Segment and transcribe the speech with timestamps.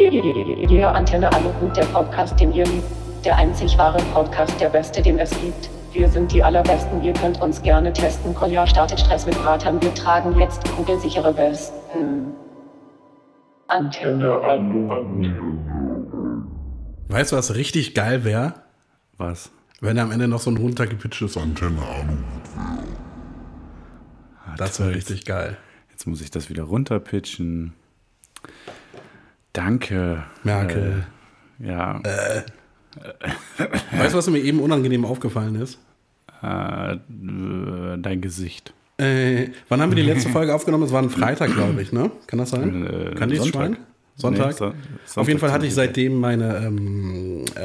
[0.00, 2.86] Ihr Antenne Aluhut, der Podcast, den ihr liebt.
[3.22, 5.68] Der einzig wahre Podcast, der beste, den es gibt.
[5.92, 8.34] Wir sind die allerbesten, ihr könnt uns gerne testen.
[8.34, 9.82] Kolja startet Stress mit Bratern.
[9.82, 12.32] Wir tragen jetzt kugelsichere Westen.
[13.68, 15.34] Antenne Aluhut.
[17.08, 18.54] Weißt du, was richtig geil wäre?
[19.18, 19.50] Was?
[19.82, 22.40] Wenn am Ende noch so ein runtergepitchtes Antenne Aluhut
[24.56, 25.58] Das wäre richtig geil.
[25.90, 27.74] Jetzt muss ich das wieder runterpitchen.
[29.52, 30.24] Danke.
[30.44, 31.04] Merkel.
[31.60, 32.00] Äh, ja.
[32.00, 32.42] Äh.
[33.98, 35.78] Weißt du, was mir eben unangenehm aufgefallen ist?
[36.42, 38.72] Äh, dein Gesicht.
[38.98, 40.84] Äh, wann haben wir die letzte Folge aufgenommen?
[40.84, 42.10] Es war ein Freitag, glaube ich, ne?
[42.26, 42.86] Kann das sein?
[42.86, 43.46] Äh, Kann Sonntag.
[43.52, 43.76] Schwein?
[44.16, 44.60] Sonntag?
[44.60, 44.72] Nee,
[45.06, 45.88] Son- Auf jeden Fall hatte ich Sonntag.
[45.94, 47.60] seitdem meine ähm, äh,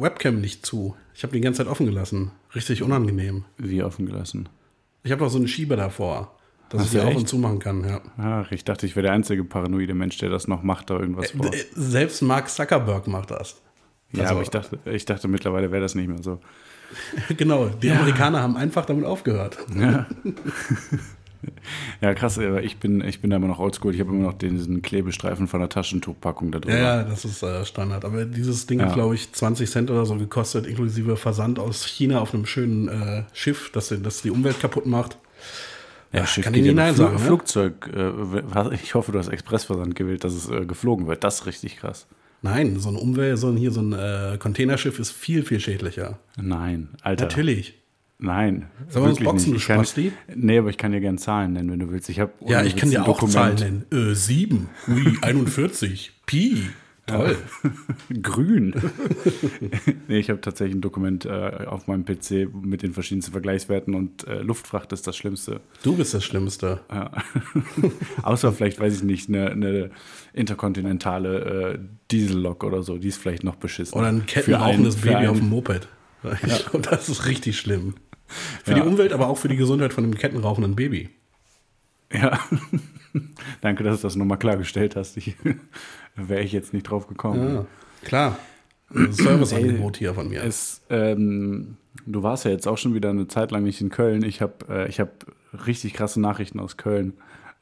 [0.00, 0.96] Webcam nicht zu.
[1.14, 2.30] Ich habe die ganze Zeit offen gelassen.
[2.54, 3.44] Richtig unangenehm.
[3.56, 4.48] Wie offen gelassen.
[5.02, 6.36] Ich habe noch so einen Schieber davor,
[6.74, 7.84] dass Ach ich die so, auf und zu machen kann.
[7.88, 8.00] Ja.
[8.18, 11.30] Ach, ich dachte, ich wäre der einzige paranoide Mensch, der das noch macht, da irgendwas
[11.30, 11.46] vor.
[11.52, 13.60] Äh, Selbst Mark Zuckerberg macht das.
[14.12, 16.40] ja, also- aber ich dachte, ich dachte mittlerweile wäre das nicht mehr so.
[17.36, 19.58] genau, die Amerikaner haben einfach damit aufgehört.
[22.00, 23.94] Ja, krass, aber ich bin, ich bin da immer noch oldschool.
[23.94, 26.74] Ich habe immer noch diesen Klebestreifen von der Taschentuchpackung da drüber.
[26.76, 28.04] Ja, ja, das ist äh, Standard.
[28.06, 28.86] Aber dieses Ding Ja.
[28.86, 32.88] hat, glaube ich, 20 Cent oder so gekostet, inklusive Versand aus China auf einem schönen
[32.88, 35.18] äh, Schiff, das, das die Umwelt kaputt macht.
[36.14, 37.20] Ja, Schiff kann ich nicht Nein sagen, ne?
[37.20, 37.90] Flugzeug.
[37.94, 41.24] Äh, ich hoffe, du hast Expressversand gewählt, dass es äh, geflogen wird.
[41.24, 42.06] Das ist richtig krass.
[42.42, 46.18] Nein, so ein Umwelt, so ein, hier so ein äh, Containerschiff ist viel, viel schädlicher.
[46.36, 47.24] Nein, Alter.
[47.24, 47.74] Natürlich.
[48.18, 48.66] Nein.
[48.88, 49.68] Sollen wir uns boxen, nicht.
[49.68, 50.12] du Spasti?
[50.34, 52.08] Nee, aber ich kann dir gerne Zahlen nennen, wenn du willst.
[52.08, 53.32] Ich hab Ja, ich kann dir auch Dokument.
[53.32, 54.10] Zahlen nennen.
[54.10, 56.68] Äh, 7, Ui, 41, Pi.
[57.06, 57.36] Toll.
[58.22, 58.74] Grün.
[60.08, 64.26] nee, ich habe tatsächlich ein Dokument äh, auf meinem PC mit den verschiedensten Vergleichswerten und
[64.26, 65.60] äh, Luftfracht ist das Schlimmste.
[65.82, 66.80] Du bist das Schlimmste.
[66.90, 67.10] Ja.
[68.22, 69.90] Außer vielleicht, weiß ich nicht, eine, eine
[70.32, 71.78] interkontinentale äh,
[72.10, 73.98] Diesellok oder so, die ist vielleicht noch beschissen.
[73.98, 75.88] Oder ein kettenrauchendes einen- Baby auf dem einen- Moped.
[76.42, 77.94] Ich glaub, das ist richtig schlimm.
[78.64, 78.80] Für Ja.
[78.80, 81.10] die Umwelt, aber auch für die Gesundheit von dem kettenrauchenden Baby.
[82.10, 82.40] Ja.
[83.60, 85.16] Danke, dass du das nochmal klargestellt hast.
[85.16, 85.36] Ich,
[86.16, 87.54] wäre ich jetzt nicht drauf gekommen.
[87.54, 87.66] Ja,
[88.04, 88.38] klar.
[88.90, 90.42] Serviceangebot hier von mir.
[90.44, 91.76] Es, ähm,
[92.06, 94.24] du warst ja jetzt auch schon wieder eine Zeit lang nicht in Köln.
[94.24, 95.26] Ich habe äh, ich hab
[95.66, 97.14] richtig krasse Nachrichten aus Köln.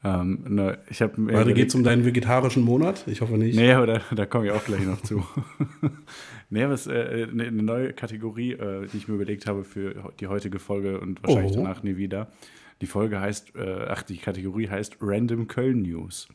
[0.03, 3.05] Ähm, ne, ich habe mir Warte, geht es um deinen vegetarischen Monat?
[3.07, 3.55] Ich hoffe nicht.
[3.55, 5.23] Nee, aber da, da komme ich auch gleich noch zu.
[6.49, 9.63] nee, aber es ist äh, eine, eine neue Kategorie, äh, die ich mir überlegt habe
[9.63, 11.61] für die heutige Folge und wahrscheinlich Oh.
[11.63, 12.27] danach nie wieder.
[12.83, 16.27] Die Folge heißt, äh, ach, die Kategorie heißt Random Köln News.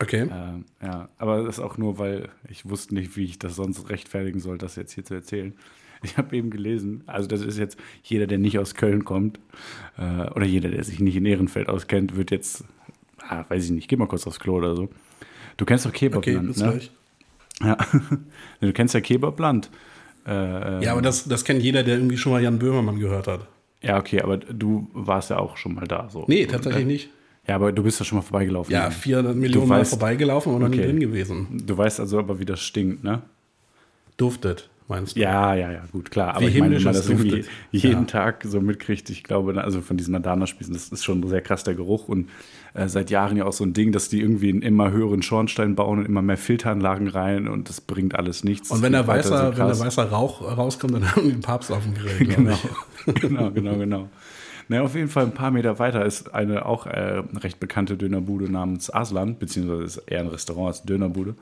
[0.00, 0.22] Okay.
[0.28, 3.88] Ähm, ja, aber das ist auch nur, weil ich wusste nicht, wie ich das sonst
[3.90, 5.54] rechtfertigen soll, das jetzt hier zu erzählen.
[6.02, 9.38] Ich habe eben gelesen, also das ist jetzt jeder, der nicht aus Köln kommt
[9.96, 12.64] äh, oder jeder, der sich nicht in Ehrenfeld auskennt, wird jetzt,
[13.20, 14.88] ah, weiß ich nicht, geh mal kurz aufs Klo oder so.
[15.56, 16.70] Du kennst doch Okay, Kebabland, bis ne?
[16.72, 16.90] gleich.
[17.62, 17.78] Ja,
[18.60, 19.70] du kennst ja Kebabland.
[20.26, 23.46] Äh, Ja, aber das, das kennt jeder, der irgendwie schon mal Jan Böhmermann gehört hat.
[23.84, 26.08] Ja, okay, aber du warst ja auch schon mal da.
[26.10, 26.24] So.
[26.28, 27.10] Nee, tatsächlich nicht.
[27.46, 28.72] Ja, aber du bist ja schon mal vorbeigelaufen.
[28.72, 31.62] Ja, 400 Millionen Mal weißt- vorbeigelaufen und noch nie drin gewesen.
[31.66, 33.20] Du weißt also aber, wie das stinkt, ne?
[34.16, 35.20] Duftet, meinst du?
[35.20, 36.34] Ja, ja, ja, gut, klar.
[36.34, 38.04] Aber Wie ich meine, wenn man das irgendwie jeden Ja.
[38.04, 41.74] Tag so mitkriegt, ich glaube, also von diesen Madonna-Spießen, das ist schon sehr krass der
[41.74, 42.30] Geruch und
[42.74, 45.74] äh, seit Jahren ja auch so ein Ding, dass die irgendwie einen immer höheren Schornstein
[45.74, 48.70] bauen und immer mehr Filteranlagen rein und das bringt alles nichts.
[48.70, 51.70] Und wenn der, weißer, so wenn der weißer Rauch rauskommt, dann haben die den Papst
[51.70, 52.58] auf dem Grill, Genau,
[53.06, 53.14] ich.
[53.20, 54.08] genau, genau, genau.
[54.68, 58.50] Na, auf jeden Fall ein paar Meter weiter ist eine auch äh, recht bekannte Dönerbude
[58.50, 61.34] namens Aslan, beziehungsweise ist eher ein Restaurant als Dönerbude.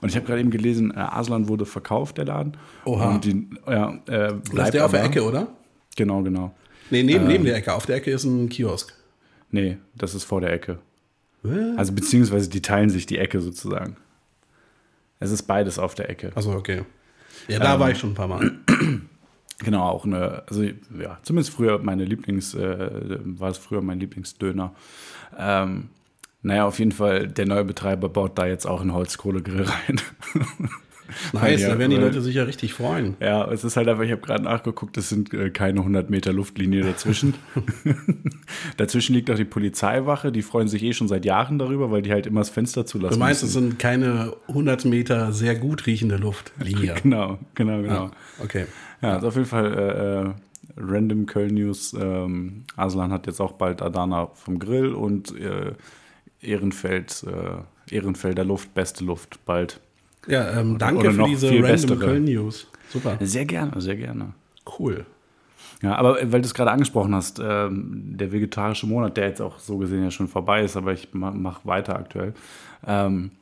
[0.00, 2.56] Und ich habe gerade eben gelesen, äh, Aslan wurde verkauft, der Laden.
[2.86, 3.14] Oha.
[3.14, 5.48] Und die, ja, äh, bleibt der auf der Ecke, oder?
[5.96, 6.54] Genau, genau.
[6.90, 7.28] Nee, neben, Ähm.
[7.28, 7.74] neben der Ecke.
[7.74, 8.94] Auf der Ecke ist ein Kiosk.
[9.50, 10.78] Nee, das ist vor der Ecke.
[11.76, 13.96] Also beziehungsweise die teilen sich die Ecke sozusagen.
[15.20, 16.32] Es ist beides auf der Ecke.
[16.34, 16.82] Achso, okay.
[17.48, 17.80] Ja, da Ähm.
[17.80, 18.52] war ich schon ein paar Mal.
[19.60, 24.74] Genau, auch eine, also ja, zumindest früher meine Lieblings, äh, war es früher mein Lieblingsdöner.
[25.38, 25.88] Ähm,
[26.42, 30.00] naja, auf jeden Fall, der neue Betreiber baut da jetzt auch einen Holzkohlegrill rein.
[31.32, 33.16] Nice, Ja, da werden die Leute sich ja richtig freuen.
[33.20, 36.32] ja, es ist halt einfach, ich habe gerade nachgeguckt, es sind äh, keine 100 Meter
[36.32, 37.34] Luftlinie dazwischen.
[38.76, 42.10] dazwischen liegt auch die Polizeiwache, die freuen sich eh schon seit Jahren darüber, weil die
[42.10, 43.64] halt immer das Fenster zulassen Du meinst, müssen.
[43.64, 46.94] es sind keine 100 Meter sehr gut riechende Luftlinie.
[47.02, 48.04] Genau, genau, genau.
[48.06, 48.10] Ah,
[48.42, 48.64] okay.
[49.04, 50.30] Ja, ist auf jeden Fall äh, äh,
[50.76, 51.94] Random Köln News.
[51.98, 55.72] Ähm, Aslan hat jetzt auch bald Adana vom Grill und äh,
[56.40, 59.80] Ehrenfeld, äh, Ehrenfelder Luft, beste Luft bald.
[60.26, 61.98] Ja, ähm, danke für diese Random bessere.
[61.98, 62.66] Köln News.
[62.88, 63.18] Super.
[63.20, 64.32] Sehr gerne, sehr gerne.
[64.78, 65.04] Cool.
[65.82, 69.58] Ja, aber weil du es gerade angesprochen hast, ähm, der vegetarische Monat, der jetzt auch
[69.58, 72.32] so gesehen ja schon vorbei ist, aber ich ma- mache weiter aktuell.
[72.86, 73.32] Ähm,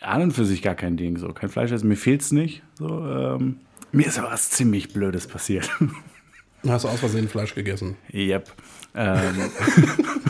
[0.00, 1.16] an und für sich gar kein Ding.
[1.16, 2.62] So, kein Fleisch essen, mir fehlt es nicht.
[2.74, 3.56] So, ähm,
[3.92, 5.70] mir ist aber was ziemlich Blödes passiert.
[6.66, 7.96] Hast du aus Versehen Fleisch gegessen?
[8.12, 8.52] Yep.
[8.94, 9.50] Ähm,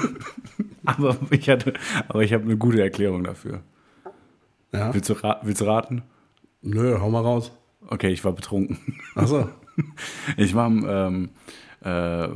[0.84, 1.72] aber ich hatte,
[2.08, 3.62] aber ich habe eine gute Erklärung dafür.
[4.72, 4.92] Ja.
[4.92, 6.02] Willst du, willst du raten?
[6.60, 7.52] Nö, hau mal raus.
[7.86, 8.78] Okay, ich war betrunken.
[9.14, 9.48] Achso.
[10.36, 11.30] Ich war am, ähm,
[11.84, 12.26] äh,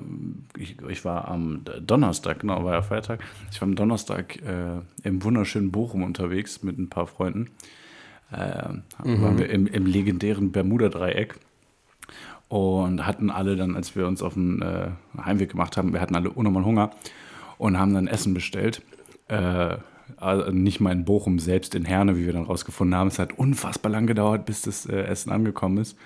[0.57, 3.21] ich, ich war am Donnerstag, genau, war ja Feiertag.
[3.51, 7.51] Ich war am Donnerstag äh, im wunderschönen Bochum unterwegs mit ein paar Freunden.
[8.33, 8.69] Äh,
[8.99, 11.35] waren wir im, im legendären Bermuda-Dreieck
[12.49, 14.89] und hatten alle dann, als wir uns auf den äh,
[15.23, 16.91] Heimweg gemacht haben, wir hatten alle unnormal Hunger
[17.59, 18.83] und haben dann Essen bestellt.
[19.29, 19.77] Äh,
[20.17, 23.09] also nicht mal in Bochum, selbst in Herne, wie wir dann rausgefunden haben.
[23.09, 25.97] Es hat unfassbar lang gedauert, bis das äh, Essen angekommen ist.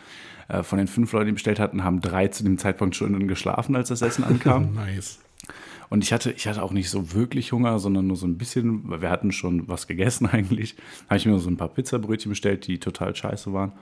[0.49, 3.75] Äh, von den fünf Leuten, die bestellt hatten, haben drei zu dem Zeitpunkt schon geschlafen,
[3.77, 4.73] als das Essen ankam.
[4.75, 5.19] nice.
[5.89, 8.89] Und ich hatte, ich hatte auch nicht so wirklich Hunger, sondern nur so ein bisschen,
[8.89, 10.77] weil wir hatten schon was gegessen eigentlich.
[11.09, 13.73] Habe ich mir so ein paar Pizzabrötchen bestellt, die total scheiße waren.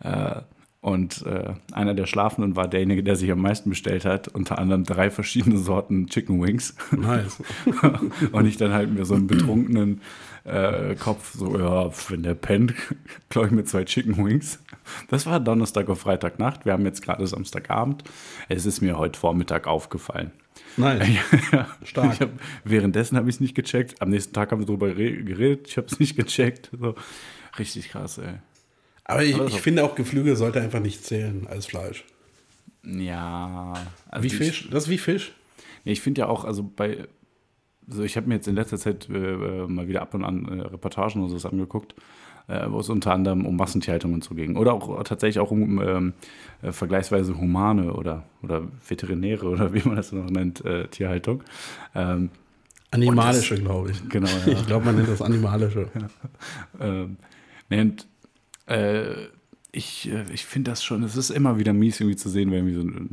[0.00, 0.42] Äh,
[0.80, 4.84] und äh, einer der Schlafenden war derjenige, der sich am meisten bestellt hat, unter anderem
[4.84, 6.76] drei verschiedene Sorten Chicken Wings.
[6.92, 7.42] Nice.
[8.32, 10.00] und ich dann halt mir so einen betrunkenen
[10.44, 12.74] äh, Kopf, so, ja, wenn der pennt,
[13.28, 14.60] glaube ich mir zwei Chicken Wings.
[15.08, 16.64] Das war Donnerstag auf Freitagnacht.
[16.64, 18.04] Wir haben jetzt gerade Samstagabend.
[18.48, 20.30] Es ist mir heute Vormittag aufgefallen.
[20.78, 22.14] Ja, Stark.
[22.14, 22.30] Ich hab,
[22.64, 24.00] währenddessen habe ich es nicht gecheckt.
[24.00, 25.66] Am nächsten Tag haben wir darüber re- geredet.
[25.68, 26.70] Ich habe es nicht gecheckt.
[26.78, 26.94] So.
[27.58, 28.34] Richtig krass, ey.
[29.04, 32.04] Aber ich, ich finde auch Geflügel sollte einfach nicht zählen als Fleisch.
[32.84, 33.74] Ja.
[34.08, 34.68] Also Wie ich- Fisch?
[34.70, 35.32] Das ist wie Fisch.
[35.84, 37.06] Nee, ich finde ja auch, also bei,
[37.86, 40.46] so ich habe mir jetzt in letzter Zeit äh, äh, mal wieder ab und an
[40.58, 41.94] äh, Reportagen und so angeguckt,
[42.48, 44.56] wo es unter anderem um Massentierhaltung und so ging.
[44.56, 46.12] Oder auch tatsächlich auch um ähm,
[46.62, 51.42] äh, vergleichsweise humane oder, oder veterinäre oder wie man das noch nennt, äh, Tierhaltung.
[51.94, 52.30] Ähm,
[52.90, 54.08] Animalische, glaube ich.
[54.08, 54.52] genau, ja.
[54.52, 55.88] Ich glaube, man nennt das animalische.
[56.80, 57.16] ähm,
[57.68, 58.08] nee, und,
[58.66, 59.26] äh,
[59.72, 62.66] ich, äh, ich finde das schon, es ist immer wieder mies irgendwie zu sehen, wenn
[62.66, 63.10] irgendwie so ein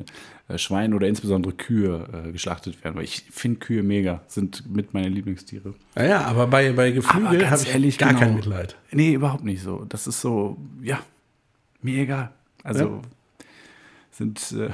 [0.48, 2.96] äh, Schwein oder insbesondere Kühe äh, geschlachtet werden.
[2.96, 5.74] Weil ich finde Kühe mega, sind mit meine Lieblingstiere.
[5.96, 8.20] Ja, ja, aber bei, bei Geflügel habe ich ehrlich, gar genau.
[8.22, 8.76] kein Mitleid.
[8.92, 9.86] Nee, überhaupt nicht so.
[9.90, 11.00] Das ist so, ja,
[11.82, 12.32] mir egal.
[12.64, 13.02] Also Ja.
[14.12, 14.70] sind, äh,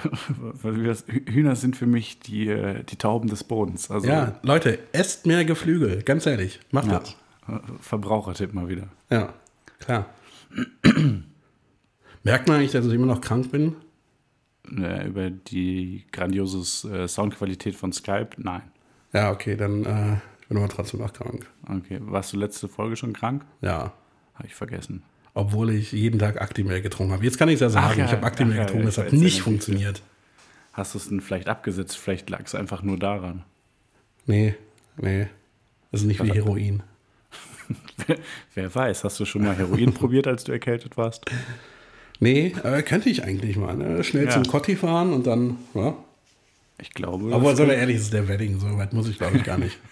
[1.32, 2.46] Hühner sind für mich die,
[2.90, 3.90] die Tauben des Bodens.
[3.90, 6.04] Also Ja, Leute, esst mehr Geflügel.
[6.04, 7.16] Ganz ehrlich, macht ja, das.
[7.82, 8.88] Verbrauchertipp mal wieder.
[9.10, 9.34] Ja,
[9.80, 10.06] klar.
[12.24, 13.76] Merkt man eigentlich, dass ich immer noch krank bin?
[14.78, 18.30] Äh, über die grandiose äh, Soundqualität von Skype?
[18.38, 18.62] Nein.
[19.14, 21.50] Ja, okay, dann äh, ich bin aber trotzdem noch krank.
[21.68, 23.44] Okay, warst du letzte Folge schon krank?
[23.62, 23.94] Ja,
[24.36, 25.04] Habe ich vergessen.
[25.34, 27.24] obwohl ich jeden Tag Actimel getrunken habe.
[27.24, 29.18] Jetzt kann ich es ja sagen, ja, ich habe Actimel ja, getrunken, das hat ja
[29.18, 30.02] nicht, funktioniert.
[30.74, 31.98] Hast du es denn vielleicht abgesetzt?
[31.98, 33.44] Vielleicht lag es einfach nur daran.
[34.26, 34.56] Nee,
[34.98, 35.28] nee.
[35.92, 36.84] Das ist nicht wie Heroin.
[38.54, 41.26] Wer weiß, hast du schon mal Heroin probiert, als du erkältet warst?
[42.22, 43.76] Nee, äh, könnte ich eigentlich mal.
[43.76, 44.04] Ne?
[44.04, 44.30] Schnell Ja.
[44.32, 45.96] zum Cotti fahren und dann, ja.
[46.80, 47.34] Ich glaube.
[47.34, 49.78] Aber er ehrlich, ist der Wedding, so weit muss ich glaube ich gar nicht.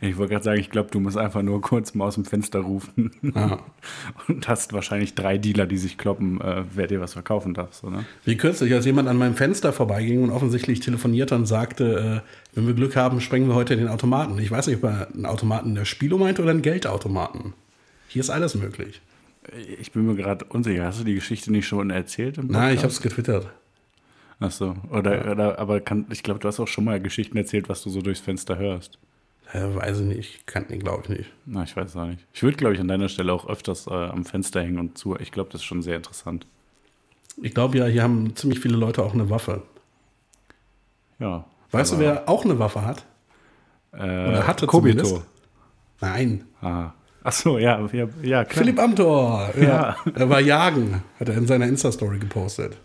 [0.00, 2.58] Ich wollte gerade sagen, ich glaube, du musst einfach nur kurz mal aus dem Fenster
[2.58, 3.12] rufen
[4.26, 7.74] und hast wahrscheinlich drei Dealer, die sich kloppen, äh, wer dir was verkaufen darf.
[7.74, 8.04] So, ne?
[8.24, 12.66] Wie kürzlich, als jemand an meinem Fenster vorbeiging und offensichtlich telefonierte und sagte, äh, wenn
[12.66, 14.36] wir Glück haben, sprengen wir heute den Automaten.
[14.40, 17.54] Ich weiß nicht, ob er einen Automaten der Spielo meinte oder einen Geldautomaten.
[18.08, 19.00] Hier ist alles möglich.
[19.80, 20.84] Ich bin mir gerade unsicher.
[20.84, 22.38] Hast du die Geschichte nicht schon erzählt?
[22.38, 23.48] Im Nein, ich habe es getwittert.
[24.40, 24.76] Ach so.
[24.90, 27.90] Oder, oder aber kann, ich glaube, du hast auch schon mal Geschichten erzählt, was du
[27.90, 28.98] so durchs Fenster hörst.
[29.52, 31.30] Äh, weiß ich nicht, kann den glaube ich nicht.
[31.46, 32.24] Na, ich weiß es auch nicht.
[32.34, 35.16] Ich würde, glaube ich, an deiner Stelle auch öfters äh, am Fenster hängen und zu.
[35.18, 36.46] Ich glaube, das ist schon sehr interessant.
[37.40, 39.62] Ich glaube ja, hier haben ziemlich viele Leute auch eine Waffe.
[41.18, 41.46] Ja.
[41.70, 43.04] Weißt du, wer auch eine Waffe hat?
[43.92, 45.02] äh, Oder hatte Kobito.
[45.02, 45.26] zumindest?
[46.00, 46.44] Nein.
[46.60, 46.92] Ah.
[47.24, 48.64] Ach so, ja, ja, ja klar.
[48.64, 49.50] Philipp Amthor.
[49.56, 49.62] Ja.
[49.62, 49.96] Ja.
[50.14, 52.76] Er war jagen, hat er in seiner Insta-Story gepostet.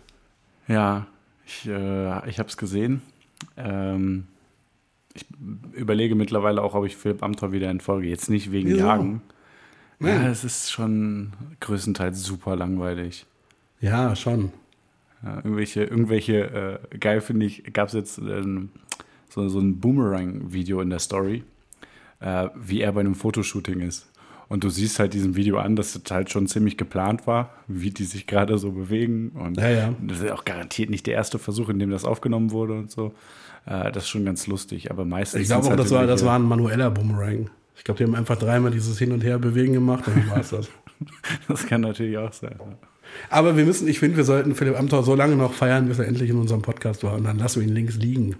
[0.68, 1.08] Ja,
[1.46, 3.02] ich, äh, ich habe es gesehen.
[3.58, 4.28] Ähm,
[5.13, 5.25] ich
[5.74, 8.08] überlege mittlerweile auch, ob ich Philipp Amthor wieder entfolge.
[8.08, 8.80] Jetzt nicht wegen Wieso?
[8.86, 9.22] Jagen.
[10.00, 13.25] Ja, es ist schon größtenteils super langweilig.
[13.80, 14.52] Ja, schon.
[15.24, 18.70] Ja, irgendwelche, irgendwelche äh, geil finde ich, gab es jetzt ähm,
[19.30, 21.44] so, so ein Boomerang-Video in der Story,
[22.20, 24.12] äh, wie er bei einem Fotoshooting ist.
[24.54, 27.90] Und du siehst halt diesem Video an, dass das halt schon ziemlich geplant war, wie
[27.90, 29.30] die sich gerade so bewegen.
[29.30, 29.94] Und Ja, ja.
[30.00, 33.16] das ist auch garantiert nicht der erste Versuch, in dem das aufgenommen wurde und so.
[33.66, 35.42] Äh, das ist schon ganz lustig, aber meistens.
[35.42, 37.50] Ich glaube auch, halt das war, das war ein manueller Boomerang.
[37.76, 40.70] Ich glaube, die haben einfach dreimal dieses Hin- und Her-Bewegen gemacht und war es das.
[41.48, 42.54] Das kann natürlich auch sein.
[42.60, 42.78] ja.
[43.32, 46.08] Aber wir müssen, ich finde, wir sollten Philipp Amthor so lange noch feiern, bis er
[46.08, 47.16] endlich in unserem Podcast war.
[47.16, 48.36] Und dann lassen wir ihn links liegen.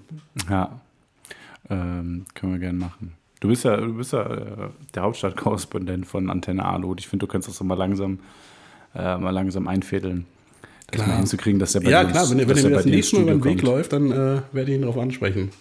[0.48, 0.80] Ja,
[1.72, 3.14] ähm, können wir gerne machen.
[3.44, 6.96] Du bist ja, du bist ja äh, der Hauptstadtkorrespondent von Antenne Alu.
[6.98, 8.20] Ich finde, du kannst das so mal langsam,
[8.96, 10.26] äh, mal langsam einfädeln.
[10.88, 11.08] Das Klar.
[11.10, 13.22] mal hinzukriegen, dass der bei Ja, dir klar, wenn, wenn er mir das nächste Mal
[13.24, 13.64] über den Weg kommt.
[13.64, 15.52] läuft, dann äh, werde ich ihn darauf ansprechen.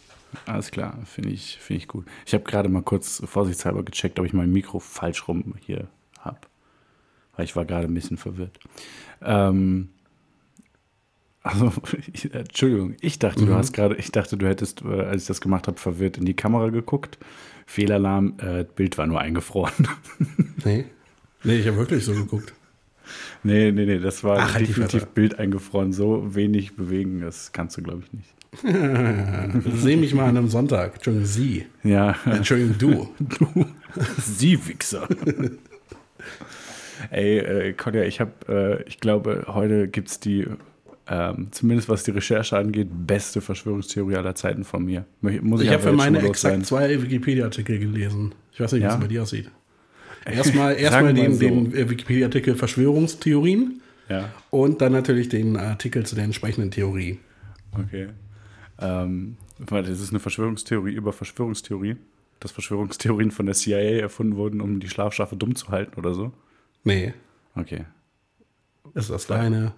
[0.47, 2.07] Alles klar, finde ich, finde ich gut.
[2.25, 5.89] Ich habe gerade mal kurz vorsichtshalber gecheckt, ob ich mein Mikro falsch rum hier
[6.21, 6.39] habe.
[7.35, 8.61] Weil ich war gerade ein bisschen verwirrt.
[9.23, 9.89] Ähm,
[11.43, 11.73] also,
[12.13, 15.41] ich, Entschuldigung, ich dachte, du hast gerade, ich dachte, du hättest, äh, als ich das
[15.41, 17.19] gemacht habe, verwirrt in die Kamera geguckt.
[17.67, 19.89] Fehlalarm, äh, Bild war nur eingefroren.
[20.65, 20.85] Nee.
[21.43, 22.53] Nee, ich habe wirklich so geguckt.
[23.43, 25.07] nee, nee, nee, das war Ach, halt definitiv.
[25.07, 25.93] Bild eingefroren.
[25.93, 28.33] So wenig bewegen, das kannst du, glaube ich, nicht.
[29.83, 30.95] Seh mich mal an einem Sonntag.
[30.95, 31.67] Entschuldigung, Sie.
[31.83, 33.67] Ja, Entschuldigung, du.
[34.19, 35.09] Sie Wichser.
[37.11, 40.47] Ey, äh, Kolja, ich habe, äh, ich glaube, heute gibt es die,
[41.09, 45.05] ähm, zumindest was die Recherche angeht, beste Verschwörungstheorie aller Zeiten von mir.
[45.21, 46.29] Muss ich, Ich habe für meine exakt
[46.59, 46.65] loswerden.
[46.65, 48.35] zwei Wikipedia-Artikel gelesen.
[48.53, 48.95] Ich weiß nicht, wie Ja?
[48.95, 49.51] es bei dir aussieht.
[50.25, 51.41] Erstmal, erstmal den, so.
[51.41, 57.19] den äh, Wikipedia-Artikel Verschwörungstheorien Ja, und dann natürlich den Artikel zu der entsprechenden Theorie.
[57.73, 58.09] okay.
[58.79, 59.37] Ähm,
[59.69, 61.99] das ist eine Verschwörungstheorie über Verschwörungstheorien.
[62.41, 66.33] Dass Verschwörungstheorien von der CIA erfunden wurden, um die Schlafschafe dumm zu halten oder so.
[66.85, 67.15] Nee,
[67.55, 67.85] Okay.
[68.95, 69.73] ist das deine.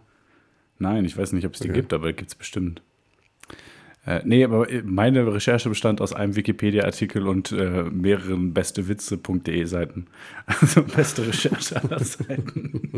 [0.79, 1.81] Nein, ich weiß nicht, ob es die Okay.
[1.81, 2.83] gibt, aber gibt es bestimmt.
[4.07, 10.07] Äh, nee, aber meine Recherche bestand aus einem Wikipedia-Artikel und äh, mehreren bestewitze.de Seiten.
[10.47, 12.91] Also beste Recherche aller Zeiten.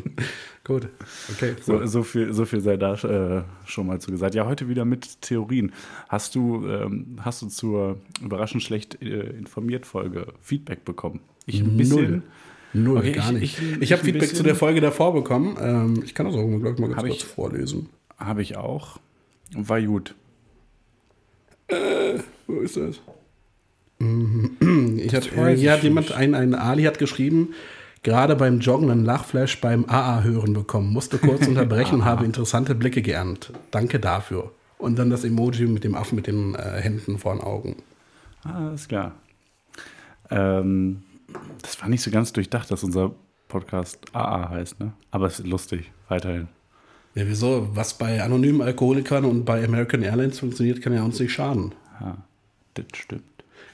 [0.64, 0.88] Gut.
[1.30, 1.54] Okay.
[1.62, 4.34] So, so, viel, so viel sei da äh, schon mal zu gesagt.
[4.34, 5.70] Ja, heute wieder mit Theorien.
[6.08, 11.20] Hast du, ähm, hast du zur überraschend schlecht äh, informiert Folge Feedback bekommen?
[11.46, 12.10] Ich ein bisschen.
[12.10, 12.22] Null.
[12.84, 13.58] Null, Okay, gar ich- nicht.
[13.60, 15.56] ich- Ich, ich habe Feedback zu der Folge davor bekommen.
[15.60, 17.88] Ähm, ich kann das auch, glaube ich, mal ganz Hab kurz ich- vorlesen.
[18.18, 18.98] Habe ich auch.
[19.54, 20.14] War gut.
[22.46, 23.00] Wo ist das?
[23.98, 25.24] Ich hat,
[25.56, 27.54] hier hat jemand, ein, ein Ali hat geschrieben,
[28.02, 30.92] gerade beim Joggen einen Lachflash beim AA-Hören bekommen.
[30.92, 33.52] Musste kurz unterbrechen, habe interessante Blicke geerntet.
[33.70, 34.52] Danke dafür.
[34.78, 37.76] Und dann das Emoji mit dem Affen mit den äh, Händen vor den Augen.
[38.44, 39.12] Ah, alles klar.
[40.30, 41.02] Ähm,
[41.62, 43.14] das war nicht so ganz durchdacht, dass unser
[43.48, 44.92] Podcast AA heißt, ne?
[45.10, 46.48] Aber es ist lustig, weiterhin.
[47.14, 47.68] Ja, wieso?
[47.74, 51.74] Was bei anonymen Alkoholikern und bei American Airlines funktioniert, kann ja uns nicht schaden.
[52.00, 52.18] Ja,
[52.74, 53.22] das stimmt.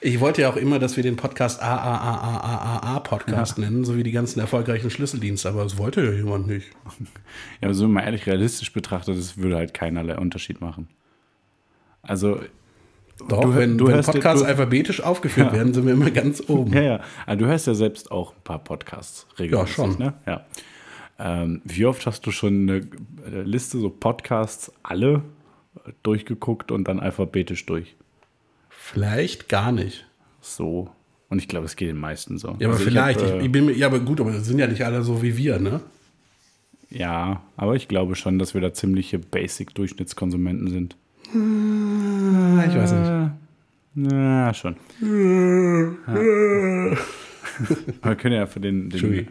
[0.05, 4.11] Ich wollte ja auch immer, dass wir den Podcast AAAAAA Podcast nennen, so wie die
[4.11, 6.69] ganzen erfolgreichen Schlüsseldienste, aber das wollte ja jemand nicht.
[7.61, 10.89] Ja, aber so mal ehrlich realistisch betrachtet, das würde halt keinerlei Unterschied machen.
[12.03, 12.41] Also,
[13.29, 16.73] Doch, Du wenn, du wenn Podcasts du- alphabetisch aufgeführt werden, sind wir immer ganz oben.
[16.73, 17.01] ja, ja.
[17.27, 19.99] Aber du hörst ja selbst auch ein paar Podcasts regelmäßig, Ja, schon.
[19.99, 20.15] Ne?
[20.27, 20.45] Ja.
[21.19, 25.23] Ähm, wie oft hast du schon eine Liste so Podcasts alle
[26.03, 27.95] durchgeguckt und dann alphabetisch durch?
[28.69, 30.07] Vielleicht gar nicht.
[30.41, 30.91] So.
[31.29, 32.49] Und ich glaube, es geht den meisten so.
[32.59, 33.21] Ja, aber Also ich vielleicht.
[33.21, 35.37] hab, Ich, äh, ich bin ja, aber gut, aber sind ja nicht alle so wie
[35.37, 35.81] wir, ne?
[36.91, 40.97] Ja, aber ich glaube schon, dass wir da ziemliche Basic-Durchschnittskonsumenten sind.
[41.35, 43.31] Ah, Ich weiß nicht.
[43.95, 44.77] Na, schon.
[45.01, 46.97] ja.
[48.03, 49.25] Wir können ja für den, den äh,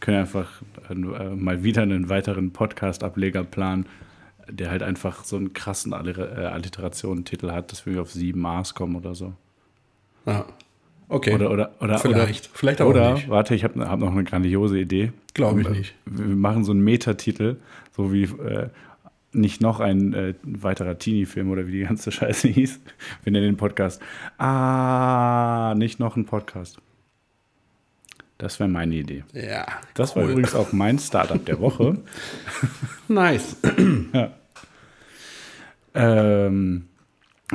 [0.00, 0.48] können einfach
[0.88, 3.86] äh, mal wieder einen weiteren Podcast-Ableger planen,
[4.48, 8.96] der halt einfach so einen krassen äh, Alliterationen-Titel hat, dass wir auf sieben A's kommen
[8.96, 9.34] oder so.
[10.26, 10.46] Ja.
[11.08, 11.34] Okay.
[11.34, 12.46] Oder, oder, oder, Vielleicht.
[12.46, 13.28] Oder, Vielleicht aber oder, nicht.
[13.28, 15.12] warte, ich habe hab noch eine grandiose Idee.
[15.34, 15.94] Glaube ich Wir- nicht.
[16.06, 17.56] Wir machen so einen Metatitel,
[17.94, 18.68] so wie äh,
[19.32, 22.80] nicht noch ein äh, weiterer Teenie-Film oder wie die ganze Scheiße hieß.
[23.24, 24.00] Wir nennen den Podcast.
[24.38, 26.78] Ah, nicht noch ein Podcast.
[28.38, 29.24] Das wäre meine Idee.
[29.32, 29.66] Ja.
[29.94, 30.30] Das war cool.
[30.30, 31.98] übrigens auch mein Startup der Woche.
[33.08, 33.56] Nice.
[35.94, 36.88] Ähm,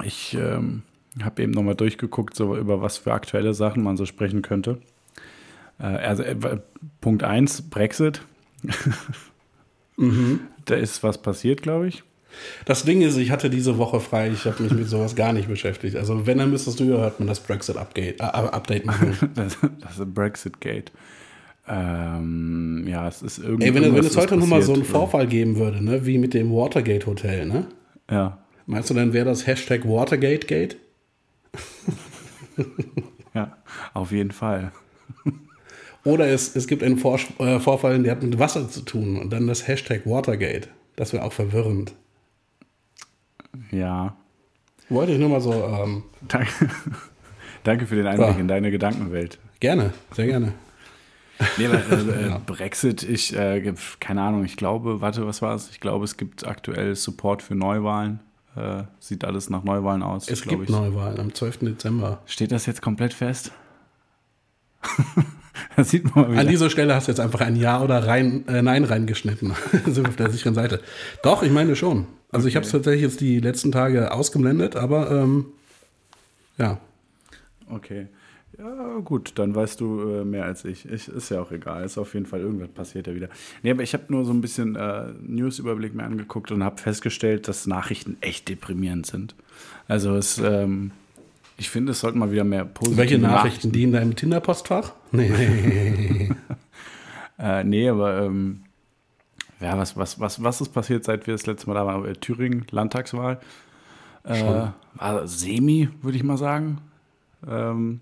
[0.03, 0.83] ich ähm,
[1.23, 4.79] habe eben nochmal durchgeguckt, so über was für aktuelle Sachen man so sprechen könnte.
[5.79, 6.35] Äh, also äh,
[7.01, 8.21] Punkt 1, Brexit.
[10.65, 12.03] Da ist was passiert, glaube ich.
[12.65, 15.47] Das Ding ist, ich hatte diese Woche frei, ich habe mich mit sowas gar nicht
[15.47, 15.95] beschäftigt.
[15.95, 19.17] Also wenn, dann müsstest du ja hört man das Brexit-Update äh, Update machen.
[19.35, 20.91] Das, das ist Brexit Gate.
[21.67, 23.65] Ähm, ja, es ist irgendwie.
[23.67, 24.83] Ey, wenn, es- wenn es heute nochmal so einen.
[24.85, 27.65] Vorfall geben würde, ne, wie mit dem Watergate Hotel, ne?
[28.09, 28.37] Ja,
[28.67, 30.77] Meinst du, dann wäre das Hashtag Watergate Gate?
[33.33, 33.57] ja,
[33.93, 34.71] auf jeden Fall.
[36.07, 39.29] Oder es, es gibt einen Vor äh, Vorfall, der hat mit Wasser zu tun und
[39.33, 40.69] dann das Hashtag Watergate.
[40.95, 41.93] Das wäre auch verwirrend.
[43.71, 44.15] Ja.
[44.87, 46.49] Wollte ich nur mal so, ähm, Danke,
[47.65, 48.39] Danke für den Einblick Ja.
[48.39, 49.37] in deine Gedankenwelt.
[49.59, 50.53] gerne, sehr gerne.
[51.57, 55.69] Nee, aber, äh, äh, Brexit, ich, äh, keine Ahnung, ich glaube, warte, was war es?
[55.71, 58.21] Ich glaube, es gibt aktuell Support für Neuwahlen.
[58.55, 60.29] Äh, sieht alles nach Neuwahlen aus.
[60.29, 60.69] Es gibt ich.
[60.69, 61.59] Neuwahlen am 12.
[61.59, 62.21] Dezember.
[62.27, 63.51] Steht das jetzt komplett fest?
[65.75, 66.41] da sieht man mal wieder.
[66.41, 69.53] An dieser Stelle hast du jetzt einfach ein Ja oder rein, äh, Nein reingeschnitten.
[69.85, 70.81] sind wir auf der sicheren Seite.
[71.23, 72.07] Doch, ich meine schon.
[72.31, 75.45] Also ich habe es tatsächlich jetzt die letzten Tage ausgeblendet, aber ähm,
[76.57, 76.79] ja.
[77.69, 78.07] Okay.
[78.57, 80.89] Ja, gut, dann weißt du äh, mehr als ich.
[80.89, 81.07] ich.
[81.07, 81.85] Ist ja auch egal.
[81.85, 83.29] Ist auf jeden Fall irgendwas passiert ja wieder.
[83.61, 87.47] Nee, aber ich habe nur so ein bisschen äh, News-Überblick mir angeguckt und habe festgestellt,
[87.47, 89.35] dass Nachrichten echt deprimierend sind.
[89.87, 90.91] Also es, ähm,
[91.57, 93.71] ich finde, es sollten mal wieder mehr positive Welche Nachrichten?
[93.71, 94.93] Die in deinem Tinder-Postfach?
[95.11, 96.29] Nee.
[97.39, 98.63] Äh, nee, aber ähm,
[99.59, 102.03] ja, was, was, was, was ist passiert, seit wir das letzte Mal da waren?
[102.03, 103.39] Äh, Thüringen, Landtagswahl.
[104.23, 106.79] Äh, war semi, würde ich mal sagen.
[107.47, 107.99] Ähm,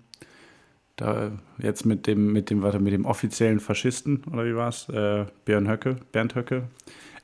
[0.96, 4.88] da jetzt mit dem, mit dem, warte, mit dem offiziellen Faschisten, oder wie war's?
[4.88, 6.64] Äh, Björn Höcke, Bernd Höcke.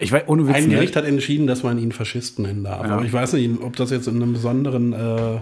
[0.03, 0.75] Ich weiß, ohne Witz, Ein ne?
[0.75, 2.87] Gericht hat entschieden, dass man ihn Faschisten nennen darf.
[2.87, 2.95] Ja.
[2.97, 5.41] Aber ich weiß nicht, ob das jetzt in einem besonderen, äh,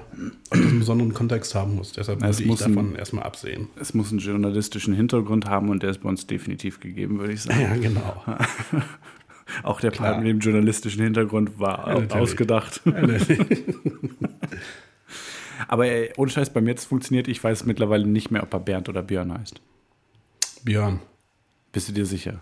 [0.51, 1.93] einen besonderen Kontext haben muss.
[1.93, 3.69] Deshalb Es ich muss ein- davon erstmal absehen.
[3.81, 7.43] es muss einen journalistischen Hintergrund haben und der ist bei uns definitiv gegeben, würde ich
[7.43, 7.61] sagen.
[7.61, 8.23] Ja, genau.
[9.65, 9.91] Auch der.
[9.91, 12.83] Part mit dem journalistischen Hintergrund war Ja, ausgedacht.
[15.69, 18.61] Aber ey, ohne Scheiß, bei mir jetzt funktioniert, ich weiß mittlerweile nicht mehr, ob er
[18.61, 19.61] Bernd oder Björn heißt.
[20.65, 21.01] Björn.
[21.73, 22.41] Bist du dir sicher?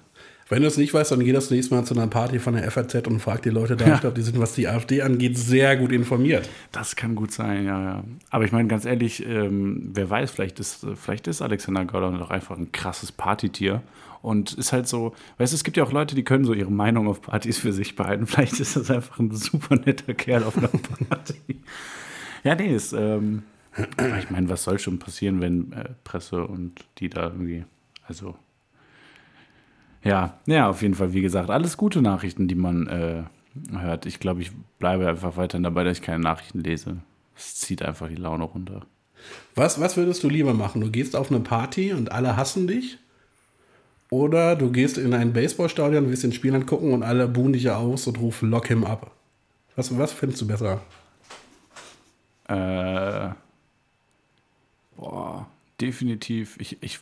[0.48, 2.70] Wenn du es nicht weißt, dann geh das nächste Mal zu einer Party von der
[2.70, 3.94] FAZ und frag die Leute da.
[3.94, 6.48] Ich glaube, die sind, was die AfD angeht, sehr gut informiert.
[6.72, 8.04] Das kann gut sein, ja, ja.
[8.30, 12.30] Aber ich meine, ganz ehrlich, ähm, wer weiß, vielleicht ist, vielleicht ist Alexander Gordon doch
[12.30, 13.82] einfach ein krasses Partytier.
[14.20, 16.72] Und ist halt so, weißt du, es gibt ja auch Leute, die können so ihre
[16.72, 18.26] Meinung auf Partys für sich behalten.
[18.26, 21.60] Vielleicht ist das einfach ein super netter Kerl auf einer Party.
[22.42, 23.44] ja, nee, ist, ähm,
[24.18, 27.64] ich meine, was soll schon passieren, wenn äh, Presse und die da irgendwie,
[28.06, 28.34] also,
[30.04, 33.22] ja, ja, auf jeden Fall, wie gesagt, alles gute Nachrichten, die man äh,
[33.76, 34.06] hört.
[34.06, 36.98] Ich glaube, ich bleibe einfach weiterhin dabei, dass ich keine Nachrichten lese.
[37.36, 38.86] Es zieht einfach die Laune runter.
[39.54, 40.80] Was, was würdest du lieber machen?
[40.80, 42.98] Du gehst auf eine Party und alle hassen dich?
[44.10, 48.06] Oder du gehst in ein Baseballstadion, willst den Spiel angucken und alle buhen dich aus
[48.06, 49.10] und rufen Lock him up.
[49.76, 50.80] Was, was findest du besser?
[52.48, 53.30] Äh,
[54.96, 55.46] boah,
[55.80, 56.56] definitiv.
[56.58, 57.00] Ich, ich.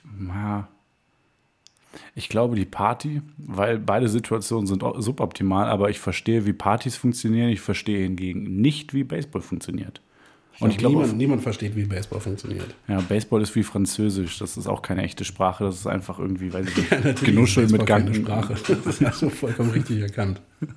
[2.15, 7.49] Ich glaube die Party, weil beide Situationen sind suboptimal, aber ich verstehe, wie Partys funktionieren.
[7.49, 10.01] Ich verstehe hingegen nicht, wie Baseball funktioniert.
[10.59, 12.75] Und ich glaube, niemand, niemand versteht, wie Baseball funktioniert.
[12.89, 14.39] ja, Baseball ist wie Französisch.
[14.39, 15.65] Das ist auch keine echte Sprache.
[15.65, 18.15] Das ist einfach irgendwie, weiß ich nicht, Natürlich Genuschel mit Gedanken.
[18.15, 18.55] Sprache.
[18.85, 20.41] Das hast du vollkommen richtig erkannt.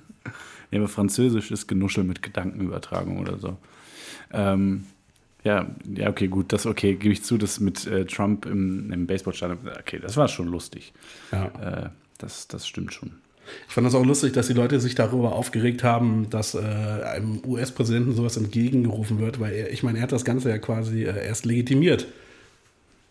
[0.72, 3.56] Ja, aber Französisch ist Genuschel mit Gedankenübertragung oder so.
[4.32, 4.84] Ähm,
[5.44, 9.06] ja, ja, okay, gut, das okay, gebe ich zu, das mit äh, Trump im, im
[9.06, 10.92] Baseballstadion, okay, das war schon lustig.
[11.32, 11.46] Ja.
[11.84, 13.12] Äh, das, das stimmt schon.
[13.68, 17.40] Ich fand das auch lustig, dass die Leute sich darüber aufgeregt haben, dass äh, einem
[17.44, 21.26] US-Präsidenten sowas entgegengerufen wird, weil er, ich meine, er hat das Ganze ja quasi äh,
[21.26, 22.06] erst legitimiert.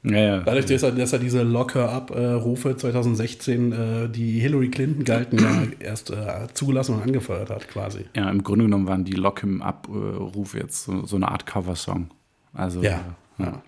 [0.04, 0.40] Ja, ja.
[0.40, 6.12] Dadurch, dass er, dass er diese Locker-up-Rufe 2016, äh, die Hillary Clinton galten, ja erst
[6.12, 8.06] äh, zugelassen und angefeuert hat, quasi.
[8.16, 12.12] ja, im Grunde genommen waren die Lock him Up-Rufe jetzt so, so eine Art Coversong.
[12.54, 13.16] Also, Ja.
[13.40, 13.64] äh, ja.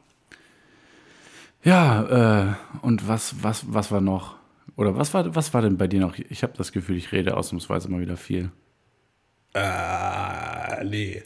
[1.63, 4.35] Ja, äh, und was, was, was war noch?
[4.75, 6.17] Oder was war, was war denn bei dir noch?
[6.17, 8.51] Ich habe das Gefühl, ich rede ausnahmsweise mal wieder viel.
[9.53, 11.21] Äh, nee.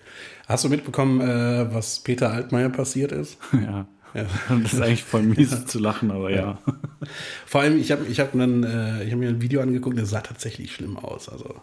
[0.47, 3.37] Hast du mitbekommen, äh, was Peter Altmaier passiert ist?
[3.53, 3.87] ja.
[4.13, 4.25] Ja.
[4.63, 6.57] Das ist eigentlich voll mies zu lachen, aber ja.
[7.45, 10.21] Vor allem, ich habe ich hab äh, ich hab mir ein Video angeguckt, das sah
[10.21, 11.27] tatsächlich schlimm aus.
[11.27, 11.55] Also,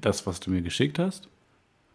[0.00, 1.28] Das, was du mir geschickt hast?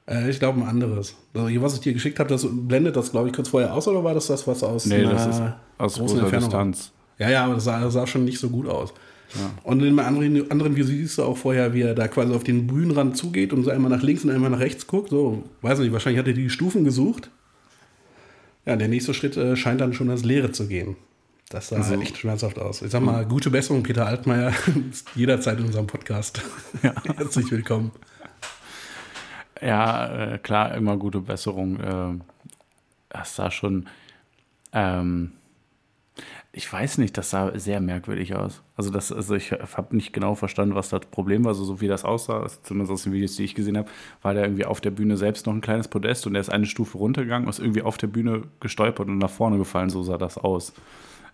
[0.07, 1.15] Äh, ich glaube ein anderes.
[1.33, 4.03] Also, was ich dir geschickt habe, das blendet das, glaube ich, kurz vorher aus, oder
[4.03, 5.41] war das das, was aus Nee, das ist
[5.77, 6.49] aus großer Entfernung?
[6.49, 6.91] Distanz.
[7.19, 8.93] Ja, ja, aber das sah, das sah schon nicht so gut aus.
[9.63, 12.43] Und in einem anderen, anderen Video siehst du auch vorher, wie er da quasi auf
[12.43, 15.09] den Bühnenrand zugeht und so einmal nach links und einmal nach rechts guckt.
[15.09, 17.31] So, weiß nicht, wahrscheinlich hat er die Stufen gesucht.
[18.65, 20.95] Ja, der nächste Schritt äh, scheint dann schon ins Leere zu gehen.
[21.49, 22.83] Das sah Also- echt schmerzhaft aus.
[22.83, 24.53] Ich sag mal, gute Besserung, Peter Altmaier.
[25.15, 26.41] jederzeit in unserem Podcast.
[27.17, 27.91] Herzlich willkommen.
[29.63, 31.79] Ja, äh, klar, immer gute Besserung.
[31.79, 32.19] Äh,
[33.09, 33.87] das sah schon.
[34.73, 35.33] Ähm,
[36.51, 38.61] ich weiß nicht, das sah sehr merkwürdig aus.
[38.75, 41.49] Also, das, also ich habe nicht genau verstanden, was das Problem war.
[41.49, 43.89] Also, so wie das aussah, zumindest aus den Videos, die ich gesehen habe,
[44.21, 46.65] war der irgendwie auf der Bühne selbst noch ein kleines Podest und er ist eine
[46.67, 49.89] Stufe runtergegangen, ist irgendwie auf der Bühne gestolpert und nach vorne gefallen.
[49.89, 50.73] So sah das aus.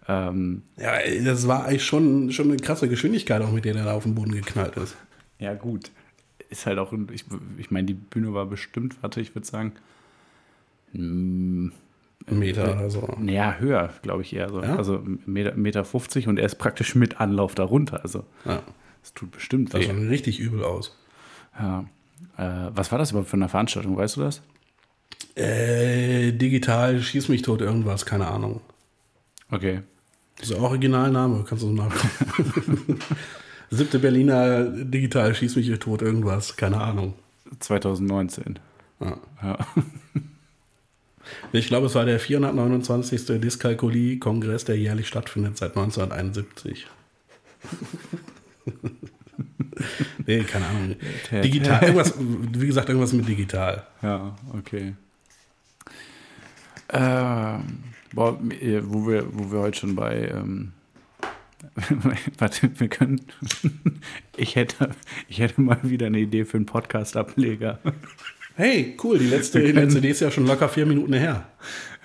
[0.08, 0.94] Ähm, Ja,
[1.26, 4.16] das war eigentlich schon, schon eine krasse Geschwindigkeit, auch mit der er da auf den
[4.16, 4.96] Boden geknallt ist.
[5.40, 5.92] Ja, gut.
[6.50, 7.26] Ist halt auch, ich,
[7.58, 9.74] ich meine, die Bühne war bestimmt, warte, ich würde sagen,
[10.94, 11.70] mm,
[12.28, 13.08] Ein Meter oder so.
[13.20, 14.62] naja, höher, glaube ich eher so.
[14.64, 14.76] Ja?
[14.76, 18.02] Also Meter, Meter 50 und er ist praktisch mit Anlauf darunter.
[18.02, 18.64] Also, Ja,
[19.04, 20.98] es tut bestimmt das sah schon richtig übel aus.
[21.60, 21.86] Ja.
[22.38, 24.42] Äh, was war das überhaupt für eine Veranstaltung, weißt du das?
[25.36, 28.62] Äh, digital, schieß mich tot, irgendwas, keine Ahnung.
[29.52, 29.82] Okay.
[30.38, 33.00] Das ist der Originalname, kannst du so nachgucken.
[33.72, 37.14] Siebte Berliner Digital, schieß mich hier tot, irgendwas, keine Ahnung.
[37.60, 38.60] 2019.
[39.00, 39.18] Ja.
[39.42, 39.58] Ja.
[41.52, 43.40] Ich glaube, es war der 429.
[43.40, 46.88] Dyskalkulie-Kongress, der jährlich stattfindet seit 1971.
[50.26, 50.96] nee, keine Ahnung.
[51.32, 53.86] Digital, irgendwas, wie gesagt, irgendwas mit digital.
[54.02, 54.96] Ja, okay.
[56.90, 60.74] Ähm, boah, wo wir, wo wir heute schon bei, ähm,
[62.38, 63.22] warte, wir können,
[64.38, 64.92] ich hätte,
[65.28, 67.80] ich hätte mal wieder eine Idee für einen Podcast-Ableger.
[68.56, 71.48] Hey, cool, die letzte, die letzte Idee ist ja schon locker vier Minuten her.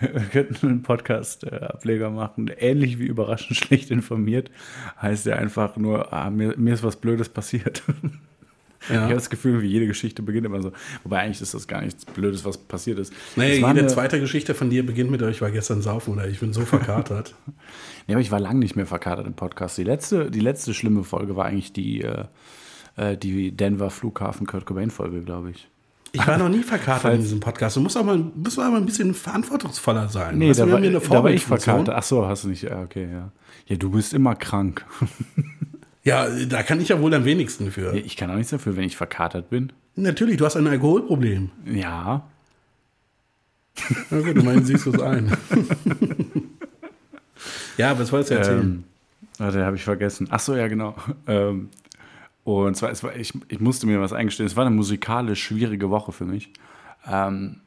[0.00, 4.50] Wir könnten einen Podcast-Ableger machen, ähnlich wie überraschend schlecht informiert.
[5.00, 7.82] Heißt ja einfach nur, ah, mir, mir ist was Blödes passiert.
[8.88, 10.72] Ich habe das Gefühl, wie jede Geschichte beginnt immer so.
[11.04, 13.12] Wobei eigentlich ist das gar nichts Blödes, was passiert ist.
[13.36, 16.40] War jede eine- zweite Geschichte von dir beginnt mit, ich war gestern saufen oder ich
[16.40, 17.34] bin so verkatert.
[18.06, 19.78] Nee, aber ich war lange nicht mehr verkatert im Podcast.
[19.78, 22.24] Die letzte, die letzte schlimme Folge war eigentlich die, äh,
[22.96, 25.68] äh, die Denver Flughafen Kurt Cobain Folge, glaube ich.
[26.12, 27.76] Ich war noch nie verkatert Falls- in diesem Podcast.
[27.76, 30.36] Du musst auch mal, musst mal ein bisschen verantwortungsvoller sein.
[30.36, 31.88] Nee, da war, da war ich verkatert.
[31.88, 32.62] Ach so, hast du nicht.
[32.64, 33.32] Ja, okay, ja.
[33.68, 34.84] Ja, du bist immer krank.
[36.04, 37.94] Ja, da kann ich ja wohl am wenigsten für.
[37.94, 39.72] Ich kann auch nichts dafür, wenn ich verkatert bin.
[39.96, 41.50] Natürlich, du hast ein Alkoholproblem.
[41.64, 42.28] Ja.
[44.10, 45.34] Na gut, du meinst, siehst du es ein.
[47.78, 48.60] ja, was wolltest du erzählen?
[48.60, 48.84] Ähm,
[49.38, 50.28] warte, habe ich vergessen.
[50.30, 50.94] Ach so, ja, genau.
[51.26, 51.70] Ähm,
[52.44, 54.46] und zwar, war, ich, ich musste mir was eingestehen.
[54.46, 56.52] Es war eine musikalisch schwierige Woche für mich.
[57.06, 57.60] Ähm,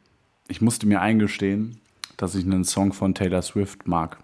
[0.48, 1.80] ich musste mir eingestehen,
[2.16, 4.20] dass ich einen Song von Taylor Swift mag.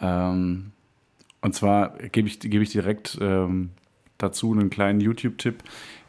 [0.00, 0.70] Ähm,
[1.42, 3.70] und zwar gebe ich, gebe ich direkt ähm,
[4.18, 5.62] dazu einen kleinen YouTube-Tipp.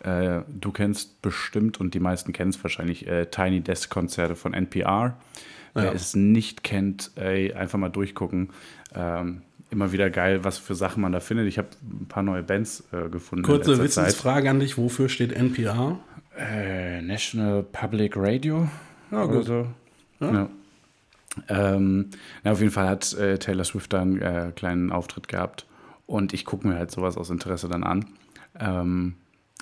[0.03, 4.53] Äh, du kennst bestimmt, und die meisten kennen es wahrscheinlich, äh, Tiny Desk Konzerte von
[4.53, 5.17] NPR.
[5.73, 5.91] Wer Ja.
[5.93, 8.49] es nicht kennt, ey, einfach mal durchgucken.
[8.93, 11.47] Ähm, immer wieder geil, was für Sachen man da findet.
[11.47, 13.45] Ich habe ein paar neue Bands äh, gefunden.
[13.45, 13.81] Kurze.
[13.81, 15.97] Wissensfrage an dich, wofür steht NPR?
[16.37, 18.67] Äh, National Public Radio.
[19.11, 19.45] Ja, gut.
[19.45, 19.67] So.
[20.19, 20.49] Ja.
[21.47, 22.09] Ähm,
[22.43, 25.65] na, auf jeden Fall hat äh, Taylor Swift da einen äh, kleinen Auftritt gehabt.
[26.05, 28.05] Und ich gucke mir halt sowas aus Interesse dann an.
[28.59, 29.15] Ähm,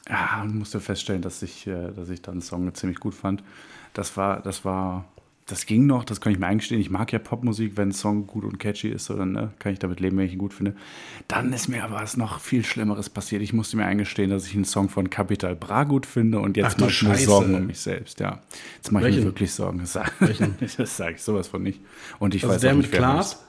[0.10, 3.44] ja, musste feststellen, dass ich, äh, dass ich dann einen Song ziemlich gut fand.
[3.94, 5.06] Das war, das war,
[5.50, 6.80] das ging noch, das kann ich mir eingestehen.
[6.80, 9.80] Ich mag ja Popmusik, wenn ein Song gut und catchy ist, dann ne, kann ich
[9.80, 10.76] damit leben, wenn ich ihn gut finde.
[11.28, 13.42] Dann ist mir aber was noch viel Schlimmeres passiert.
[13.42, 16.80] Ich musste mir eingestehen, dass ich einen Song von Capital Bra gut finde und jetzt
[16.80, 17.16] mache ich mir.
[17.18, 18.42] Sorgen um mich selbst, ja.
[18.76, 19.80] Jetzt mache ich mir wirklich Sorgen.
[20.78, 21.82] Das, sage ich sowas von nicht.
[22.20, 23.44] Und ich Also weiß der auch mit nicht, wer Klaas?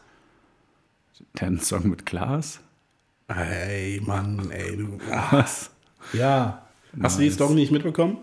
[1.38, 2.60] Der einen Song mit Klaas?
[3.28, 4.98] Ey, Mann, ey, du.
[5.30, 5.70] Was?
[6.12, 6.66] ja.
[7.00, 7.34] Hast du die Nice.
[7.34, 8.18] Story nicht mitbekommen?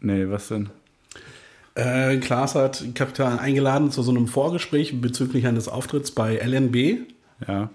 [0.00, 0.70] Nee, was denn?
[1.80, 7.06] Äh, Klaas hat Kapital eingeladen zu so einem Vorgespräch bezüglich eines Auftritts bei LNB.
[7.48, 7.70] Ja.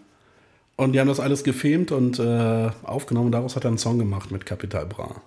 [0.75, 3.31] Und die haben das alles gefilmt und äh, aufgenommen.
[3.31, 5.21] Daraus hat er einen Song gemacht mit Capital Bra.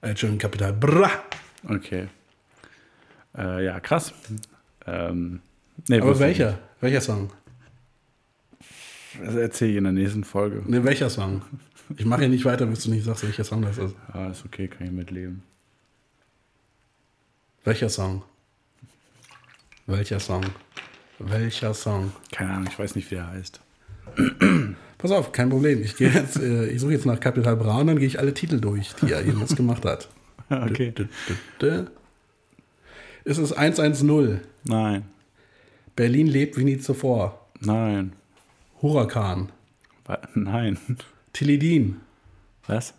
[0.00, 1.10] Äh, Entschuldigung, Capital Bra.
[1.68, 2.06] Okay.
[3.36, 4.14] Äh, ja, krass.
[4.86, 5.40] Ähm,
[5.86, 6.58] nee, Aber welcher?
[6.80, 7.30] Welcher Song?
[9.22, 10.62] Das erzähle ich in der nächsten Folge.
[10.66, 11.42] Ne, welcher Song?
[11.98, 13.94] Ich mache hier nicht weiter, bis du nicht sagst, welcher Song das ist.
[14.12, 15.42] Ah, ist okay, kann ich mitleben.
[17.64, 18.22] Welcher Song?
[19.86, 20.44] Welcher Song?
[21.18, 22.12] Welcher Song?
[22.32, 23.60] Keine Ahnung, ich weiß nicht, wie der heißt.
[24.98, 25.82] Pass auf, kein Problem.
[25.82, 28.34] Ich gehe jetzt, äh, ich suche jetzt nach Capital Bra und dann gehe ich alle
[28.34, 30.08] Titel durch, die er jemals gemacht hat.
[30.52, 30.90] Okay.
[30.90, 31.06] Dü,
[31.62, 31.84] dü.
[33.24, 34.40] Es ist 110.
[34.64, 35.04] Nein,
[35.94, 37.46] Berlin lebt wie nie zuvor.
[37.60, 38.14] nein,
[38.82, 39.52] Hurakan.
[40.34, 40.76] Nein.
[41.32, 42.00] Tilidin.
[42.66, 42.94] Was?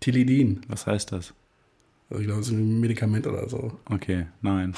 [0.00, 0.62] Tilidin.
[0.66, 1.32] Was heißt das?
[2.08, 3.72] Also ich glaube, das ist ein Medikament oder so.
[3.90, 4.74] Okay, nein,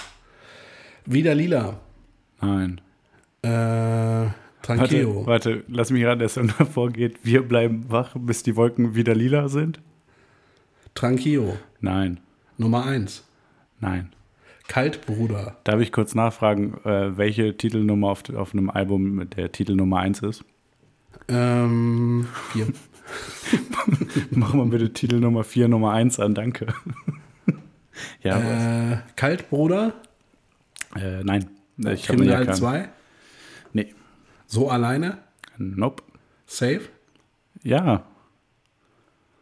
[1.05, 1.79] Wieder lila.
[2.41, 2.81] nein.
[3.43, 5.27] Äh, Warte, Tranqueo.
[5.27, 7.25] warte, lass mich gerade, der Song davor geht.
[7.25, 9.81] Wir bleiben wach, bis die Wolken wieder lila sind.
[10.95, 11.57] Tranqueo.
[11.81, 12.21] Nein,
[12.57, 13.25] Nummer 1.
[13.81, 14.12] nein.
[14.67, 15.57] Kaltbruder.
[15.64, 20.01] Darf ich kurz nachfragen, äh, welche Titelnummer auf, auf einem Album mit der Titel Nummer
[20.01, 20.45] 1 ist?
[21.29, 22.67] Ähm, 4.
[24.31, 26.67] Mach mal bitte Titel Nummer 4, Nummer 1 an, danke.
[28.22, 29.94] Ja, äh, Kaltbruder.
[30.90, 31.02] was?
[31.02, 32.56] Äh, nein, ich Kriminal erkannt.
[32.58, 32.88] 2.
[33.72, 33.94] Nee,
[34.46, 35.18] So alleine.
[35.58, 36.02] nope.
[36.46, 36.82] Safe.
[37.62, 38.04] Ja,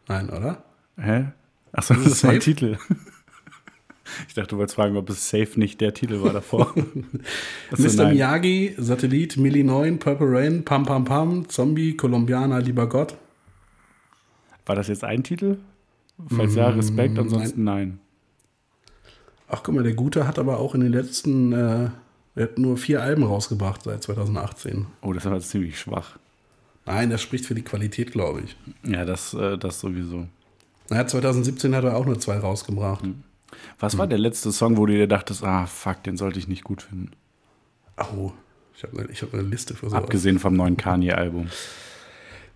[0.09, 0.63] Nein, oder?
[0.97, 1.27] hä?
[1.73, 2.39] Achso, das ist mein?
[2.39, 2.77] Titel.
[4.29, 6.73] Ich dachte, du wolltest fragen, ob es safe nicht der Titel war davor.
[7.77, 7.95] Mr.
[7.97, 8.13] nein.
[8.13, 13.17] Miyagi, Satellit, Milli 9, Purple Rain, Pam Pam Pam, Zombie, Kolumbianer, lieber Gott.
[14.65, 15.57] War das jetzt ein Titel?
[16.29, 17.99] Falls ja, Respekt, ansonsten nein.
[19.47, 21.89] Ach, guck mal, der Gute hat aber auch in den letzten, äh,
[22.35, 24.85] Er hat nur vier Alben rausgebracht seit 2018.
[25.01, 26.19] Oh, das war ziemlich schwach.
[26.85, 28.55] Nein, das spricht für die Qualität, glaube ich.
[28.83, 30.27] Ja, das, äh, das sowieso.
[30.89, 33.03] Naja, 2017 hat er auch nur zwei rausgebracht.
[33.79, 36.63] Was war der letzte Song, wo du dir dachtest, ah, fuck, den sollte ich nicht
[36.63, 37.11] gut finden?
[37.97, 38.31] Oh,
[38.75, 40.03] ich habe eine, hab eine Liste für sowas.
[40.03, 41.49] Abgesehen vom neuen Kanye-Album.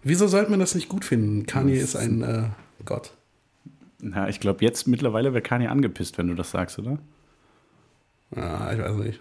[0.04, 1.45] Wieso sollte man das nicht gut finden?
[1.45, 2.43] Kanye ist ein äh,
[2.86, 3.13] Gott.
[4.01, 6.97] Na, ich glaube, jetzt mittlerweile wäre Kanye angepisst, wenn du das sagst, oder?
[8.35, 9.19] Ja, ich weiß nicht.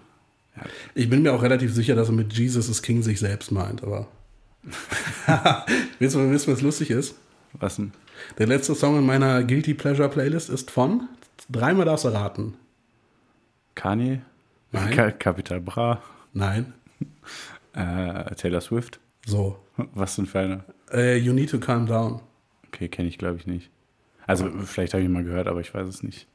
[0.94, 3.82] Ich bin mir auch relativ sicher, dass er mit Jesus is King sich selbst meint,
[3.82, 4.08] aber.
[5.98, 7.14] willst, du, du, was lustig ist?
[7.54, 7.92] Was denn?
[8.38, 11.08] Der letzte Song in meiner Guilty Pleasure Playlist ist von.
[11.50, 12.54] Dreimal darfst du raten.
[13.74, 14.20] Kanye?
[14.72, 14.94] Nein.
[14.94, 16.02] Ka Capital Bra?
[16.32, 16.72] Nein.
[17.72, 18.98] Äh, Taylor Swift?
[19.24, 19.56] So.
[19.94, 20.64] Was denn für eine?
[20.92, 22.20] Äh, you need to calm down.
[22.66, 23.70] Okay, kenne ich glaube ich nicht.
[24.30, 26.28] Also, vielleicht habe ich mal gehört, aber ich weiß es nicht.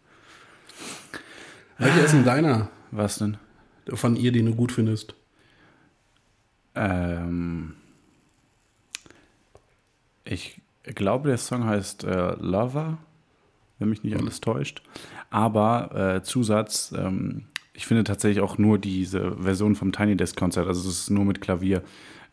[1.77, 3.37] Welcher ist denn deiner Was denn?
[3.93, 5.15] von ihr, den du gut findest?
[6.75, 7.75] Ähm,
[10.25, 12.97] ich glaube, der Song heißt äh, Lover,
[13.79, 14.81] wenn mich nicht alles täuscht.
[15.29, 20.67] Aber äh, Zusatz, ähm, ich finde tatsächlich auch nur diese Version vom Tiny Desk Konzert,
[20.67, 21.81] also es ist nur mit Klavier,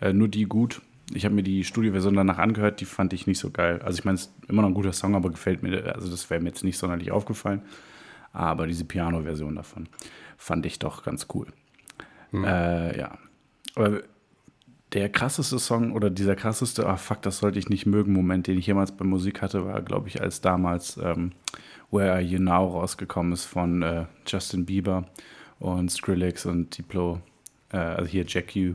[0.00, 0.82] äh, nur die gut.
[1.14, 3.80] Ich habe mir die Studioversion danach angehört, die fand ich nicht so geil.
[3.82, 6.30] Also ich meine, es ist immer noch ein guter Song, aber gefällt mir, also das
[6.30, 7.62] wäre mir jetzt nicht sonderlich aufgefallen.
[8.32, 9.88] Aber diese Piano-Version davon
[10.36, 11.46] fand ich doch ganz cool.
[12.32, 13.18] Äh, ja.
[13.74, 14.02] Aber
[14.92, 18.58] der krasseste Song oder dieser krasseste, ah fuck, das sollte ich nicht mögen, Moment, den
[18.58, 21.32] ich jemals bei Musik hatte, war, glaube ich, als damals ähm,
[21.90, 25.06] Where Are You Now rausgekommen ist von äh, Justin Bieber
[25.58, 27.20] und Skrillex und Diplo,
[27.72, 28.74] äh, also hier Jack U.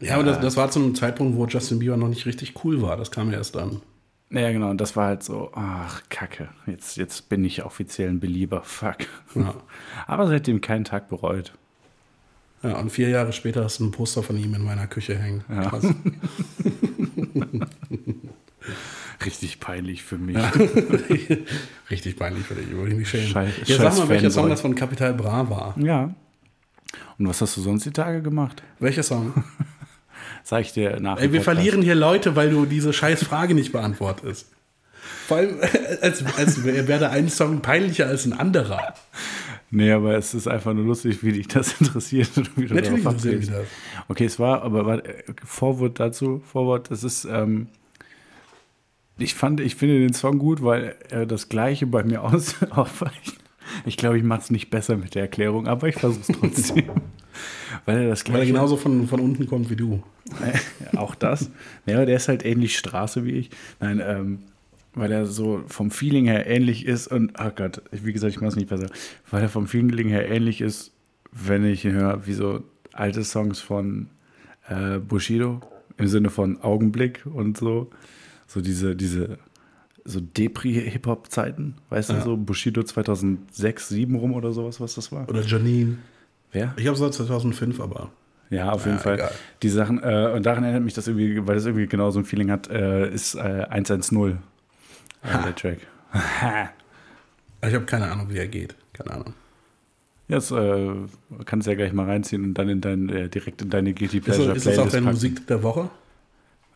[0.00, 2.80] Ja, aber das, das war zu einem Zeitpunkt, wo Justin Bieber noch nicht richtig cool
[2.82, 2.96] war.
[2.96, 3.82] Das kam erst dann.
[4.30, 8.20] Ja, genau, und das war halt so, ach, kacke, jetzt, jetzt bin ich offiziell ein
[8.20, 8.98] Belieber, fuck.
[9.34, 9.54] Ja.
[10.06, 11.54] Aber seitdem keinen Tag bereut.
[12.62, 15.44] Ja, und vier Jahre später hast du ein Poster von ihm in meiner Küche hängen.
[15.48, 15.70] Ja.
[15.70, 15.86] Krass.
[19.24, 20.36] Richtig peinlich für mich.
[21.90, 23.28] Richtig peinlich für dich, würde ich mich schämen.
[23.32, 24.30] Scheiß- ja, sag mal, welcher.
[24.30, 25.74] Song das von Capital Bra war.
[25.78, 26.14] Ja.
[27.18, 28.62] Und was hast du sonst die Tage gemacht?
[28.78, 29.32] Welcher Song?
[30.48, 31.18] Sag ich dir nach.
[31.20, 34.50] Ey, wir verlieren hier Leute, weil du diese scheiß Frage nicht beantwortest.
[35.26, 35.58] Vor allem,
[36.00, 38.94] als, als wäre der ein Song peinlicher als ein anderer.
[39.70, 43.02] Nee, aber es ist einfach nur lustig, wie dich das interessiert und wie du Natürlich
[43.02, 43.66] darauf interessiert das.
[44.08, 47.66] Okay, es war, aber war, äh, Vorwort dazu, Vorwort, es ist, ähm,
[49.18, 52.54] ich fand, ich finde den Song gut, weil er das Gleiche bei mir aus.
[53.84, 56.90] Ich glaube, ich mache es nicht besser mit der Erklärung, aber ich versuche es trotzdem.
[57.88, 60.02] Weil er das Weil er genauso von, von unten kommt wie du.
[60.96, 61.50] Auch das.
[61.86, 63.50] Ja, aber der ist halt ähnlich Straße wie ich.
[63.80, 64.40] Nein, ähm,
[64.94, 68.50] weil er so vom Feeling her ähnlich ist und, oh Gott, wie gesagt, ich mache
[68.50, 68.90] es nicht besser.
[69.30, 70.92] Weil er vom Feeling her ähnlich ist,
[71.32, 74.08] wenn ich ihn höre, wie so alte Songs von
[74.68, 75.62] äh, Bushido
[75.96, 77.88] im Sinne von Augenblick und so.
[78.46, 79.38] So diese, diese
[80.04, 82.16] so Depri-Hip-Hop-Zeiten, weißt Ja.
[82.16, 83.54] du, so Bushido 2006,
[83.88, 85.26] 2007 rum oder sowas, was das war.
[85.28, 85.96] Oder Janine.
[86.52, 86.72] Wer?
[86.76, 88.10] Ich habe seit 2005, aber.
[88.50, 89.14] Ja, auf jeden Ja, Fall.
[89.14, 89.30] egal.
[89.62, 92.24] Die Sachen, äh, und daran erinnert mich das irgendwie, weil das irgendwie genau so ein
[92.24, 94.32] Feeling hat, äh, ist äh, 110, äh,
[95.44, 95.78] der Track.
[97.66, 98.76] Ich habe keine Ahnung, wie er geht.
[98.92, 99.34] Keine Ahnung.
[100.28, 100.90] Jetzt äh,
[101.44, 104.18] kannst du ja gleich mal reinziehen und dann in dein, äh, direkt in deine Guilty
[104.18, 105.14] Ist, Pleasure das- ist das auch deine packen.
[105.16, 105.90] Musik der Woche?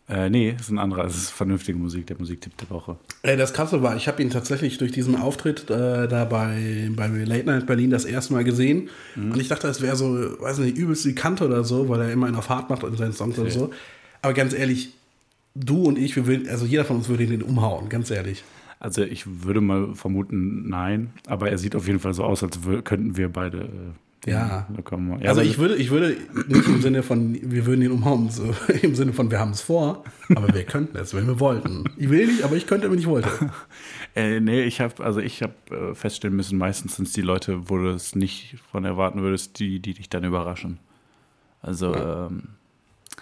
[0.09, 1.05] Äh, nee, ist ein anderer.
[1.05, 2.97] Es ist vernünftige Musik, der Musiktipp der Woche.
[3.23, 7.07] Ey, das Krasse war, ich habe ihn tatsächlich durch diesen Auftritt äh, da bei, bei
[7.07, 8.91] Late Night Berlin das erste Mal gesehen.
[9.17, 12.13] Und ich dachte, es wäre so, weiß nicht, übelst die Kante oder so, weil er
[12.13, 13.59] immer in der Fahrt macht in seinen Songs oder Okay.
[13.59, 13.71] so.
[14.23, 14.93] Aber ganz ehrlich,
[15.55, 18.43] du und ich, wir würden, also jeder von uns würde den umhauen, ganz ehrlich.
[18.81, 22.59] Also ich würde mal vermuten, nein, aber er sieht auf jeden Fall so aus, als
[22.85, 23.69] könnten wir beide.
[24.27, 24.69] Äh, Ja.
[25.21, 28.55] Ja, also ich würde, ich würde nicht im Sinne von, wir würden ihn umhauen, so,
[28.83, 30.05] im Sinne von, wir haben es vor,
[30.35, 31.85] aber wir könnten es, wenn wir wollten.
[31.97, 33.29] Ich will nicht, aber ich könnte, wenn ich wollte.
[34.15, 37.71] Äh, nee, ich habe also ich habe äh, feststellen müssen, meistens sind es die Leute,
[37.71, 40.79] wo du es nicht von erwarten würdest, die, die dich dann überraschen.
[41.63, 42.43] Also ähm,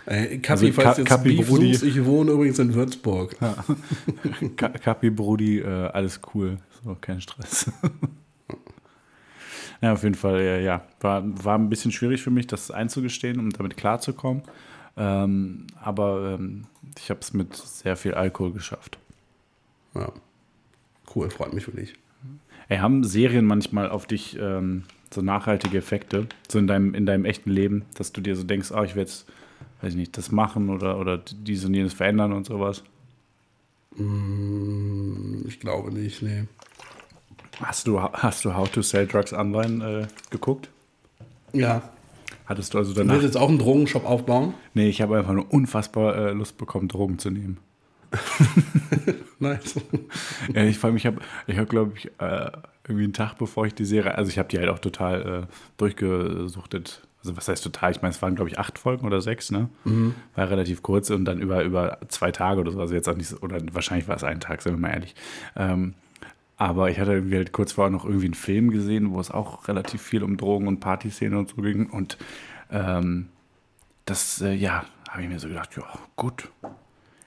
[0.07, 1.75] Ey, Kapi, Also, falls Ka- Kapi Beef Brudi.
[1.75, 3.37] suchst, ich wohne übrigens in Würzburg.
[4.57, 7.71] Ka- Kapi, Brudi, äh, alles cool, so kein Stress.
[9.81, 13.39] Ja, auf jeden Fall, äh, ja, war, war ein bisschen schwierig für mich, das einzugestehen,
[13.39, 14.43] um damit klarzukommen.
[14.97, 16.65] Ähm, aber ähm,
[16.99, 18.99] ich habe es mit sehr viel Alkohol geschafft.
[19.95, 20.13] Ja.
[21.15, 21.95] Cool, freut mich für dich.
[22.69, 27.25] Ey, haben Serien manchmal auf dich ähm, so nachhaltige Effekte, so in deinem, in deinem
[27.25, 29.27] echten Leben, dass du dir so denkst, oh, ich werde jetzt,
[29.81, 32.85] weiß ich nicht, das machen oder, oder dies und jenes verändern und sowas?
[33.97, 36.45] Mm, Ich glaube nicht, nee.
[37.63, 40.69] Hast du, hast du How to Sell Drugs Online äh, geguckt?
[41.53, 41.83] Ja.
[42.47, 43.15] Hattest du also Du danach?
[43.15, 44.55] willst jetzt auch einen Drogenshop aufbauen?
[44.75, 47.59] Nee, ich habe einfach nur unfassbar äh, Lust bekommen, Drogen zu nehmen.
[49.39, 49.77] Nice.
[50.55, 52.51] Ja, ich vor allem, ich habe, ich hab, glaube ich, äh,
[52.87, 55.55] irgendwie einen Tag bevor ich die Serie, also ich habe die halt auch total äh,
[55.77, 57.03] durchgesuchtet.
[57.23, 57.93] Also was heißt total?
[57.93, 59.69] Ich meine, es waren, glaube ich, acht Folgen oder sechs, ne?
[60.35, 62.81] War relativ kurz und dann über, über zwei Tage oder so.
[62.81, 65.15] Also jetzt auch nicht so, oder wahrscheinlich war es ein Tag, sind wir mal ehrlich.
[65.55, 65.95] Ähm,
[66.61, 69.67] aber ich hatte irgendwie halt kurz vorher noch irgendwie einen Film gesehen, wo es auch
[69.67, 71.89] relativ viel um Drogen und Partyszenen und so ging.
[71.89, 72.19] Und
[72.71, 73.31] ähm,
[74.05, 75.85] das, äh, ja, habe ich mir so gedacht, ja,
[76.17, 76.51] gut,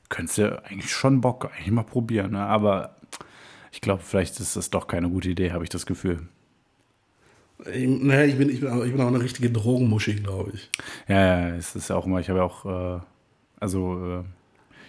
[0.10, 2.34] könntest du eigentlich schon Bock, eigentlich mal probieren.
[2.34, 2.46] Ne?
[2.46, 2.98] Aber
[3.72, 6.28] ich glaube, vielleicht ist das doch keine gute Idee, habe ich das Gefühl.
[7.74, 10.69] Ich, naja, ich bin, ich, bin auch, ich bin auch eine richtige Drogenmuschi, glaube ich.
[11.08, 13.02] Ja, ja, es ist ja auch immer, ich habe ja auch, äh,
[13.60, 14.24] also, äh,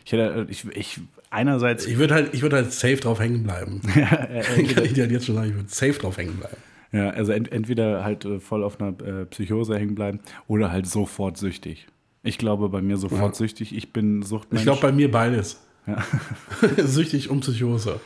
[0.04, 1.00] ich hätte, ich, ich
[1.34, 3.80] einerseits, Ich würde halt, ich halt safe drauf hängen bleiben.
[3.92, 6.56] Kann ich dir halt jetzt schon sagen, ich würde safe drauf hängen bleiben.
[6.92, 10.86] ja, also ent, entweder halt äh, voll auf einer äh, Psychose hängen bleiben oder halt
[10.86, 11.86] sofort süchtig.
[12.22, 13.34] Ich glaube, bei mir sofort Ja.
[13.34, 14.60] süchtig, ich bin Suchtmensch.
[14.62, 15.60] Ich glaube, bei mir beides.
[16.78, 18.00] Süchtig und Psychose.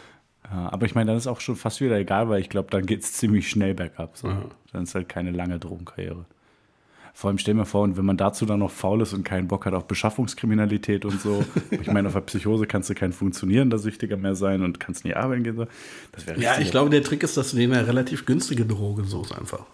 [0.50, 2.86] Ja, aber ich meine, dann ist auch schon fast wieder egal, weil ich glaube, dann
[2.86, 4.16] geht es ziemlich schnell bergab.
[4.16, 4.28] So.
[4.28, 4.42] Ja.
[4.72, 6.24] Dann ist halt keine lange Drogenkarriere.
[7.18, 9.48] Vor allem stell mir vor, und wenn man dazu dann noch faul ist und keinen
[9.48, 11.44] Bock hat auf Beschaffungskriminalität und so.
[11.72, 15.14] ich meine, auf der Psychose kannst du kein funktionierender Süchtiger mehr sein und kannst nie
[15.14, 15.66] arbeiten gehen.
[16.12, 19.36] Das wäre Ja, ich glaube, der Trick ist, dass du eine relativ günstige Droge suchst
[19.36, 19.66] einfach.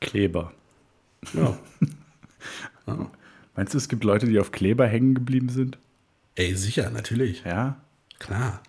[0.00, 0.52] Kleber.
[1.34, 1.58] Ja.
[3.54, 5.76] Meinst du, es gibt Leute, die auf Kleber hängen geblieben sind?
[6.34, 7.44] Ey, sicher, natürlich.
[7.44, 7.76] Ja.
[8.18, 8.62] Klar.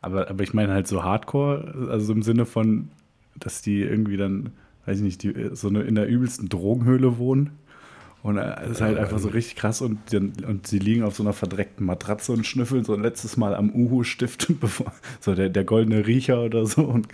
[0.00, 2.90] Aber, aber ich meine halt so Hardcore, also im Sinne von,
[3.36, 4.54] dass die irgendwie dann,
[4.88, 7.50] weiß ich nicht, die, so eine, in der übelsten Drogenhöhle wohnen.
[8.22, 11.32] Und es ist halt einfach so richtig krass und, und sie liegen auf so einer
[11.32, 16.06] verdreckten Matratze und schnüffeln so ein letztes Mal am Uhu-Stift, bevor so der, der goldene
[16.06, 16.82] Riecher oder so.
[16.82, 17.06] Und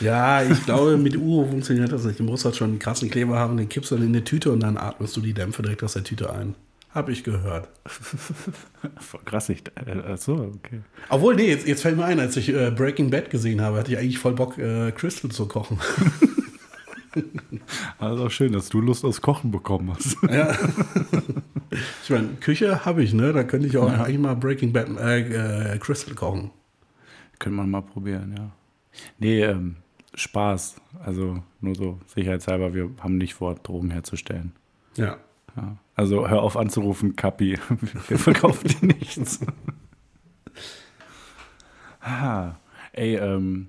[0.00, 2.18] Ja, ich glaube, mit Uhu funktioniert das nicht.
[2.18, 4.50] Du musst halt schon einen krassen Kleber haben, den kippst du dann in eine Tüte
[4.50, 6.54] und dann atmest du die Dämpfe direkt aus der Tüte ein.
[6.90, 7.68] Hab ich gehört.
[8.98, 10.80] voll krass, ich, äh, ach so, okay.
[11.10, 13.92] Obwohl, nee, jetzt, jetzt fällt mir ein, als ich äh, Breaking Bad gesehen habe, hatte
[13.92, 15.78] ich eigentlich voll Bock, äh, Crystal zu kochen.
[17.98, 20.16] Also schön, dass du Lust aufs Kochen bekommen hast.
[20.30, 20.56] ja.
[22.02, 23.32] Ich meine, Küche habe ich, ne?
[23.32, 26.50] Da könnte ich auch eigentlich mal Breaking Bad, äh, äh, Crystal kochen.
[27.38, 28.50] Könnte man mal probieren, ja.
[29.18, 29.76] Nee, ähm,
[30.14, 30.80] Spaß.
[31.04, 34.52] Also nur so sicherheitshalber, wir haben nicht vor, Drogen herzustellen.
[34.96, 35.18] Ja.
[35.56, 35.76] Ja.
[35.94, 37.58] Also hör auf anzurufen, Kapi.
[38.08, 39.40] Wir verkaufen dir nichts.
[42.00, 42.54] ah,
[42.92, 43.68] ey, ähm,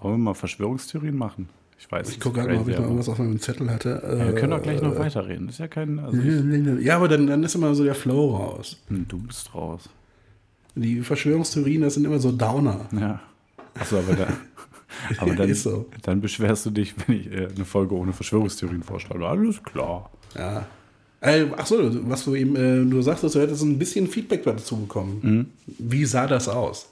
[0.00, 1.48] wollen wir mal Verschwörungstheorien machen?
[1.78, 2.08] Ich weiß.
[2.10, 4.02] Ich es gucke gerade mal, ob ich noch irgendwas auf meinem Zettel hatte.
[4.04, 5.46] ja, wir können auch gleich noch Äh, weiterreden.
[5.46, 5.98] Das ist ja kein.
[5.98, 8.76] Also ich, Ja, aber dann, dann ist immer so der Flow raus.
[8.88, 9.88] Hm, du bist raus.
[10.74, 12.86] Die Verschwörungstheorien, das sind immer so Downer.
[12.92, 13.20] Ja.
[13.74, 14.28] Achso, aber, da,
[15.18, 15.86] aber dann, so.
[16.02, 19.26] dann beschwerst du dich, wenn ich äh, eine Folge ohne Verschwörungstheorien vorschlage.
[19.26, 20.10] Alles klar.
[20.36, 20.66] Ja.
[21.22, 21.76] Äh, ach so,
[22.08, 25.50] was du eben, äh, du sagtest, du hättest ein bisschen Feedback dazu bekommen.
[25.66, 26.88] Wie sah das aus?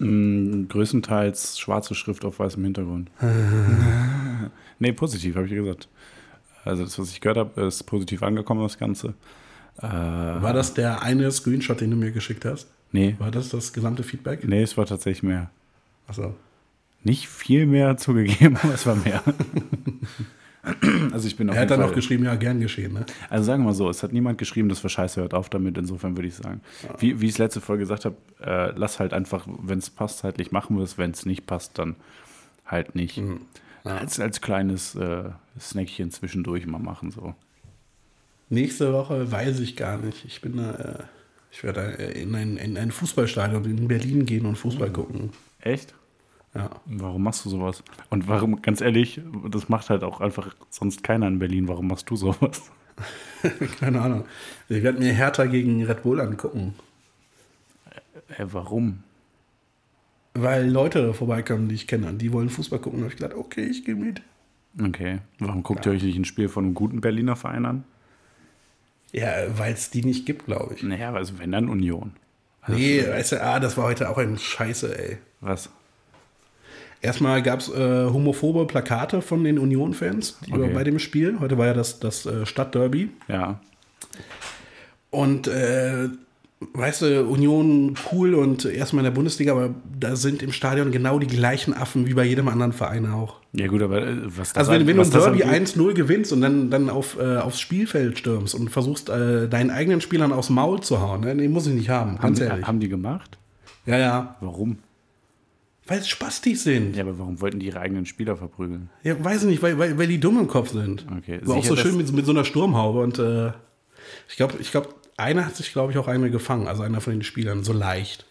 [0.00, 3.10] Mm, größtenteils schwarze Schrift auf weißem Hintergrund.
[4.78, 5.88] nee, positiv, habe ich gesagt.
[6.64, 9.14] Also das, was ich gehört habe, ist positiv angekommen, das Ganze.
[9.78, 12.68] Äh, War das der eine Screenshot, den du mir geschickt hast?
[12.92, 14.46] nee, War das das gesamte Feedback?
[14.46, 15.50] nee, es war tatsächlich mehr.
[16.06, 16.34] Achso.
[17.02, 19.22] Nicht viel mehr zugegeben, aber es war mehr.
[21.12, 23.06] also ich bin auf Er hat dann Fall, auch geschrieben, ja, gern geschehen, ne?
[23.28, 25.78] Also sagen wir mal so, es hat niemand geschrieben, das war scheiße, hört auf damit.
[25.78, 26.60] Insofern würde ich sagen,
[26.98, 30.18] wie, wie ich es letzte Folge gesagt habe, äh, lass halt einfach, wenn es passt,
[30.18, 30.98] zeitlich machen wir es.
[30.98, 31.96] Wenn es nicht passt, dann
[32.66, 33.20] halt nicht.
[33.84, 37.10] Als, als kleines äh, Snackchen zwischendurch mal machen.
[37.10, 37.34] so.
[38.50, 40.24] Nächste Woche weiß ich gar nicht.
[40.24, 41.02] Ich bin da, äh,
[41.50, 45.30] ich werde äh, in ein, in ein Fußballstadion in Berlin gehen und Fußball gucken.
[45.60, 45.94] Echt?
[46.54, 46.70] Ja.
[46.86, 47.82] Warum machst du sowas?
[48.08, 49.20] Und warum, ganz ehrlich,
[49.50, 51.68] das macht halt auch einfach sonst keiner in Berlin.
[51.68, 52.70] Warum machst du sowas?
[53.80, 54.24] Keine Ahnung.
[54.68, 56.74] Ich werde mir Hertha gegen Red Bull angucken.
[58.36, 59.02] Äh, warum?
[60.34, 63.00] Weil Leute vorbeikommen, die ich kenne, die wollen Fußball gucken.
[63.00, 64.22] Da habe ich gedacht, okay, ich gehe mit.
[64.80, 65.18] Okay.
[65.38, 67.84] Warum guckt ihr euch nicht ein Spiel von einem guten Berliner Verein an?
[69.12, 70.82] Ja, weil es die nicht gibt, glaube ich.
[70.82, 72.12] Naja, also wenn dann Union.
[72.60, 75.18] Also, Nee, weißt du, ah, das war heute auch ein Scheiße, ey.
[75.40, 75.70] Was?
[77.02, 80.70] Erstmal gab es äh, homophobe Plakate von den Union-Fans Okay.
[80.74, 81.38] bei dem Spiel.
[81.40, 83.08] Heute war ja das, das äh, Stadtderby.
[83.28, 83.60] Ja.
[85.10, 86.08] Und äh,
[86.74, 91.18] weißt du, Union cool und erstmal in der Bundesliga, aber da sind im Stadion genau
[91.18, 93.36] die gleichen Affen wie bei jedem anderen Verein auch.
[93.54, 96.32] Ja, gut, aber äh, was das Also wenn, wenn du ein Derby angeht- 1-0 gewinnst
[96.34, 100.50] und dann, dann auf, äh, aufs Spielfeld stürmst und versuchst, äh, deinen eigenen Spielern aufs
[100.50, 101.34] Maul zu hauen, ne?
[101.34, 102.66] den muss ich nicht haben, haben, ganz die- ehrlich.
[102.66, 103.38] haben die gemacht?
[103.86, 104.76] Ja, ja, Warum?
[105.90, 106.94] Weil es Spastis sind.
[106.94, 108.90] Ja, aber warum wollten die ihre eigenen Spieler verprügeln?
[109.02, 111.04] Ja, weiß ich nicht, weil, weil, weil die dumm im Kopf sind.
[111.18, 113.48] Okay, War auch so schön mit, mit so einer Sturmhaube und äh,
[114.28, 117.12] ich glaube, ich glaub, einer hat sich, glaube ich, auch einmal gefangen, also einer von
[117.14, 118.24] den Spielern, so leicht.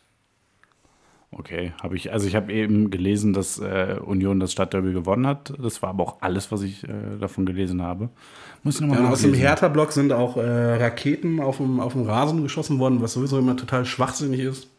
[1.32, 5.54] Okay, habe ich, also ich habe eben gelesen, dass äh, Union das Stadtderby gewonnen hat.
[5.62, 8.08] Das war aber auch alles, was ich äh, davon gelesen habe.
[8.64, 9.34] Muss ich nochmal Ja, aus dem.
[9.34, 13.58] Hertha-Block sind auch äh, Raketen auf dem, auf dem Rasen geschossen worden, was sowieso immer
[13.58, 14.70] total schwachsinnig ist.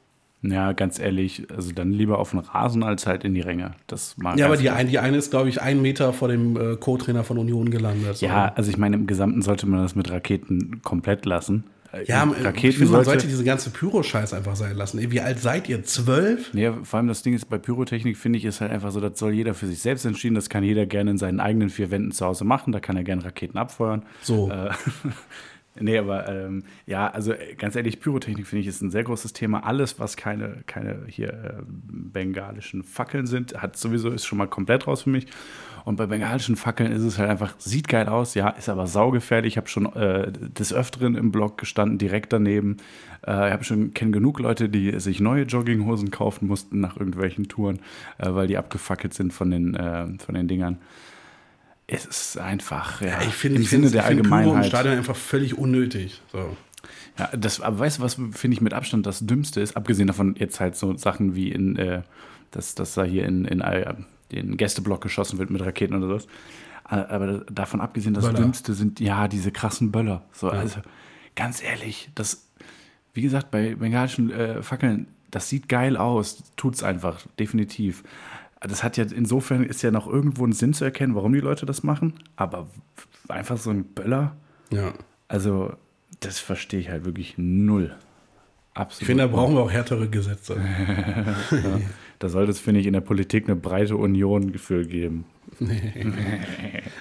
[0.43, 3.73] Ja, ganz ehrlich, also dann lieber auf den Rasen als halt in die Ränge.
[3.87, 6.57] Das mag Ja, aber die, ein, die eine ist, glaube ich, einen Meter vor dem
[6.57, 8.21] äh, Co-Trainer von Union gelandet.
[8.23, 11.65] Ja, also ich meine, im Gesamten sollte man das mit Raketen komplett lassen.
[11.93, 14.99] Äh, ja Raketen ich finde, man sollte, sollte diese ganze Pyro-Scheiß einfach sein lassen.
[15.11, 15.83] Wie alt seid ihr?
[15.83, 16.55] Zwölf?
[16.55, 19.19] Nee, vor allem das Ding ist, bei Pyrotechnik finde ich, ist halt einfach so, das
[19.19, 20.35] soll jeder für sich selbst entschieden.
[20.35, 22.73] Das kann jeder gerne in seinen eigenen vier Wänden zu Hause machen.
[22.73, 24.05] Da kann er gerne Raketen abfeuern.
[24.23, 24.51] So.
[24.51, 24.71] Äh,
[25.81, 29.33] nee, aber ähm, ja, also äh, ganz ehrlich, Pyrotechnik finde ich ist ein sehr großes
[29.33, 29.65] Thema.
[29.65, 34.87] Alles, was keine, keine hier äh, bengalischen Fackeln sind, hat sowieso ist schon mal komplett
[34.87, 35.27] raus für mich.
[35.85, 39.55] Und bei bengalischen Fackeln ist es halt einfach, sieht geil aus, ja, ist aber saugefährlich.
[39.55, 42.77] Ich habe schon äh, des Öfteren im Blog gestanden, direkt daneben.
[43.27, 47.49] Äh, ich habe schon, kenne genug Leute, die sich neue Jogginghosen kaufen mussten nach irgendwelchen
[47.49, 47.81] Touren,
[48.19, 50.79] äh, weil die abgefackelt sind von den, äh, von den Dingern.
[51.93, 54.33] Es ist einfach, ja, ich finde im ich Sinne find, der ich find Pyro im
[54.35, 54.67] Allgemeinheit.
[54.67, 56.23] Stadion einfach völlig unnötig.
[56.33, 56.57] So.
[57.19, 59.77] Ja, das, aber weißt du, was finde ich mit Abstand das Dümmste ist?
[59.77, 62.03] Abgesehen davon jetzt halt so Sachen wie in, äh,
[62.51, 63.95] dass, dass da hier in, in äh,
[64.33, 66.27] den Gästeblock geschossen wird mit Raketen oder sowas.
[66.85, 68.39] Aber davon abgesehen, das Böller.
[68.41, 70.25] Dümmste sind ja diese krassen Böller.
[70.33, 70.81] So, also
[71.37, 72.49] ganz ehrlich, das,
[73.15, 78.03] wie gesagt, bei bengalischen äh, Fackeln, das sieht geil aus, tut's einfach, definitiv.
[78.61, 81.65] Das hat ja insofern ist ja noch irgendwo ein Sinn zu erkennen, warum die Leute
[81.65, 82.69] das machen, aber
[83.29, 84.37] einfach so ein Böller.
[84.71, 84.93] Ja.
[85.29, 85.73] Also,
[86.21, 87.95] das verstehe ich halt wirklich null.
[88.75, 89.03] Absolut.
[89.03, 90.57] Ich finde, da brauchen wir auch härtere Gesetze.
[92.21, 95.25] Da sollte es, finde ich, in der Politik eine breite Union für geben.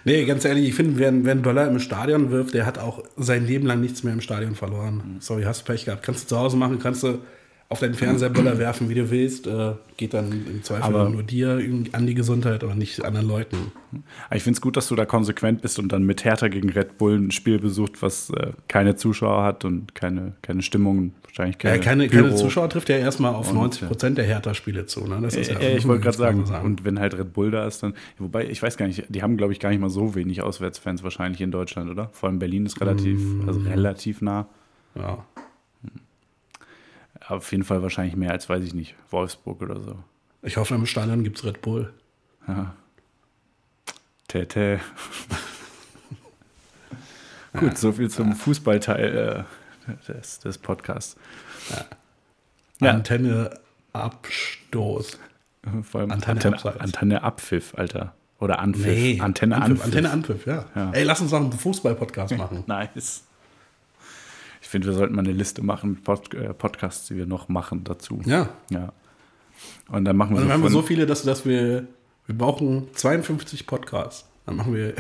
[0.06, 3.04] Nee, ganz ehrlich, ich finde, wer, wer einen Böller im Stadion wirft, der hat auch
[3.18, 5.18] sein Leben lang nichts mehr im Stadion verloren.
[5.20, 6.04] Sorry, hast du Pech gehabt.
[6.04, 7.20] Kannst du zu Hause machen, kannst du
[7.72, 9.46] auf deinen Fernseher Böller werfen, wie du willst.
[9.46, 11.62] Äh, geht dann im Zweifel Aber- nur dir
[11.92, 13.58] an die Gesundheit, aber nicht anderen Leuten.
[14.34, 16.98] Ich finde es gut, dass du da konsequent bist und dann mit Hertha gegen Red
[16.98, 21.76] Bull ein Spiel besucht, was äh, keine Zuschauer hat und keine, keine Stimmung, wahrscheinlich keine,
[21.76, 22.34] Ja, keine, keine.
[22.34, 25.06] Zuschauer trifft ja erstmal auf Und, 90 Prozent der Hertha-Spiele zu.
[25.06, 25.20] Ne?
[25.22, 27.68] Das ist Ja, ja, ich wollte gerade sagen, man und wenn halt Red Bull da
[27.68, 30.16] ist, dann, wobei, ich weiß gar nicht, die haben, glaube ich, gar nicht mal so
[30.16, 32.10] wenig Auswärtsfans wahrscheinlich in Deutschland, oder?
[32.14, 33.48] Vor allem Berlin ist relativ, Mm.
[33.48, 34.48] also relativ nah.
[34.96, 35.24] ja.
[37.30, 39.96] Auf jeden Fall wahrscheinlich mehr als, weiß ich nicht, Wolfsburg oder so.
[40.42, 41.94] Ich hoffe, im Stadion gibt es Red Bull.
[44.28, 44.80] Tete.
[47.60, 49.46] Gut, so viel zum Fußballteil
[49.88, 51.18] äh, des, des Podcasts.
[52.80, 52.92] Ja.
[52.92, 53.52] Antenne
[53.94, 55.20] Abstoß.
[55.84, 56.80] Vor allem Antenne Antenne, Abseits.
[56.80, 58.16] Antenne Abpfiff, Alter.
[58.40, 59.22] Oder Anpfiff.
[59.22, 59.72] Antenne Anpfiff.
[59.72, 59.86] Anpfiff.
[59.86, 60.66] Antenne Anpfiff, ja.
[60.76, 60.92] Ja.
[60.94, 62.64] Ey, lass uns noch einen Fußball-Podcast machen.
[62.66, 63.26] Nice.
[64.70, 67.50] Ich finde, wir sollten mal eine Liste machen mit Pod äh, Podcasts, die wir noch
[67.50, 68.22] machen dazu.
[68.26, 68.50] Ja.
[68.70, 68.94] Ja.
[69.88, 71.88] Und dann machen wir Und dann so haben wir so viele, dass, dass wir,
[72.28, 74.30] wir brauchen 52 Podcasts.
[74.46, 74.94] Dann machen wir,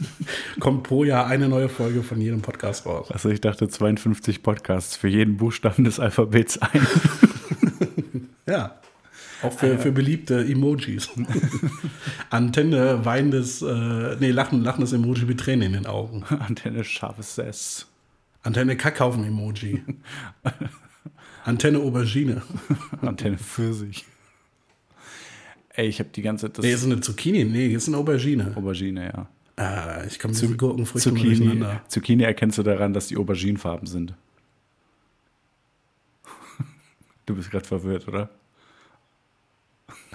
[0.58, 3.10] kommt pro Jahr eine neue Folge von jedem Podcast raus.
[3.10, 6.86] Also ich dachte 52 Podcasts für jeden Buchstaben des Alphabets ein.
[8.46, 8.80] Ja.
[9.42, 11.10] Auch für, für beliebte Emojis.
[12.30, 16.24] Antenne, weinendes, äh, nee, lachen, lachendes Emoji mit Tränen in den Augen.
[16.24, 17.86] Antenne scharfes S.
[18.42, 19.82] Antenne Kackhaufen-Emoji.
[21.44, 22.42] Antenne Aubergine.
[23.02, 24.04] Antenne Pfirsich.
[25.70, 27.44] Ey, ich habe die ganze Zeit das Nee, ist eine Zucchini.
[27.44, 28.52] Nee, ist eine Aubergine.
[28.56, 29.28] Aubergine, ja.
[29.56, 31.64] Ah, ich komme diesen Gurkenfrüchten Zucchini.
[31.88, 34.14] Zucchini erkennst du daran, dass die Auberginenfarben sind.
[37.26, 38.28] Du bist gerade verwirrt, oder?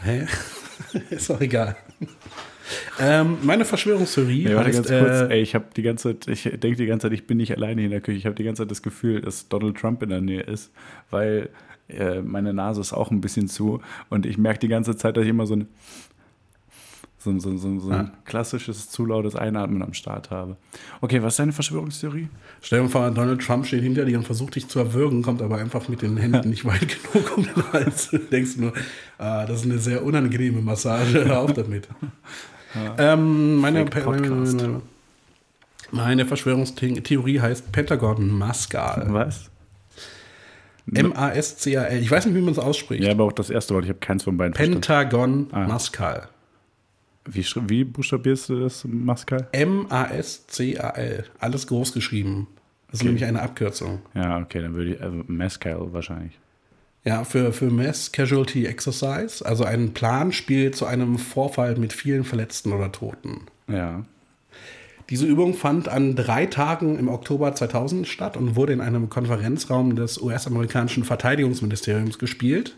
[0.02, 0.28] Hä?
[1.10, 1.78] ist doch egal.
[3.00, 5.30] Ähm, meine Verschwörungstheorie warte heißt, ganz kurz.
[5.32, 7.56] äh, Ey, ich habe die ganze Zeit, ich denke die ganze Zeit, ich bin nicht
[7.56, 8.18] alleine in der Küche.
[8.18, 10.72] Ich habe die ganze Zeit das Gefühl, dass Donald Trump in der Nähe ist,
[11.12, 11.50] weil
[11.88, 15.24] äh, meine Nase ist auch ein bisschen zu und ich merke die ganze Zeit, dass
[15.24, 15.68] ich immer so ein
[17.18, 18.12] so, so, so, so ein Ah.
[18.24, 20.58] klassisches, zu lautes Einatmen am Start habe.
[21.02, 22.28] Okay, was ist deine Verschwörungstheorie?
[22.62, 25.58] Stell dir vor, Donald Trump steht hinter dir und versucht dich zu erwürgen, kommt aber
[25.58, 28.10] einfach mit den Händen nicht weit genug um den Hals.
[28.12, 28.74] Du denkst nur,
[29.18, 31.88] ah, das ist eine sehr unangenehme Massage, hör auf damit.
[32.98, 33.86] Ähm, meine,
[35.92, 39.06] meine, Verschwörungstheorie heißt Pentagon Mascal.
[39.10, 39.50] Was?
[40.94, 42.00] M-A-S-C-A-L.
[42.02, 43.04] Ich weiß nicht, wie man es ausspricht.
[43.04, 43.86] Ja, aber auch das erste Wort.
[43.86, 44.82] Ich habe keins von beiden verstanden.
[44.82, 45.68] Pentagon Ah.
[45.68, 46.30] Mascal.
[47.28, 49.48] Wie, wie buchstabierst du das, Mascal?
[49.52, 51.26] M-A-S-C-A-L.
[51.40, 52.48] Alles groß geschrieben.
[52.88, 53.08] Das ist Okay.
[53.08, 54.00] nämlich eine Abkürzung.
[54.14, 56.38] Ja, okay, dann würde ich, also Mescal wahrscheinlich.
[57.06, 62.74] Ja, für, für Mass Casualty Exercise, also ein Planspiel zu einem Vorfall mit vielen Verletzten
[62.74, 63.42] oder Toten.
[63.68, 64.04] Ja.
[65.12, 69.96] Diese Übung fand an drei Tagen im Oktober 2000 statt und wurde in einem Konferenzraum
[69.96, 72.76] des US-amerikanischen Verteidigungsministeriums gespielt.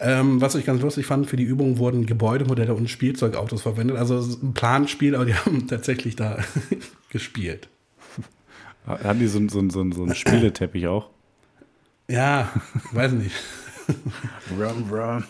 [0.00, 3.98] Ähm, was ich ganz lustig fand, für die Übung wurden Gebäudemodelle und Spielzeugautos verwendet.
[3.98, 6.38] Also ein Planspiel, aber die haben tatsächlich da
[7.10, 7.68] gespielt.
[8.86, 11.10] Hatten die so, so, so, so einen Spieleteppich auch?
[12.12, 12.50] Ja,
[12.92, 13.34] weiß nicht.
[14.50, 15.24] Run, run.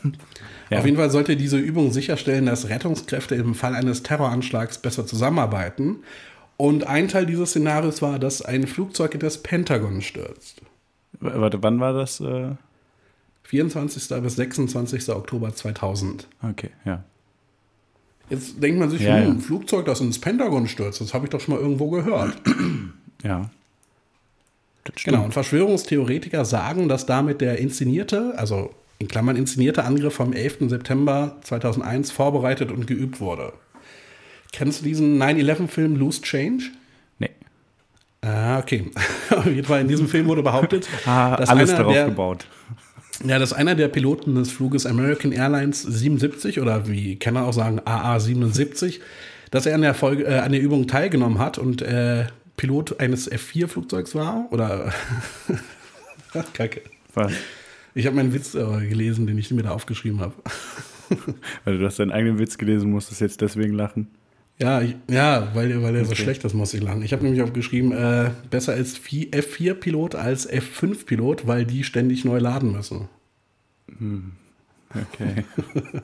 [0.71, 0.79] Ja.
[0.79, 5.99] Auf jeden Fall sollte diese Übung sicherstellen, dass Rettungskräfte im Fall eines Terroranschlags besser zusammenarbeiten.
[6.57, 10.61] Und ein Teil dieses Szenarios war, dass ein Flugzeug in das Pentagon stürzt.
[11.21, 12.21] Warte, wann war das?
[12.21, 12.53] Äh
[13.45, 14.23] 24.
[14.23, 15.09] bis 26.
[15.11, 16.27] Oktober 2000.
[16.43, 17.05] Okay, ja.
[18.31, 19.29] Jetzt denkt man sich, Ja, hm, ja.
[19.31, 22.35] ein Flugzeug, das ins Pentagon stürzt, das habe ich doch schon mal irgendwo gehört.
[23.23, 23.51] Ja.
[25.05, 30.69] Genau, und Verschwörungstheoretiker sagen, dass damit der inszenierte, also in Klammern inszenierte Angriff vom 11.
[30.69, 33.53] September 2001 vorbereitet und geübt wurde.
[34.53, 36.65] Kennst du diesen 9-11-Film Loose Change?
[37.19, 37.31] Nee.
[38.21, 38.91] Ah, okay.
[39.31, 42.47] Auf jeden Fall in diesem Film wurde behauptet, Ah, dass, alles einer darauf der, gebaut.
[43.25, 47.81] ja, dass einer der Piloten des Fluges American Airlines 77 oder wie Kenner auch sagen
[47.85, 49.01] AA 77,
[49.51, 52.27] dass er an der, Folge, äh, an der Übung teilgenommen hat und äh,
[52.57, 54.93] Pilot eines F4-Flugzeugs war oder
[56.35, 56.83] Ach, Kacke.
[57.15, 57.33] Was?
[57.95, 60.35] Ich habe meinen Witz äh, gelesen, den ich mir da aufgeschrieben habe.
[61.65, 64.09] Weil du hast deinen eigenen Witz gelesen, musstest jetzt deswegen lachen.
[64.59, 66.23] Ja, ich, ja, weil, weil er so Okay.
[66.23, 67.03] schlecht ist, muss ich lachen.
[67.03, 72.39] Ich habe nämlich aufgeschrieben, äh, besser als Vi- F4-Pilot als F5-Pilot, weil die ständig neu
[72.39, 73.09] laden müssen.
[74.91, 75.45] Okay.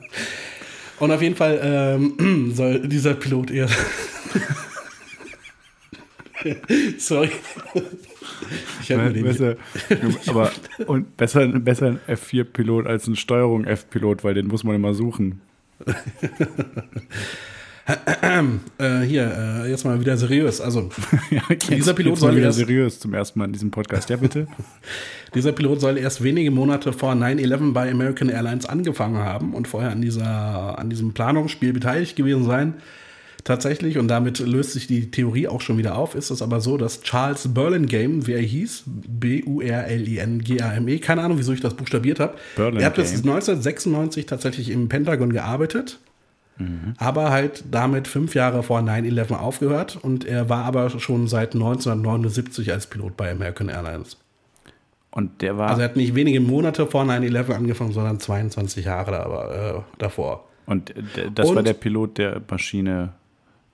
[0.99, 3.69] Und auf jeden Fall ähm, soll dieser Pilot eher.
[6.97, 7.29] Sorry.
[8.81, 9.23] Ich habe den.
[9.23, 9.55] besser,
[10.27, 10.51] aber
[10.87, 15.41] und besser, besser ein F4-Pilot als ein Steuerung F-Pilot, weil den muss man immer suchen.
[18.77, 20.61] Äh, hier, äh, jetzt mal wieder seriös.
[20.61, 20.89] Also,
[21.31, 24.09] Ja, Dieser Pilot soll wieder erst- seriös zum ersten Mal in diesem Podcast.
[24.11, 24.47] Ja, bitte.
[25.33, 29.89] dieser Pilot soll erst wenige Monate vor 9-11 bei American Airlines angefangen haben und vorher
[29.89, 32.75] an, dieser, an diesem Planungsspiel beteiligt gewesen sein.
[33.49, 36.77] Tatsächlich, und damit löst sich die Theorie auch schon wieder auf, ist es aber so,
[36.77, 42.85] dass Charles Burlingame, wie er hieß, B-U-R-L-I-N-G-A-M-E, keine Ahnung, wieso ich das buchstabiert habe, er
[42.85, 45.97] hat bis 1996 tatsächlich im Pentagon gearbeitet,
[46.97, 52.71] aber halt damit fünf Jahre vor 9-11 aufgehört und er war aber schon seit 1979
[52.71, 54.17] als Pilot bei American Airlines.
[55.09, 59.21] Und der war Also er hat nicht wenige Monate vor 9-11 angefangen, sondern 22 Jahre
[59.25, 60.45] aber, äh, davor.
[60.67, 63.13] und der, das war Und- der Pilot der Maschine,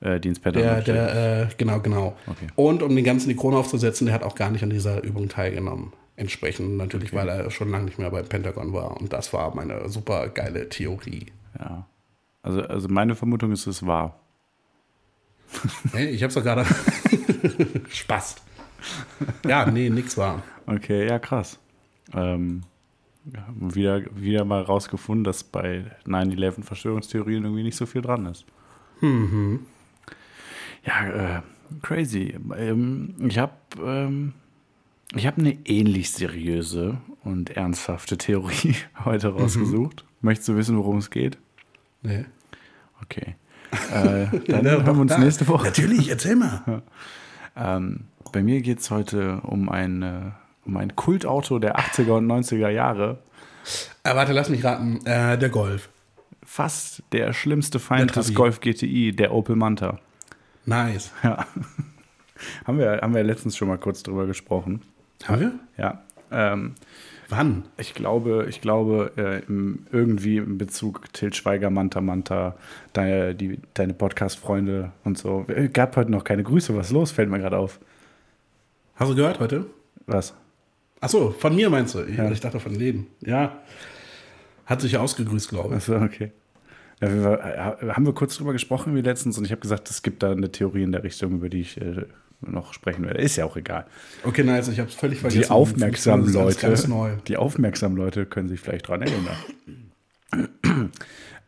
[0.01, 2.17] äh, die ins Pentagon Der, der, äh, genau, genau.
[2.27, 2.47] Okay.
[2.55, 5.29] Und um den ganzen die Krone aufzusetzen, der hat auch gar nicht an dieser Übung
[5.29, 5.93] teilgenommen.
[6.17, 8.97] Entsprechend natürlich, weil er schon lange nicht mehr beim Pentagon war.
[8.97, 11.27] Und das war meine super geile Theorie.
[11.59, 11.87] Ja.
[12.41, 14.19] Also, also meine Vermutung ist, es war.
[15.91, 16.65] Hey, ich hab's doch gerade.
[17.89, 18.35] Spaß.
[19.47, 20.43] Ja, nee, nix war.
[20.67, 21.59] Okay, ja, krass.
[22.13, 22.63] Ähm,
[23.33, 28.45] ja, wieder, wieder mal rausgefunden, dass bei 9-11 Verschwörungstheorien irgendwie nicht so viel dran ist.
[30.85, 31.41] Ja, äh,
[31.81, 32.37] crazy.
[32.57, 34.33] Ähm, ich habe ähm,
[35.15, 38.75] ich hab eine ähnlich seriöse und ernsthafte Theorie
[39.05, 40.05] heute rausgesucht.
[40.21, 41.37] Möchtest du wissen, worum es geht?
[42.01, 42.25] Nee.
[43.01, 43.35] Okay.
[43.93, 45.65] Äh, dann Ja, hören wir uns doch, nächste Woche.
[45.67, 46.81] Natürlich, erzähl mal.
[47.57, 48.01] Ähm,
[48.33, 50.31] bei mir geht es heute um ein, äh,
[50.65, 53.19] um ein Kultauto der 80er und 90er Jahre.
[54.03, 54.99] Äh, warte, lass mich raten.
[55.05, 55.87] Äh, der Golf.
[56.43, 58.33] Fast der schlimmste Feind des.
[58.33, 60.01] Golf GTI, der Opel Manta.
[60.65, 61.11] Nice.
[61.23, 61.45] Ja.
[62.65, 64.81] haben, wir, haben wir letztens schon mal kurz drüber gesprochen.
[65.23, 65.51] Haben wir?
[65.77, 66.03] Ja.
[66.31, 66.75] Ähm,
[67.29, 67.63] Wann?
[67.77, 72.55] ich glaube, ich glaube äh, im, irgendwie in Bezug Til Schweiger, Manta Manta,
[72.93, 75.45] deine, die, deine Podcast-Freunde und so.
[75.47, 76.75] Äh, Gab heute noch keine Grüße.
[76.75, 77.11] Was ist los?
[77.11, 77.79] Fällt mir gerade auf.
[78.95, 79.65] Hast du gehört heute?
[80.07, 80.33] Was?
[81.01, 82.01] Achso, von mir meinst du?
[82.03, 82.29] Ich, Ja.
[82.29, 83.07] ich dachte von denen.
[83.21, 83.59] Ja.
[84.65, 85.75] Hat sich ausgegrüßt, glaube ich.
[85.75, 86.31] Achso, okay.
[86.99, 90.23] Wir, äh, haben wir kurz drüber gesprochen wie letztens und ich habe gesagt, es gibt
[90.23, 92.05] da eine Theorie in der Richtung, über die ich äh,
[92.41, 93.21] noch sprechen werde.
[93.21, 93.85] Ist ja auch egal.
[94.23, 95.41] Okay, nice, ich habe es völlig vergessen.
[95.41, 96.87] Die aufmerksamen Das Leute, Ganz
[97.27, 99.37] die aufmerksamen Leute können sich vielleicht dran erinnern.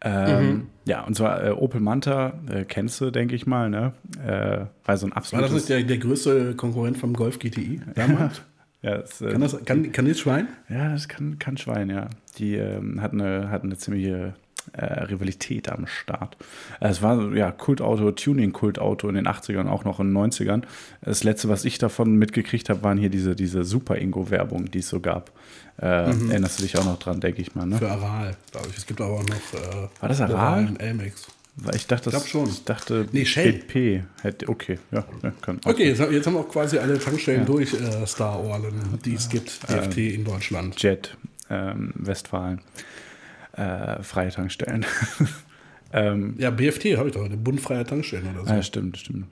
[0.01, 3.93] ähm, Ja, und zwar äh, Opel Manta, äh, kennst du, denke ich mal, ne?
[4.25, 5.53] Äh, war so ein War das absolutes.
[5.53, 8.41] nicht der, der größte Konkurrent vom Golf GTI damals?
[8.81, 10.47] ja, es, äh, kann, das, kann, kann das Schwein?
[10.69, 12.09] ja, das kann, kann Schwein, ja.
[12.37, 14.35] Die ähm, hat, eine, hat eine ziemliche
[14.73, 16.37] äh, Rivalität am Start.
[16.79, 20.63] Es war ja Kultauto, Tuning-Kultauto in den 80ern, auch noch in den 90ern.
[21.01, 24.99] Das letzte, was ich davon mitgekriegt habe, waren hier diese, diese Super-Ingo-Werbung, die es so
[24.99, 25.31] gab.
[25.79, 26.31] Äh, mhm.
[26.31, 27.65] Erinnerst du dich auch noch dran, denke ich mal.
[27.65, 27.77] Ne?
[27.77, 28.77] Für Aral, glaube ich.
[28.77, 29.35] Es gibt aber auch noch.
[29.35, 30.69] Äh, war das Aral?
[31.59, 32.47] Weil ich dachte, ich schon.
[32.49, 33.53] Ich dachte, nee, Shell.
[33.53, 34.47] BP hätte.
[34.47, 35.03] Okay, ja,
[35.41, 35.59] kann.
[35.65, 37.45] Okay, jetzt, jetzt, haben wir auch quasi alle Tankstellen ja.
[37.45, 40.81] durch, äh, Star Orlen, die es gibt, DFT ähm, in Deutschland.
[40.81, 41.17] Jet,
[41.49, 42.61] ähm, Westfalen,
[43.57, 44.85] äh, freie Tankstellen.
[45.93, 48.53] ähm, ja, BFT habe ich doch, eine Bund freier Tankstellen oder so.
[48.53, 49.27] Ja, stimmt, stimmt.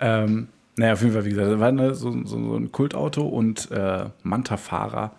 [0.00, 3.26] Ähm, naja, auf jeden Fall, wie gesagt, da war eine, so, so, so, ein Kultauto
[3.26, 5.12] und äh, Manta-Fahrer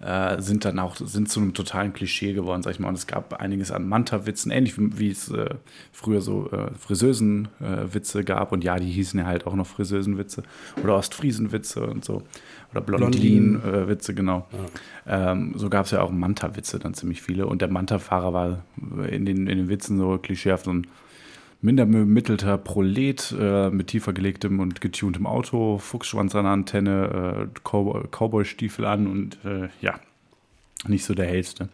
[0.00, 2.88] äh, sind dann auch sind zu einem totalen Klischee geworden, sag ich mal.
[2.88, 5.54] Und es gab einiges an Manta-Witzen, ähnlich wie, wie es äh,
[5.92, 8.52] früher so äh, Friseusen-Witze gab.
[8.52, 10.42] Und ja, die hießen ja halt auch noch Friseusen-Witze
[10.82, 12.22] oder Ostfriesen-Witze und so.
[12.72, 14.46] Oder Blondinen-Witze, genau.
[15.06, 15.32] Ja.
[15.32, 17.46] Ähm, so gab es ja auch Manta-Witze dann ziemlich viele.
[17.46, 18.58] Und der Manta-Fahrer war
[19.08, 20.86] in den, in den Witzen so klischeehaft so ein
[21.60, 27.60] minder bemittelter Prolet äh, mit tiefer gelegtem und getuntem Auto, Fuchsschwanz an der Antenne, äh,
[27.64, 29.98] Cowboy-Stiefel an und äh, ja,
[30.86, 31.68] nicht so der hellste.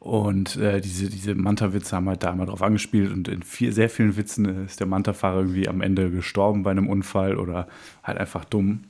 [0.00, 3.90] Und äh, diese, diese Manta-Witze haben halt da mal drauf angespielt und in viel, sehr
[3.90, 7.68] vielen Witzen ist der Manta-Fahrer irgendwie am Ende gestorben bei einem Unfall oder
[8.02, 8.84] halt einfach dumm.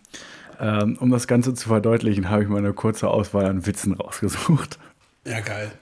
[0.61, 4.79] Ähm, um das Ganze zu verdeutlichen, habe ich mal eine kurze Auswahl an Witzen rausgesucht.
[5.27, 5.73] Ja, geil.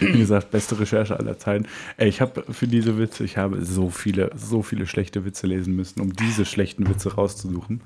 [0.00, 1.66] Wie gesagt, beste Recherche aller Zeiten.
[1.96, 5.76] Ey, ich habe für diese Witze, ich habe so viele, so viele schlechte Witze lesen
[5.76, 7.80] müssen, um diese schlechten Witze rauszusuchen.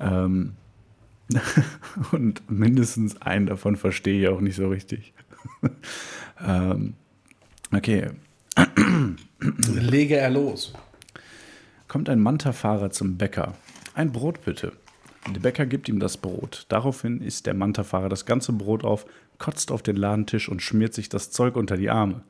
[0.00, 0.52] Ähm,
[2.12, 5.12] und mindestens einen davon verstehe ich auch nicht so richtig.
[6.46, 6.94] ähm,
[7.72, 8.10] okay.
[9.66, 10.72] Lege er los.
[11.88, 13.54] Kommt ein Manta-Fahrer zum Bäcker.
[13.94, 14.72] Ein Brot bitte.
[15.30, 16.66] Der Bäcker gibt ihm das Brot.
[16.68, 19.06] Daraufhin isst der Manta-Fahrer das ganze Brot auf,
[19.42, 22.22] kotzt auf den Ladentisch und schmiert sich das Zeug unter die Arme.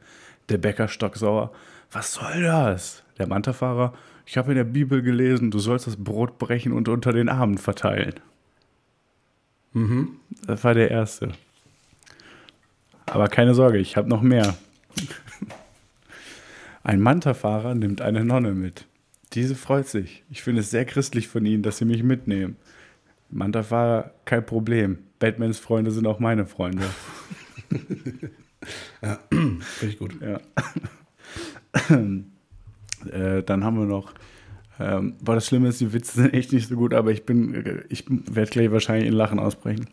[0.49, 1.53] Der Bäcker stocksauer.
[1.91, 3.03] Was soll das?
[3.19, 3.93] Der Mantafahrer.
[4.25, 7.59] Ich habe in der Bibel gelesen, du sollst das Brot brechen und unter den Armen
[7.59, 8.15] verteilen.
[9.75, 10.17] Mhm.
[10.47, 11.33] Das war der erste.
[13.05, 14.57] Aber keine Sorge, ich habe noch mehr.
[16.83, 18.87] Ein Mantafahrer nimmt eine Nonne mit.
[19.35, 20.25] Diese freut sich.
[20.31, 22.57] Ich finde es sehr christlich von Ihnen, dass Sie mich mitnehmen.
[23.33, 24.99] Mantafahrer, kein Problem.
[25.19, 26.85] Batmans Freunde sind auch meine Freunde.
[29.03, 30.15] ja, finde ich gut.
[30.21, 30.41] Ja.
[33.11, 34.15] äh, dann haben wir noch.
[34.79, 37.83] Ähm, boah, das Schlimme ist, die Witze sind echt nicht so gut, aber ich bin,
[37.89, 39.87] ich werde gleich wahrscheinlich in Lachen ausbrechen.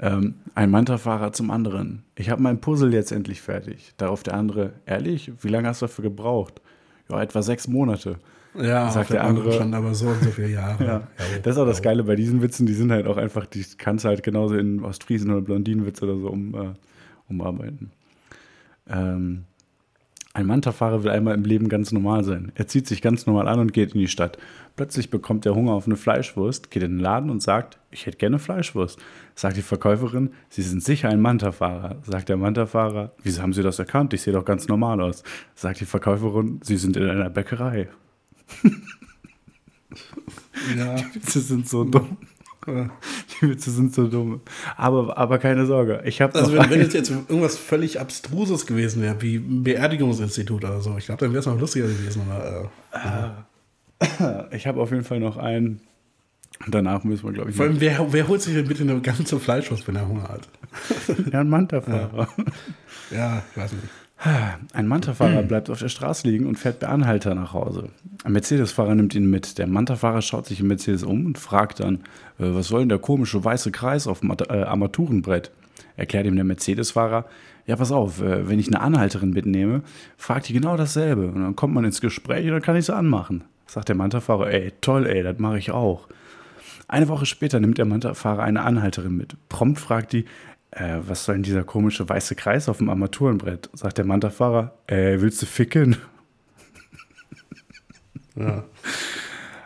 [0.00, 2.02] Ähm, ein Manta-Fahrer zum anderen.
[2.16, 3.94] Ich habe mein Puzzle jetzt endlich fertig.
[3.96, 6.60] Darauf der andere, ehrlich, wie lange hast du dafür gebraucht?
[7.08, 8.18] Ja, etwa sechs Monate.
[8.60, 9.52] Ja, sagt der andere.
[9.52, 10.84] Schon aber so und so viele Jahre.
[10.84, 10.92] ja.
[10.92, 11.08] ja.
[11.42, 14.04] Das ist auch das Geile bei diesen Witzen, die sind halt auch einfach, die kannst
[14.04, 16.72] du halt genauso in Ostfriesen oder Blondinenwitze oder so um, äh,
[17.28, 17.90] umarbeiten.
[18.88, 19.44] Ähm,
[20.36, 22.52] ein Manta-Fahrer will einmal im Leben ganz normal sein.
[22.56, 24.36] Er zieht sich ganz normal an und geht in die Stadt.
[24.76, 28.18] Plötzlich bekommt er Hunger auf eine Fleischwurst, geht in den Laden und sagt, ich hätte
[28.18, 28.98] gerne Fleischwurst.
[29.34, 31.96] Sagt die Verkäuferin, Sie sind sicher ein Manta-Fahrer.
[32.02, 34.12] Sagt der Manta-Fahrer, wieso haben Sie das erkannt?
[34.12, 35.22] Ich sehe doch ganz normal aus.
[35.54, 37.88] Sagt die Verkäuferin, Sie sind in einer Bäckerei.
[40.76, 40.94] Ja.
[40.96, 42.16] Die Witze sind so dumm.
[42.66, 44.40] Die Witze sind so dumm.
[44.76, 46.02] Aber, aber keine Sorge.
[46.04, 50.64] Ich habe also wenn, wenn jetzt, jetzt irgendwas völlig Abstruses gewesen wäre, wie ein Beerdigungsinstitut
[50.64, 52.22] oder so, ich glaube, dann wäre es noch lustiger gewesen.
[52.28, 53.46] Aber,
[54.50, 55.80] äh, ich habe auf jeden Fall noch einen.
[56.68, 57.56] Danach müssen wir, glaube ich.
[57.56, 60.48] Vor allem, wer, wer holt sich denn bitte eine ganze Fleischwurst, wenn er Hunger hat?
[61.32, 62.28] ja, ein Manta-Fahrer.
[63.10, 63.16] Ja.
[63.16, 63.84] ja, ich weiß nicht.
[64.72, 67.90] Ein Manta-Fahrer bleibt auf der Straße liegen und fährt per Anhalter nach Hause.
[68.24, 69.58] Ein Mercedes-Fahrer nimmt ihn mit.
[69.58, 71.96] Der Manta-Fahrer schaut sich im Mercedes um und fragt dann,
[72.38, 75.50] äh, was soll denn der komische weiße Kreis auf dem äh, Armaturenbrett?
[75.96, 77.26] Erklärt ihm der Mercedes-Fahrer,
[77.66, 79.82] ja, pass auf, äh, wenn ich eine Anhalterin mitnehme,
[80.16, 81.26] fragt die genau dasselbe.
[81.26, 83.44] Und dann kommt man ins Gespräch und dann kann ich sie anmachen.
[83.66, 86.08] Sagt der Manta-Fahrer, ey, toll, ey, das mache ich auch.
[86.88, 89.36] Eine Woche später nimmt der Manta-Fahrer eine Anhalterin mit.
[89.48, 90.24] Prompt fragt die,
[90.70, 93.70] äh, was soll denn dieser komische weiße Kreis auf dem Armaturenbrett?
[93.72, 95.96] Sagt der Manta-Fahrer, äh, willst du ficken?
[98.38, 98.64] Ja.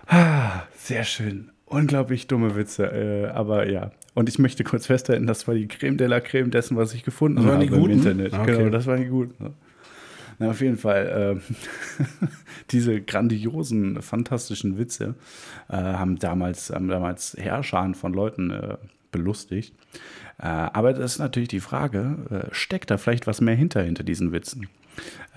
[0.06, 1.50] Ah, sehr schön.
[1.64, 3.90] Unglaublich dumme Witze, äh, aber ja.
[4.14, 7.02] Und ich möchte kurz festhalten, das war die Creme de la Creme dessen, was ich
[7.02, 8.32] gefunden das habe im Internet.
[8.32, 8.58] Ah, okay.
[8.58, 9.54] Genau, das waren die guten.
[10.38, 12.26] Na, auf jeden Fall, äh,
[12.70, 15.14] diese grandiosen, fantastischen Witze
[15.68, 18.76] äh, haben, damals, haben damals Herrscher von Leuten äh,
[19.10, 19.74] belustigt.
[20.38, 24.02] Äh, aber das ist natürlich die Frage, äh, steckt da vielleicht was mehr hinter, hinter
[24.02, 24.68] diesen Witzen?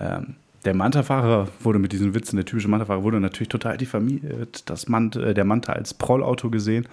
[0.00, 4.88] Ähm, der Manta-Fahrer wurde mit diesen Witzen, der typische Manta-Fahrer wurde natürlich total diffamiert, das
[4.88, 6.88] Mant, äh, der Manta als Prollauto gesehen.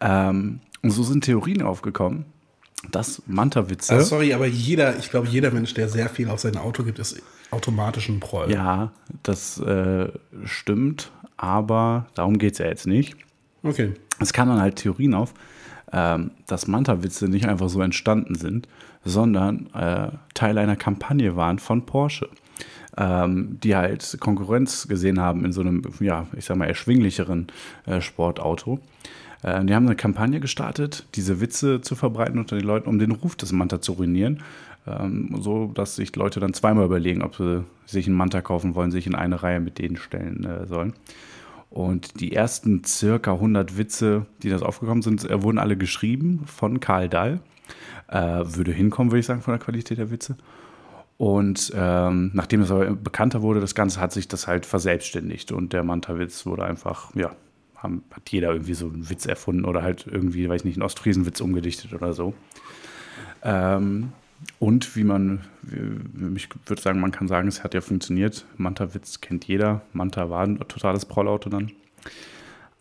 [0.00, 2.26] Ähm, und so sind Theorien aufgekommen,
[2.90, 3.94] Das Manta-Witze.
[3.94, 6.98] Ah, sorry, aber jeder, ich glaube, jeder Mensch, der sehr viel auf sein Auto gibt,
[6.98, 8.50] ist automatisch ein Proll.
[8.50, 8.92] Ja,
[9.22, 10.08] das äh,
[10.44, 13.16] stimmt, aber darum geht es ja jetzt nicht.
[13.62, 13.92] Okay.
[14.20, 15.34] Es kam dann halt Theorien auf,
[15.92, 18.68] ähm, dass Manta-Witze nicht einfach so entstanden sind,
[19.04, 22.28] sondern äh, Teil einer Kampagne waren von Porsche,
[22.96, 27.46] ähm, die halt Konkurrenz gesehen haben in so einem, ja, ich sag mal, erschwinglicheren
[27.86, 28.80] äh, Sportauto.
[29.42, 33.12] Äh, die haben eine Kampagne gestartet, diese Witze zu verbreiten unter den Leuten, um den
[33.12, 34.42] Ruf des Manta zu ruinieren.
[34.86, 38.90] Ähm, so dass sich Leute dann zweimal überlegen, ob sie sich einen Manta kaufen wollen,
[38.90, 40.94] sich in eine Reihe mit denen stellen äh, sollen.
[41.70, 46.80] Und die ersten circa 100 Witze, die das aufgekommen sind, äh, wurden alle geschrieben von
[46.80, 47.40] Karl Dahl.
[48.08, 50.36] Äh, würde hinkommen, würde ich sagen, von der Qualität der Witze.
[51.18, 55.50] Und ähm, nachdem es aber bekannter wurde, das Ganze hat sich das halt verselbstständigt.
[55.50, 57.34] Und der Manta-Witz wurde einfach, ja,
[57.76, 60.82] haben, hat jeder irgendwie so einen Witz erfunden oder halt irgendwie, weiß ich nicht, einen
[60.82, 62.34] Ostfriesenwitz umgedichtet oder so.
[63.42, 64.12] Ähm,
[64.58, 65.40] und wie man,
[66.34, 68.46] ich würde sagen, man kann sagen, es hat ja funktioniert.
[68.56, 69.82] Manta-Witz kennt jeder.
[69.92, 71.72] Manta war ein totales Prollauto dann.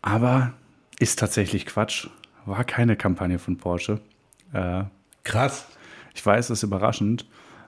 [0.01, 0.53] Aber
[0.99, 2.07] ist tatsächlich Quatsch.
[2.45, 3.99] War keine Kampagne von Porsche.
[4.53, 4.83] Äh,
[5.23, 5.67] Krass.
[6.13, 7.25] ich weiß, das ist überraschend.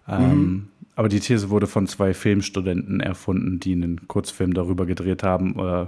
[0.08, 5.60] Ähm, aber die These wurde von zwei Filmstudenten erfunden, die einen Kurzfilm darüber gedreht haben,
[5.60, 5.88] äh,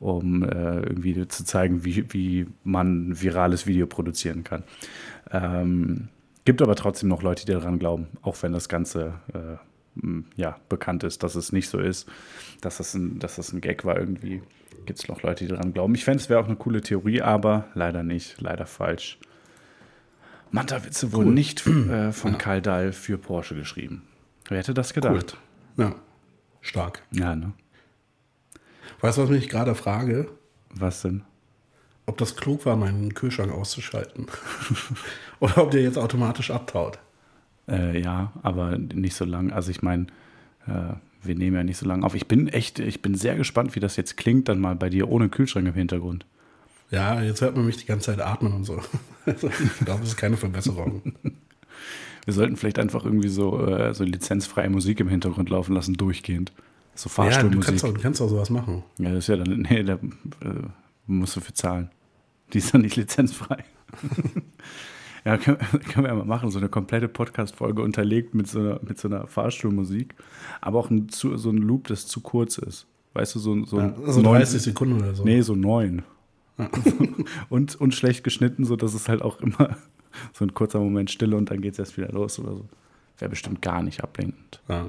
[0.00, 4.62] um äh, irgendwie zu zeigen, wie, wie man ein virales Video produzieren kann.
[5.32, 6.08] Ähm,
[6.44, 9.56] gibt aber trotzdem noch Leute, die daran glauben, auch wenn das Ganze äh,
[10.36, 12.08] ja, bekannt ist, dass es nicht so ist,
[12.60, 14.42] dass das ein, dass das ein Gag war irgendwie.
[14.86, 15.94] Gibt es noch Leute, die daran glauben.
[15.94, 19.18] Ich fände, es wäre auch eine coole Theorie, aber leider nicht, leider falsch.
[20.50, 24.02] Manta-Witze wurden nicht äh, von Karl Dahl für Porsche geschrieben.
[24.48, 25.38] Wer hätte das gedacht?
[25.76, 25.94] Ja.
[26.60, 27.02] Stark.
[27.10, 27.52] Ja, ne?
[29.00, 30.28] Weißt du, was mich gerade frage?
[30.70, 31.24] Was denn?
[32.06, 34.26] Ob das klug war, meinen Kühlschrank auszuschalten.
[35.40, 36.98] Oder ob der jetzt automatisch abtaut.
[37.66, 39.52] Äh, ja, aber nicht so lang.
[39.52, 40.06] Also ich meine,
[40.66, 42.14] äh, wir nehmen ja nicht so lange auf.
[42.14, 45.08] Ich bin echt, ich bin sehr gespannt, wie das jetzt klingt, dann mal bei dir
[45.08, 46.26] ohne Kühlschrank im Hintergrund.
[46.90, 48.80] Ja, jetzt hört man mich die ganze Zeit atmen und so.
[49.26, 51.14] Also ich glaube, das ist keine Verbesserung.
[52.26, 56.52] Wir sollten vielleicht einfach irgendwie so, äh, so lizenzfreie Musik im Hintergrund laufen lassen, durchgehend.
[56.94, 57.64] So Ja, du Fahrstuhlmusik.
[57.64, 58.82] kannst, auch, du kannst auch sowas machen.
[58.98, 59.98] Ja, das ist ja dann, nee, da äh,
[61.06, 61.90] musst du für zahlen.
[62.52, 63.64] Die ist dann nicht lizenzfrei.
[65.24, 68.80] ja, können, können wir ja mal machen, so eine komplette Podcast-Folge unterlegt mit so, einer,
[68.82, 70.14] mit so einer Fahrstuhlmusik,
[70.60, 72.86] aber auch ein, zu, so ein Loop, das zu kurz ist.
[73.14, 75.24] Weißt du, so, so Ja, also neun- 30 Sekunden oder so.
[75.24, 76.02] Nee, so neun.
[77.48, 79.76] und, und schlecht geschnitten, so dass es halt auch immer
[80.32, 82.68] so ein kurzer Moment Stille und dann geht es erst wieder los oder so.
[83.18, 84.60] Wäre bestimmt gar nicht ablenkend.
[84.68, 84.88] Ja.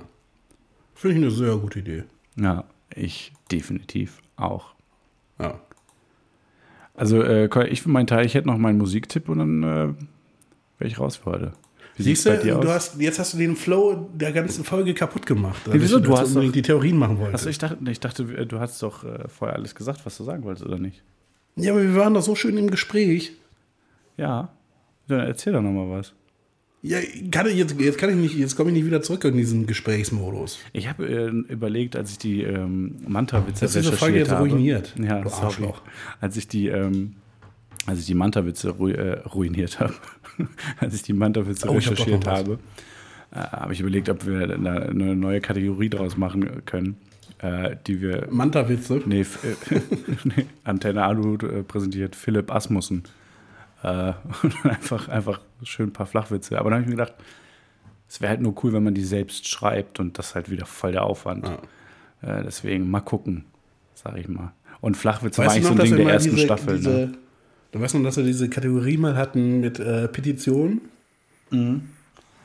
[0.94, 2.04] Finde ich eine sehr gute Idee.
[2.36, 4.74] Ja, ich definitiv auch.
[5.40, 5.60] Ja.
[6.96, 9.66] Also, äh, ich für meinen Teil, ich hätte noch meinen Musiktipp und dann äh,
[10.80, 11.54] wäre ich raus für heute.
[11.98, 15.62] Wie Siehst du, du hast, jetzt hast du den Flow der ganzen Folge kaputt gemacht.
[15.68, 16.00] Nee, wieso?
[16.00, 17.36] Du hast unbedingt doch- die Theorien machen wolltest.
[17.36, 20.44] Achso, ich dachte, ich dachte, du hast doch äh, vorher alles gesagt, was du sagen
[20.44, 21.04] wolltest, oder nicht?
[21.56, 23.32] Ja, aber wir waren doch so schön im Gespräch.
[24.18, 24.50] Ja.
[25.08, 26.14] Dann erzähl doch nochmal was.
[26.88, 27.00] Ja,
[27.32, 30.60] kann jetzt, jetzt kann ich nicht, jetzt komme ich nicht wieder zurück in diesen Gesprächsmodus.
[30.72, 34.32] Ich habe äh, überlegt, als ich die ähm, Manta-Witze Das ist diese Folge recherchiert jetzt
[34.38, 34.50] habe.
[34.50, 35.30] ruiniert, Ja, du.
[35.30, 35.82] Arschloch.
[36.22, 37.16] Als ich die, ähm,
[37.88, 39.96] als ich die Manta-Witze ru äh, ruiniert habe,
[40.80, 42.40] als ich die Manta-Witze Oh, hab recherchiert was.
[42.40, 42.60] habe,
[43.32, 46.98] äh, habe ich überlegt, ob wir eine, neue Kategorie daraus machen können,
[47.40, 49.02] äh, die wir Manta-Witze.
[49.08, 49.26] Nee, äh,
[50.24, 53.02] nee, Antenne Alu äh, präsentiert Philipp Asmussen.
[53.86, 54.14] Äh,
[54.44, 56.58] und einfach, einfach schön ein paar Flachwitze.
[56.60, 57.14] Aber dann habe ich mir gedacht,
[58.10, 60.92] es wäre halt nur cool, wenn man die selbst schreibt und das halt wieder voll
[60.94, 61.46] der Aufwand.
[62.22, 63.46] Äh, deswegen mal gucken,
[63.94, 64.54] sage ich mal.
[64.82, 66.78] Und Flachwitze war Weißt du eigentlich so ein Ding der ersten diese, Staffel.
[66.78, 67.12] diese, ne?
[67.72, 70.82] Du weißt noch, dass wir diese Kategorie mal hatten mit äh, Petitionen?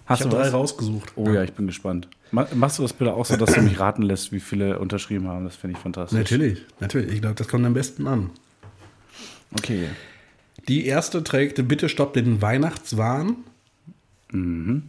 [0.06, 0.52] Hast ich du habe drei was?
[0.52, 1.12] rausgesucht.
[1.16, 2.08] Oh ja, ich bin gespannt.
[2.32, 5.28] Ma- Machst du das bitte auch so, dass du mich raten lässt, wie viele unterschrieben
[5.28, 5.44] haben?
[5.44, 6.18] Das finde ich fantastisch.
[6.18, 7.12] Natürlich, natürlich.
[7.14, 8.30] Ich glaube, das kommt am besten an.
[9.56, 9.88] Okay.
[10.68, 13.36] Die erste trägt Bitte stopp den Weihnachtswahn.
[14.32, 14.84] Mhm.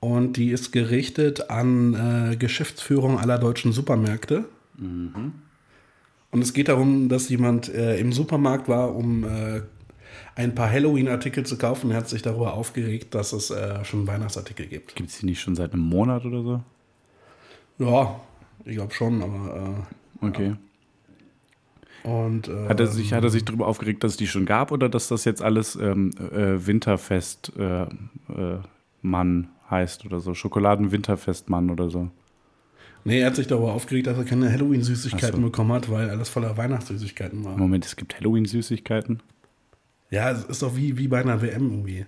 [0.00, 1.94] Und die ist gerichtet an
[2.32, 4.44] äh, Geschäftsführung aller deutschen Supermärkte.
[4.76, 5.32] Mhm.
[6.30, 9.62] Und es geht darum, dass jemand äh, im Supermarkt war, um äh,
[10.34, 11.90] ein paar Halloween-Artikel zu kaufen.
[11.90, 14.96] Er hat sich darüber aufgeregt, dass es äh, schon Weihnachtsartikel gibt.
[14.96, 16.62] Gibt es die nicht schon seit einem Monat oder so?
[17.78, 18.20] Ja,
[18.64, 19.86] ich glaube schon, aber.
[20.20, 20.48] Okay.
[20.48, 20.54] Äh,
[22.04, 24.72] und, äh, Hat er sich, hat er sich darüber aufgeregt, dass es die schon gab
[24.72, 28.58] oder dass das jetzt alles ähm, äh, Winterfest äh, äh,
[29.70, 30.34] heißt oder so?
[30.34, 32.10] Schokoladen-Winterfest-Mann oder so.
[33.04, 35.46] Nee, er hat sich darüber aufgeregt, dass er keine Halloween-Süßigkeiten so.
[35.46, 37.56] bekommen hat, weil alles voller Weihnachtssüßigkeiten war.
[37.56, 39.22] Moment, es gibt Halloween-Süßigkeiten.
[40.10, 42.06] Ja, es ist doch wie, wie bei einer WM irgendwie.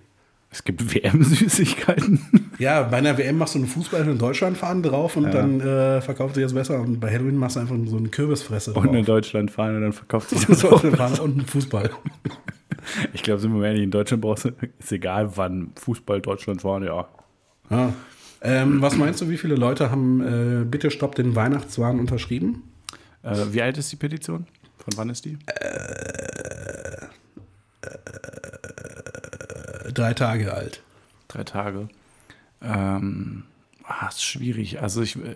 [0.51, 2.36] Es gibt WM-Süßigkeiten.
[2.59, 5.29] Ja, bei einer WM machst du einen Fußball in Deutschland fahren drauf und Ja.
[5.31, 6.79] dann äh, verkauft sich das besser.
[6.79, 9.05] Und bei Halloween machst du einfach so eine Kürbisfresse Und in drauf.
[9.05, 10.81] Deutschland fahren und dann verkauft sich das auch.
[10.81, 11.89] fahren und einen Fußball.
[13.11, 16.61] Ich glaube, sind wir mal ehrlich, in Deutschland brauchst du, ist egal wann Fußball Deutschland
[16.61, 17.05] fahren, ja.
[17.69, 17.91] Ja.
[18.41, 20.21] Ähm, was meinst du, wie viele Leute haben
[20.61, 22.63] äh, Bitte Stopp den Weihnachtswahn unterschrieben?
[23.23, 24.47] Äh, wie alt ist die Petition?
[24.77, 25.37] Von wann ist die?
[25.47, 27.07] Äh,
[29.93, 30.81] drei Tage alt.
[31.27, 31.89] Drei Tage.
[32.61, 33.43] Ähm,
[33.83, 34.81] ah, ist schwierig.
[34.81, 35.35] Also ich, äh,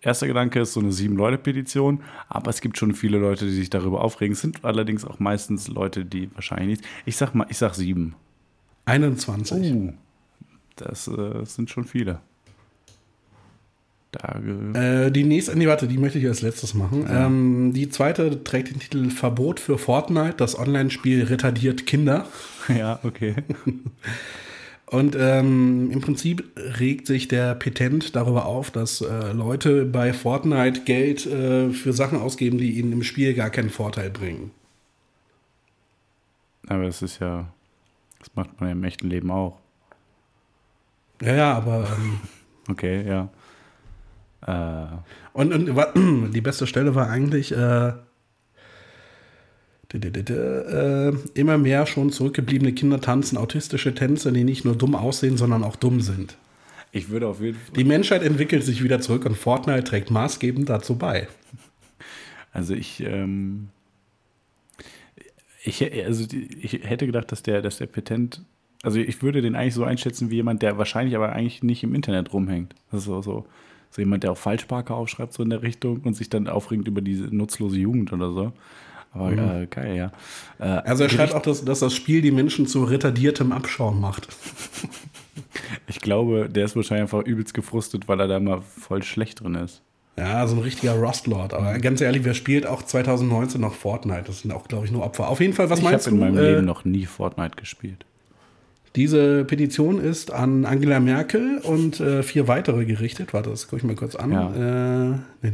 [0.00, 4.02] erster Gedanke ist so eine Sieben-Leute-Petition, aber es gibt schon viele Leute, die sich darüber
[4.02, 4.32] aufregen.
[4.32, 6.84] Es sind allerdings auch meistens Leute, die wahrscheinlich nicht.
[7.04, 8.14] Ich sag mal, ich sag sieben.
[8.86, 9.72] 21.
[9.74, 9.92] Uh,
[10.76, 12.20] das äh, sind schon viele.
[14.74, 17.06] Äh, die nächste, nee, warte, die möchte ich als letztes machen.
[17.10, 20.34] Ähm, die zweite trägt den Titel Verbot für Fortnite.
[20.38, 22.26] Das Online-Spiel retardiert Kinder.
[22.68, 23.34] Ja, okay.
[24.90, 30.82] Und ähm, im Prinzip regt sich der Petent darüber auf, dass äh, Leute bei Fortnite
[30.82, 34.50] Geld äh, für Sachen ausgeben, die ihnen im Spiel gar keinen Vorteil bringen.
[36.66, 37.52] Aber das ist ja,
[38.18, 39.58] das macht man ja im echten Leben auch.
[41.20, 42.20] Ja, ja, aber ähm,
[42.68, 43.28] Okay, ja.
[44.46, 44.96] Äh,
[45.32, 47.92] und, und die beste Stelle war eigentlich äh,
[49.94, 55.64] äh, immer mehr schon zurückgebliebene Kinder tanzen autistische Tänze, die nicht nur dumm aussehen, sondern
[55.64, 56.36] auch dumm sind.
[56.92, 57.74] ich würde auf jeden Fall.
[57.74, 61.28] Die Menschheit entwickelt sich wieder zurück und Fortnite trägt maßgebend dazu bei.
[62.52, 63.68] Also ich, ähm,
[65.64, 66.26] ich, also
[66.60, 68.42] ich hätte gedacht, dass der, dass der Petent,
[68.82, 71.94] also ich würde den eigentlich so einschätzen wie jemand, der wahrscheinlich aber eigentlich nicht im
[71.94, 72.74] Internet rumhängt.
[72.90, 73.46] Das ist so, so,
[73.90, 77.00] so jemand, der auch Falschparker aufschreibt, so in der Richtung und sich dann aufregt über
[77.00, 78.52] diese nutzlose Jugend oder so.
[79.12, 80.12] Aber äh, geil, ja.
[80.58, 84.28] Äh, Also er schreibt auch, dass, dass das Spiel die Menschen zu retardiertem Abschaum macht.
[85.86, 89.54] Ich glaube, der ist wahrscheinlich einfach übelst gefrustet, weil er da mal voll schlecht drin
[89.54, 89.82] ist.
[90.16, 91.54] Ja, so ein richtiger Rustlord.
[91.54, 94.24] Aber ganz ehrlich, wer spielt auch 2019 noch Fortnite?
[94.26, 95.28] Das sind auch, glaube ich, nur Opfer.
[95.28, 96.26] Auf jeden Fall, was ich meinst habe in du?
[96.26, 98.04] meinem Äh, Leben noch nie Fortnite gespielt.
[98.98, 103.32] Diese Petition ist an Angela Merkel und äh, vier weitere gerichtet.
[103.32, 104.32] Warte, das gucke ich mal kurz an.
[104.32, 105.14] Ja.
[105.40, 105.50] Äh,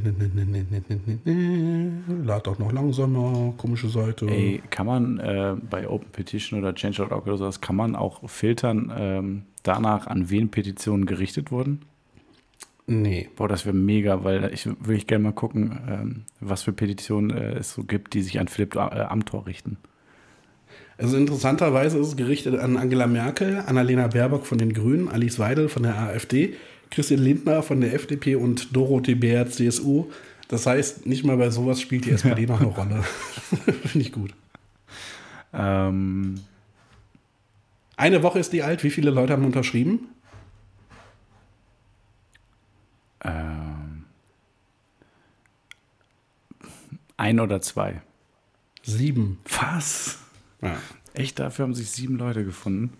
[2.24, 4.24] lad doch noch langsamer, komische Seite.
[4.30, 8.90] Ey, kann man äh, bei Open Petition oder Change.org oder sowas, kann man auch filtern
[8.96, 11.82] ähm, danach, an wen Petitionen gerichtet wurden?
[12.86, 13.28] Nee.
[13.36, 17.28] Boah, das wäre mega, weil ich würde ich gerne mal gucken, ähm, was für Petitionen
[17.28, 19.76] äh, es so gibt, die sich an Philipp äh, Amthor richten.
[20.96, 25.68] Also interessanterweise ist es gerichtet an Angela Merkel, Annalena Baerbock von den Grünen, Alice Weidel
[25.68, 26.54] von der AfD,
[26.90, 30.06] Christian Lindner von der FDP und Dorothee Bär, CSU.
[30.48, 33.02] Das heißt, nicht mal bei sowas spielt die SPD noch eine Rolle.
[33.82, 34.34] Finde ich gut.
[35.52, 36.40] Ähm,
[37.96, 38.84] Eine Woche ist die alt.
[38.84, 40.08] Wie viele Leute haben unterschrieben?
[43.24, 44.04] ähm,
[47.16, 48.02] ein oder zwei.
[48.82, 49.38] Sieben.
[49.58, 50.18] Was?
[50.64, 50.76] Ja.
[51.12, 52.92] Echt, dafür haben sich sieben Leute gefunden.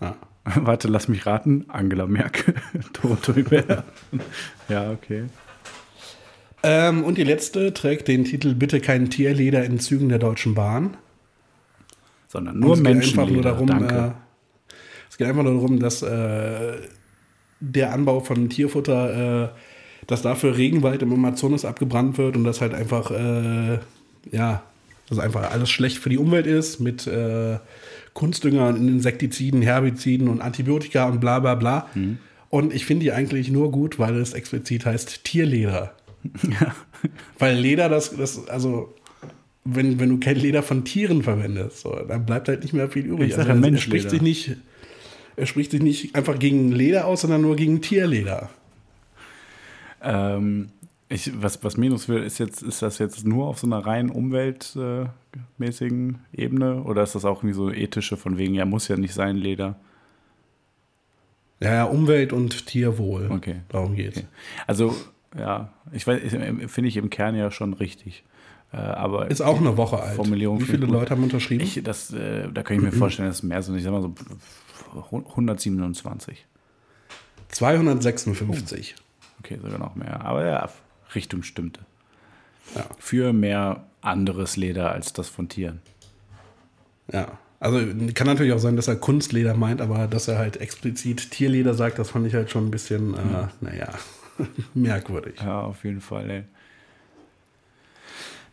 [0.00, 0.16] ja.
[0.56, 1.64] Warte, lass mich raten.
[1.68, 2.54] Angela Merkel,
[2.92, 3.84] Dorothee Bär.
[4.68, 5.24] ja, okay.
[6.62, 10.96] Ähm, und die letzte trägt den Titel Bitte kein Tierleder in Zügen der Deutschen Bahn.
[12.28, 13.18] Sondern nur es geht Menschen.
[13.18, 13.94] einfach nur darum, Danke.
[13.94, 14.74] Äh,
[15.10, 16.76] es geht einfach nur darum, dass äh,
[17.60, 19.48] der Anbau von Tierfutter, äh,
[20.06, 23.78] dass dafür Regenwald im Amazonas abgebrannt wird und das halt einfach, äh,
[24.30, 24.62] ja,
[25.08, 27.58] dass einfach alles schlecht für die Umwelt ist mit äh,
[28.14, 31.88] Kunstdüngern, Insektiziden, Herbiziden und Antibiotika und bla bla bla.
[31.94, 32.18] Mhm.
[32.48, 35.94] Und ich finde die eigentlich nur gut, weil es explizit heißt Tierleder.
[37.38, 38.94] Weil Leder, das, das also
[39.64, 43.04] wenn, wenn du kein Leder von Tieren verwendest, so, dann bleibt halt nicht mehr viel
[43.04, 43.30] übrig.
[43.30, 44.56] Ich sag also, ja er spricht sich nicht,
[45.36, 48.50] er spricht sich nicht einfach gegen Leder aus, sondern nur gegen Tierleder.
[50.02, 50.68] Ähm,
[51.14, 54.10] ich, was, was Minus will, ist jetzt, ist das jetzt nur auf so einer rein
[54.10, 59.14] umweltmäßigen Ebene oder ist das auch irgendwie so ethische von wegen, ja, muss ja nicht
[59.14, 59.76] sein, Leder?
[61.60, 63.30] Ja, ja, Umwelt und Tierwohl.
[63.30, 63.60] Okay.
[63.68, 64.18] Darum geht's.
[64.18, 64.26] Okay.
[64.66, 64.94] Also,
[65.38, 68.24] ja, ich weiß, ich- finde ich im Kern ja schon richtig.
[68.72, 70.16] Äh, aber Ist auch eine Woche alt.
[70.16, 70.86] Formulierung Wie viele.
[70.86, 71.62] Leute haben unterschrieben?
[71.62, 73.76] Ich, das, äh, da kann ich mir vorstellen, dass es mehr sind.
[73.76, 74.12] Ich sag mal so
[75.30, 76.44] 127.
[77.48, 78.96] 256.
[79.38, 80.20] Okay, sogar noch mehr.
[80.24, 80.68] Aber ja,
[81.14, 81.80] Richtung stimmte.
[82.74, 82.86] Ja.
[82.98, 85.80] Für mehr anderes Leder als das von Tieren.
[87.12, 87.38] Ja.
[87.60, 87.78] Also
[88.12, 91.98] kann natürlich auch sein, dass er Kunstleder meint, aber dass er halt explizit Tierleder sagt,
[91.98, 93.88] das fand ich halt schon ein bisschen, äh, naja,
[94.74, 95.36] merkwürdig.
[95.40, 96.44] Ja, auf jeden Fall, ey.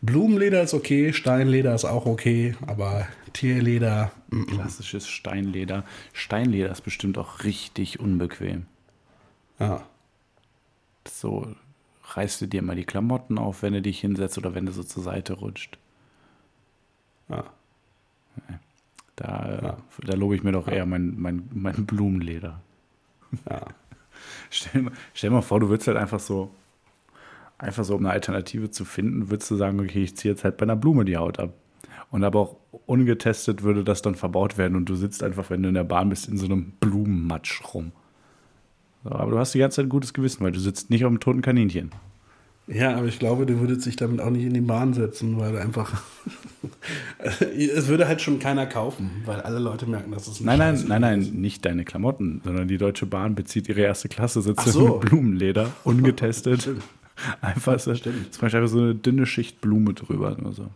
[0.00, 4.12] Blumenleder ist okay, Steinleder ist auch okay, aber Tierleder.
[4.30, 5.84] mm, Klassisches Steinleder.
[6.12, 8.66] Steinleder ist bestimmt auch richtig unbequem.
[9.60, 9.86] Ja.
[11.06, 11.54] So
[12.04, 14.82] reißt du dir mal die Klamotten auf, wenn du dich hinsetzt oder wenn du so
[14.82, 15.78] zur Seite rutscht.
[17.28, 17.44] Ja.
[19.16, 22.60] Da, äh, da lobe ich mir doch eher mein, mein, mein Blumenleder.
[23.48, 23.66] Ja.
[24.50, 26.50] Stell, mal- stell mal vor, du würdest halt einfach so,
[27.58, 30.56] einfach so, um eine Alternative zu finden, würdest du sagen, okay, ich ziehe jetzt halt
[30.58, 31.54] bei einer Blume die Haut ab.
[32.10, 35.68] Und aber auch ungetestet würde das dann verbaut werden und du sitzt einfach, wenn du
[35.70, 37.92] in der Bahn bist, in so einem Blumenmatsch rum.
[39.04, 41.20] Aber du hast die ganze Zeit ein gutes Gewissen, weil du sitzt nicht auf einem
[41.20, 41.90] toten Kaninchen.
[42.68, 45.58] Ja, aber ich glaube, du würdest dich damit auch nicht in die Bahn setzen, weil
[45.58, 46.00] einfach.
[47.18, 50.84] es würde halt schon keiner kaufen, weil alle Leute merken, dass es ein Nein, nein,
[50.86, 54.88] nein, nein, nicht deine Klamotten, sondern die Deutsche Bahn bezieht ihre erste Klasse Sitze so.
[54.88, 56.70] mit Blumenleder, ungetestet.
[57.40, 58.32] Einfach so, Stimmt.
[58.32, 60.68] zum Beispiel einfach so eine dünne Schicht Blume drüber oder so.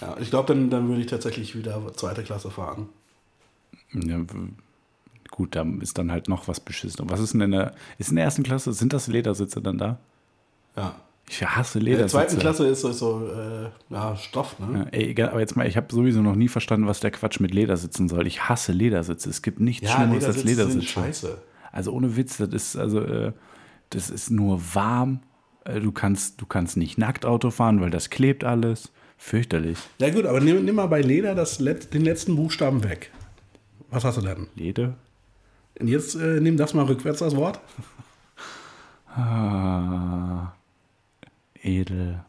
[0.00, 2.88] Ja, ich glaube, dann, dann würde ich tatsächlich wieder zweite Klasse fahren.
[3.92, 4.18] Ja,
[5.34, 7.00] gut, da ist dann halt noch was beschissen.
[7.02, 9.78] Und was ist denn in der, ist in der ersten Klasse, sind das Ledersitze dann
[9.78, 9.98] da?
[10.76, 10.94] Ja.
[11.28, 12.16] Ich hasse In der Ledersitze.
[12.26, 14.80] zweiten Klasse ist so, so äh, ja, Stoff, ne?
[14.80, 17.40] Ja, ey, egal, aber jetzt mal, ich habe sowieso noch nie verstanden, was der Quatsch
[17.40, 18.26] mit Ledersitzen soll.
[18.26, 19.30] Ich hasse Ledersitze.
[19.30, 20.92] Es gibt nichts Schlimmeres als Ledersitze sind Ledersitze.
[20.92, 21.38] scheiße.
[21.72, 23.32] Also ohne Witz, das ist also äh,
[23.90, 25.20] das ist nur warm.
[25.64, 28.92] Äh, Du kannst, du kannst nicht nackt Auto fahren, weil das klebt alles.
[29.16, 29.78] Fürchterlich.
[29.98, 33.10] Ja gut, aber nimm, nimm mal bei Leder das den letzten Buchstaben weg.
[33.90, 34.48] Was hast du denn?
[34.56, 34.94] Leder?
[35.80, 37.60] Und jetzt äh, nimm das mal rückwärts das Wort.
[39.16, 40.54] Ah,
[41.62, 42.24] edel.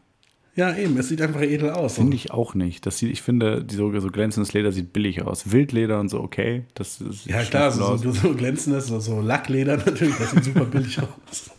[0.54, 1.96] Ja, eben, es sieht einfach edel aus.
[1.96, 2.86] Finde ich auch nicht.
[2.86, 5.50] Das sieht, ich finde, die so, so glänzendes Leder sieht billig aus.
[5.50, 6.62] Wildleder und so, okay.
[6.74, 10.64] Das ist Ja, klar, so, so, so glänzendes, so, so Lackleder natürlich, das sieht super
[10.64, 11.50] billig aus.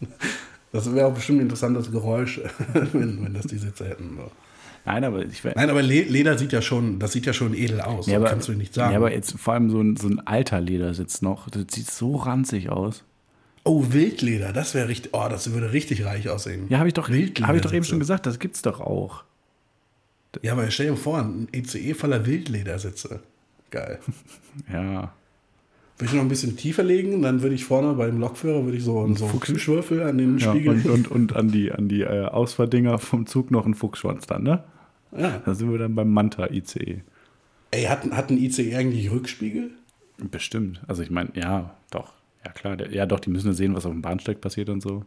[0.71, 2.41] Das wäre auch bestimmt ein interessantes Geräusch,
[2.73, 4.17] wenn, wenn das die Sitze hätten.
[4.17, 4.31] So.
[4.87, 7.81] Nein, aber ich Nein, aber Le Leder sieht ja schon, das sieht ja schon edel
[7.81, 8.07] aus.
[8.07, 8.91] ja, so aber, kannst du nicht sagen.
[8.93, 11.49] Ja, aber jetzt vor allem so ein, so ein alter Ledersitz noch.
[11.49, 13.03] Das sieht so ranzig aus.
[13.63, 16.65] oh, Wildleder, das wäre richtig, oh, das würde richtig reich aussehen.
[16.69, 18.25] Ja, habe ich doch, Wildleder habe ich doch eben schon gesagt.
[18.25, 19.23] Das gibt's doch auch.
[20.41, 23.19] Ja, aber stell dir vor, ein ECE voller Wildledersitze.
[23.71, 23.99] Geil.
[24.71, 25.11] Ja.
[25.99, 28.83] Würde ich noch ein bisschen tiefer legen, dann würde ich vorne beim Lokführer würde ich
[28.83, 30.69] so, so Fuchs- Fuchswürfel an den Ja, Spiegel.
[30.75, 34.43] und, und, und an die, an die äh, Ausfahrdinger vom Zug noch ein Fuchsschwanz dann,
[34.43, 34.63] ne?
[35.15, 35.41] Ja.
[35.45, 37.01] Da sind wir dann beim Manta ICE.
[37.71, 39.71] Ey, hat, hat ein ICE eigentlich Rückspiegel?
[40.17, 40.81] Bestimmt.
[40.87, 42.13] Also ich meine, ja, doch.
[42.45, 45.05] Ja klar, ja doch, die müssen ja sehen, was auf dem Bahnsteig passiert und so.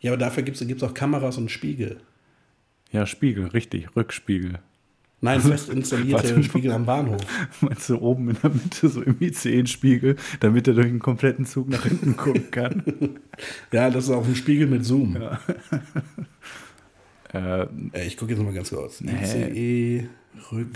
[0.00, 1.98] Ja, aber dafür gibt es auch Kameras und Spiegel.
[2.90, 4.60] Ja, Spiegel, richtig, Rückspiegel.
[5.20, 6.42] Nein, fest installierte.
[6.42, 7.20] Spiegel am Bahnhof.
[7.62, 10.98] Meinst du oben in der Mitte so im ICE ein Spiegel, damit er durch den
[10.98, 12.82] kompletten Zug nach hinten gucken kann?
[13.72, 15.16] Ja, das ist auch ein Spiegel mit Zoom.
[17.34, 19.00] Äh, Ey, ich gucke jetzt mal ganz kurz.
[19.00, 20.08] ICE
[20.52, 20.68] Rück.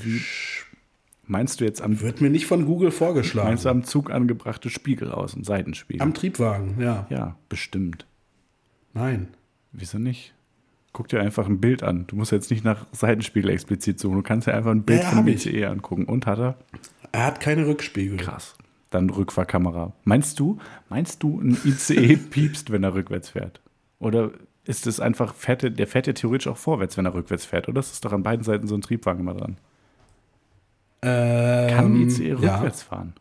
[1.26, 3.48] meinst du jetzt am, Wird mir nicht von Google vorgeschlagen.
[3.48, 6.02] meinst du am Zug angebrachte Spiegel aus, ein Seitenspiegel?
[6.02, 7.06] Am Triebwagen, ja.
[7.10, 8.06] ja, bestimmt.
[8.94, 9.28] Nein.
[9.72, 10.34] Wieso nicht?
[10.92, 12.06] Guck dir einfach ein Bild an.
[12.06, 14.16] Du musst jetzt nicht nach Seitenspiegel explizit suchen.
[14.16, 15.28] Du kannst dir einfach ein Bild Ja, vom.
[15.28, 16.04] ICE angucken.
[16.06, 16.56] Und hat er?
[17.12, 18.16] Er hat keine Rückspiegel.
[18.16, 18.54] Krass.
[18.90, 19.92] Dann Rückfahrkamera.
[20.04, 23.60] Meinst du, meinst du, ein ICE piepst, wenn er rückwärts fährt?
[23.98, 24.30] Oder
[24.68, 27.76] ist es einfach, fährt der, fährt ja theoretisch auch vorwärts, wenn er rückwärts fährt, oder?
[27.76, 29.56] Das ist doch an beiden Seiten so ein Triebwagen immer dran.
[31.02, 32.54] Ähm, Kann ICE ja.
[32.56, 33.14] rückwärts fahren?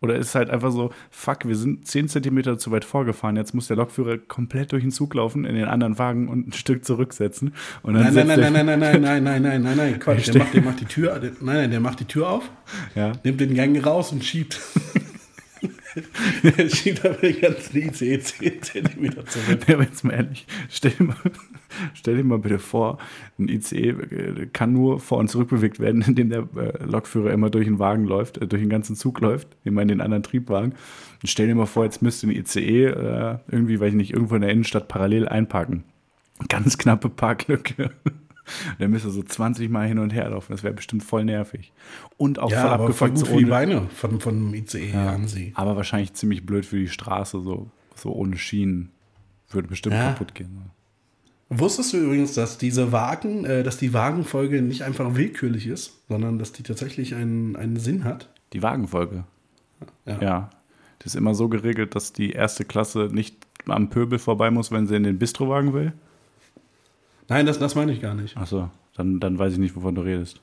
[0.00, 3.54] Oder ist es halt einfach so, fuck, wir sind 10 Zentimeter zu weit vorgefahren, jetzt
[3.54, 6.84] muss der Lokführer komplett durch den Zug laufen, in den anderen Wagen und ein Stück
[6.84, 7.54] zurücksetzen.
[7.82, 10.28] Und dann Nein, nein, nein, nein, nein, nein, nein, nein, nein, nein, nein, Quatsch.
[10.28, 12.50] Der macht, der macht die Tür, der, nein, nein, der macht die Tür auf,
[12.94, 13.12] Ja.
[13.24, 14.60] nimmt den Gang raus und schiebt.
[16.42, 19.60] der schiebt aber den ganzen ICE 10 Zentimeter zurück.
[19.68, 21.16] Ja, aber jetzt mal ehrlich, stell dir mal,
[21.94, 22.98] stell dir mal bitte vor,
[23.38, 23.94] ein ICE
[24.52, 28.04] kann nur vor und zurück bewegt werden, indem der äh, Lokführer immer durch den Wagen
[28.04, 30.72] läuft, äh, durch den ganzen Zug läuft, immer in den anderen Triebwagen.
[30.72, 34.34] Und stell dir mal vor, jetzt müsste ein ICE äh, irgendwie, weiß ich nicht, irgendwo
[34.34, 35.84] in der Innenstadt parallel einparken.
[36.48, 37.90] Ganz knappe Parklücke.
[38.78, 40.52] Der müsste so 20 Mal hin und her laufen.
[40.52, 41.72] Das wäre bestimmt voll nervig.
[42.16, 43.10] Und auch Ja, voll aber voll abgefuckt.
[43.14, 45.52] gut so für die Beine von, von ICE ja, an sie.
[45.54, 48.90] aber wahrscheinlich ziemlich blöd für die Straße, so, so ohne Schienen.
[49.50, 50.08] Würde bestimmt Ja.
[50.12, 50.70] kaputt gehen.
[51.50, 56.38] Wusstest du übrigens, dass diese Wagen, äh, dass die Wagenfolge nicht einfach willkürlich ist, sondern
[56.38, 58.28] dass die tatsächlich einen, einen Sinn hat?
[58.52, 59.24] Die Wagenfolge.
[60.06, 60.20] Ja.
[60.20, 60.50] Ja.
[60.98, 63.36] Das ist immer so geregelt, dass die erste Klasse nicht
[63.66, 65.92] am Pöbel vorbei muss, wenn sie in den Bistrowagen will.
[67.28, 68.36] Nein, das, das meine ich gar nicht.
[68.36, 70.40] Achso, dann, dann weiß ich nicht, wovon du redest.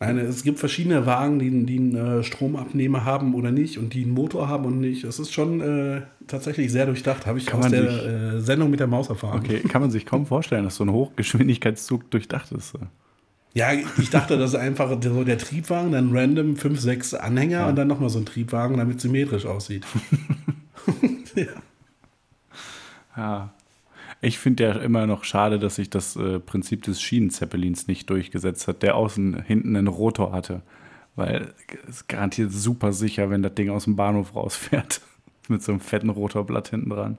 [0.00, 4.04] Nein, es gibt verschiedene Wagen, die, die einen äh, Stromabnehmer haben oder nicht und die
[4.04, 5.02] einen Motor haben und nicht.
[5.02, 8.70] Es ist schon äh, tatsächlich sehr durchdacht, habe ich Kann aus der sich- äh, Sendung
[8.70, 9.38] mit der Maus erfahren.
[9.40, 12.74] Okay, kann man sich kaum vorstellen, dass so ein Hochgeschwindigkeitszug durchdacht ist.
[13.54, 17.74] Ja, ich dachte, das ist einfach so der Triebwagen, dann random 5, 6 Anhänger und
[17.74, 19.84] dann nochmal so ein Triebwagen, damit es symmetrisch aussieht.
[21.34, 21.44] ja.
[23.16, 23.52] Ja.
[24.20, 28.66] Ich finde ja immer noch schade, dass sich das äh, Prinzip des Schienenzeppelins nicht durchgesetzt
[28.66, 30.62] hat, der außen hinten einen Rotor hatte.
[31.14, 31.54] Weil
[31.88, 35.00] es ist garantiert super sicher, wenn das Ding aus dem Bahnhof rausfährt.
[35.48, 37.18] Mit so einem fetten Rotorblatt hinten dran.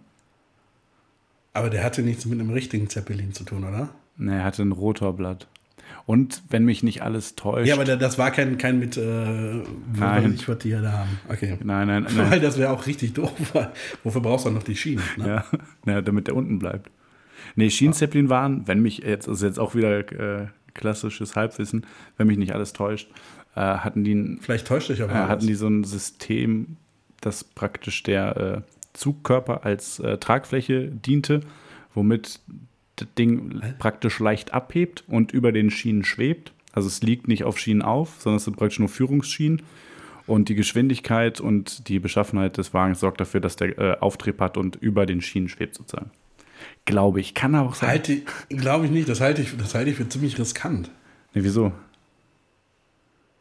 [1.53, 3.89] Aber der hatte nichts mit einem richtigen Zeppelin zu tun, oder?
[4.17, 5.47] Ne, er hatte ein Rotorblatt.
[6.09, 7.67] Und wenn mich nicht alles täuscht.
[7.67, 9.61] Ja, aber das war kein, kein mit, äh,
[9.95, 10.33] Nein.
[10.33, 11.19] ich, was die hier da haben.
[11.29, 11.59] Okay.
[11.63, 12.41] nein, nein, Weil nein.
[12.41, 13.31] das wäre auch richtig doof.
[13.53, 13.71] weil
[14.03, 15.03] Wofür brauchst du dann noch die Schienen?
[15.17, 15.27] Ne?
[15.27, 15.45] ja,
[15.85, 16.89] ja, damit der unten bleibt.
[17.53, 21.85] Nee, Schienenzeppelin waren, wenn mich jetzt, ist jetzt auch wieder äh, klassisches Halbwissen,
[22.17, 23.11] wenn mich nicht alles täuscht,
[23.55, 26.77] äh, hatten die ein Vielleicht täuscht dich aber äh, hatten die so ein System,
[27.21, 28.61] das praktisch der äh,
[28.93, 31.41] Zugkörper als äh, Tragfläche diente,
[31.93, 32.39] womit
[33.01, 36.53] das Ding praktisch leicht abhebt und über den Schienen schwebt.
[36.73, 39.61] Also es liegt nicht auf Schienen auf, sondern es sind praktisch nur Führungsschienen.
[40.27, 44.57] Und die Geschwindigkeit und die Beschaffenheit des Wagens sorgt dafür, dass der äh, Auftrieb hat
[44.57, 46.11] und über den Schienen schwebt sozusagen.
[46.85, 47.33] Glaube ich.
[47.33, 47.89] Kann aber auch sein.
[47.89, 50.91] Halte, glaube ich nicht, das halte ich, das halte ich für ziemlich riskant.
[51.33, 51.71] Nee, wieso?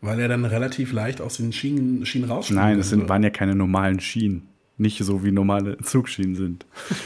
[0.00, 2.60] Weil er dann relativ leicht aus den Schienen, Schienen rausspringt.
[2.60, 4.48] Nein, es sind, waren ja keine normalen Schienen.
[4.78, 6.64] Nicht so wie normale Zugschienen sind.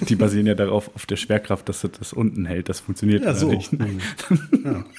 [0.08, 2.68] Die basieren ja darauf, auf der Schwerkraft, dass das das unten hält.
[2.68, 3.50] Das funktioniert Ja, so.
[3.50, 3.72] nicht.
[3.72, 4.84] Ja.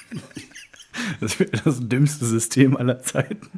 [1.20, 3.48] Das wäre das dümmste System aller Zeiten.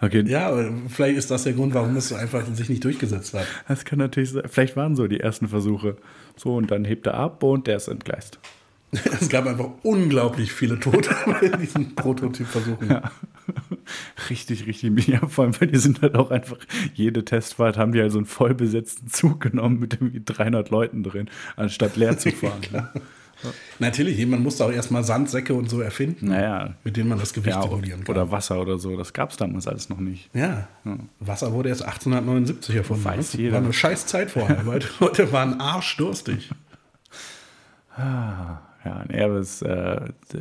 [0.00, 3.46] Okay, ja, aber vielleicht ist das der Grund, warum es einfach sich nicht durchgesetzt hat.
[3.68, 4.42] das kann natürlich sein.
[4.48, 5.96] Vielleicht waren so die ersten Versuche.
[6.36, 8.40] So, und dann hebt er ab und der ist entgleist.
[9.20, 12.88] Es gab einfach unglaublich viele Tote bei diesen Prototypversuchen.
[12.90, 13.10] Ja.
[14.30, 15.06] Richtig, richtig.
[15.08, 16.56] Ja, vor allem, weil die sind halt auch einfach,
[16.94, 21.28] jede Testfahrt haben die halt so einen vollbesetzten Zug genommen mit irgendwie 300 Leuten drin,
[21.56, 22.60] anstatt leer zu fahren.
[22.72, 22.88] ne?
[23.78, 27.54] Natürlich, man musste auch erstmal Sandsäcke und so erfinden, Naja, mit denen man das Gewicht
[27.54, 28.16] ja, regulieren kann.
[28.16, 30.28] oder Wasser oder so, das gab es damals alles noch nicht.
[30.34, 30.66] ja.
[31.20, 33.04] Wasser wurde erst 1879 erfunden.
[33.04, 33.52] Weiß Das jeder.
[33.52, 36.50] War eine scheiß Zeit vorher, weil die Leute waren arschdurstig.
[38.84, 40.00] Ja, ein Erbes äh,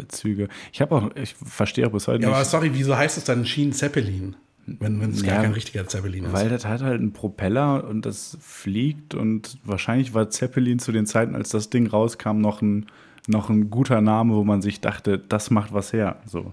[0.09, 0.47] Züge.
[0.71, 3.23] Ich habe auch, ich verstehe auch bis heute Ja, aber nicht, sorry, wieso heißt es
[3.23, 4.35] dann Schienen-Zeppelin?
[4.67, 6.33] Wenn wenn es Ja, gar kein richtiger Zeppelin ist.
[6.33, 11.05] weil das hat halt einen Propeller und das fliegt und wahrscheinlich war Zeppelin zu den
[11.05, 12.85] Zeiten, als das Ding rauskam, noch ein,
[13.27, 16.17] noch ein guter Name, wo man sich dachte, das macht was her.
[16.25, 16.51] So.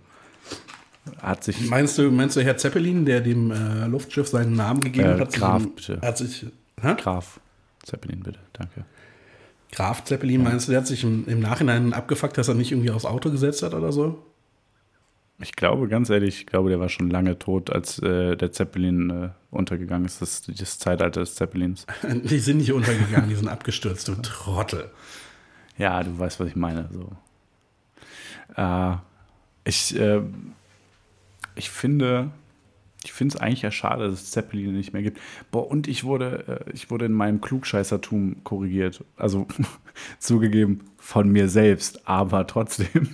[1.21, 5.17] Hat sich Meinst du, meinst du Herr Zeppelin, der dem äh, Luftschiff seinen Namen gegeben
[5.19, 5.33] Äh, hat?
[5.35, 6.01] Graf, bitte.
[6.01, 6.47] Hat sich,
[6.81, 6.95] hä?
[6.97, 7.41] Graf
[7.83, 8.85] Zeppelin, bitte, danke.
[9.75, 12.91] Graf Zeppelin, meinst du, der hat sich im, im Nachhinein abgefuckt, dass er nicht irgendwie
[12.91, 14.23] aufs Auto gesetzt hat oder so?
[15.41, 19.11] Ich glaube, ganz ehrlich, ich glaube, der war schon lange tot, als äh, der Zeppelin
[19.11, 20.23] äh, untergegangen ist.
[20.23, 21.87] Das, das Zeitalter des Zeppelins.
[22.03, 24.91] Die sind nicht untergegangen, die sind abgestürzt, du Trottel.
[25.77, 26.89] Ja, du weißt, was ich meine.
[26.93, 27.11] So.
[28.57, 28.97] Äh,
[29.65, 30.21] ich, äh,
[31.57, 32.31] ich finde,
[33.05, 35.21] ich finde es eigentlich ja schade, dass es Zeppeline nicht mehr gibt.
[35.51, 39.05] Boah, und ich wurde, äh, ich wurde in meinem Klugscheißertum korrigiert.
[39.17, 39.47] Also
[40.19, 43.09] zugegeben von mir selbst, aber trotzdem.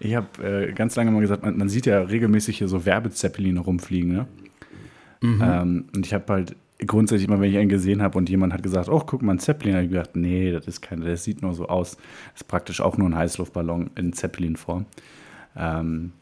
[0.00, 3.60] Ich habe äh, ganz lange mal gesagt, man, man sieht ja regelmäßig hier so Werbezeppeline
[3.60, 4.26] rumfliegen, ne?
[5.22, 6.56] Ähm, und ich habe halt
[6.86, 9.38] grundsätzlich immer, wenn ich einen gesehen habe und jemand hat gesagt, oh, guck mal, ein
[9.38, 11.96] Zeppelin, habe ich gedacht, nee, das ist keiner, das sieht nur so aus.
[12.32, 14.86] Das ist praktisch auch nur ein Heißluftballon in Zeppelin-Form.
[15.56, 16.12] Ähm,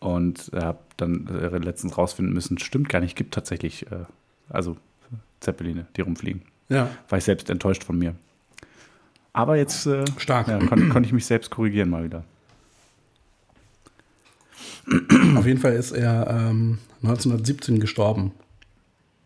[0.00, 4.04] und habe dann äh, letztens rausfinden müssen, stimmt gar nicht, gibt tatsächlich, äh,
[4.48, 4.76] also
[5.40, 6.42] Zeppeline, die rumfliegen.
[6.68, 8.14] Ja, War ich selbst enttäuscht von mir.
[9.32, 10.48] Aber jetzt äh, Stark.
[10.48, 12.24] Ja, kon konnte ich mich selbst korrigieren mal wieder.
[15.36, 18.32] auf jeden Fall ist er ähm, 1917 gestorben.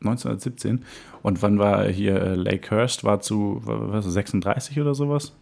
[0.01, 0.85] 1917.
[1.23, 3.05] Und wann war hier äh, Lakehurst?
[3.05, 5.33] War zu war, was, 36 oder sowas?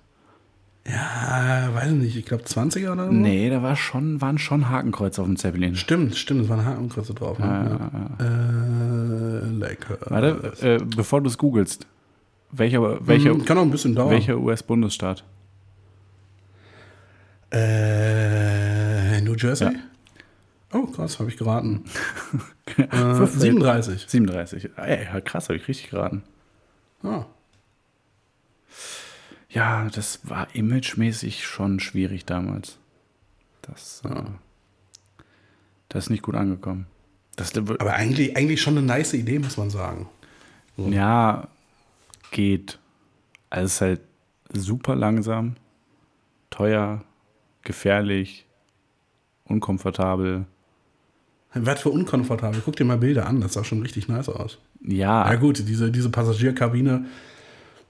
[0.86, 3.12] Ja, weiß ich nicht, ich glaube 20er oder so?
[3.12, 5.76] Nee, da war schon, waren schon Hakenkreuze auf dem Zeppelin.
[5.76, 7.38] Stimmt, stimmt, es waren Hakenkreuze drauf.
[7.38, 7.46] Ne?
[8.18, 8.26] Ja, ja.
[8.26, 9.98] Äh, lecker.
[10.06, 11.86] Warte, äh, bevor du es googelst,
[12.50, 14.10] welcher, welcher, Hm, Kann auch ein bisschen dauern.
[14.10, 15.22] welcher US-Bundesstaat?
[17.52, 19.66] Äh, New Jersey?
[19.66, 19.72] Ja.
[20.72, 21.84] Oh, krass, habe ich geraten.
[22.76, 24.04] äh, 37.
[24.08, 24.70] 37.
[24.76, 26.22] Ey, ja, krass, habe ich richtig geraten.
[27.02, 27.26] Ah.
[29.52, 32.78] Ja, das war imagemäßig schon schwierig damals.
[33.62, 34.22] Das, äh,
[35.88, 36.86] das ist nicht gut angekommen.
[37.36, 40.08] Das, Aber eigentlich, eigentlich schon eine nice Idee, muss man sagen.
[40.76, 41.48] Ja,
[42.30, 42.78] geht.
[43.50, 44.00] Also es ist halt
[44.52, 45.56] super langsam,
[46.50, 47.04] teuer,
[47.62, 48.46] gefährlich
[49.44, 50.46] unkomfortabel.
[51.54, 52.62] Was für unkomfortabel.
[52.64, 54.58] Guck dir mal Bilder an, das sah schon richtig nice aus.
[54.80, 57.04] Ja, Ja gut, diese, diese Passagierkabine,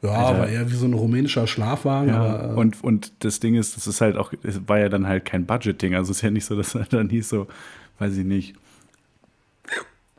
[0.02, 0.38] ja, Alter.
[0.40, 2.08] war eher wie so ein rumänischer Schlafwagen.
[2.08, 2.20] ja.
[2.20, 5.06] aber, äh, und, und das Ding ist, das ist halt auch, es war ja dann
[5.06, 5.94] halt kein Budget-Ding.
[5.94, 7.46] Also es ist ja nicht so, dass er dann hieß so,
[7.98, 8.54] weiß ich nicht,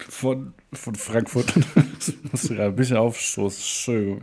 [0.10, 1.54] von, von Frankfurt,
[1.98, 4.22] das musst du gerade ein bisschen aufstoßen, Entschuldigung.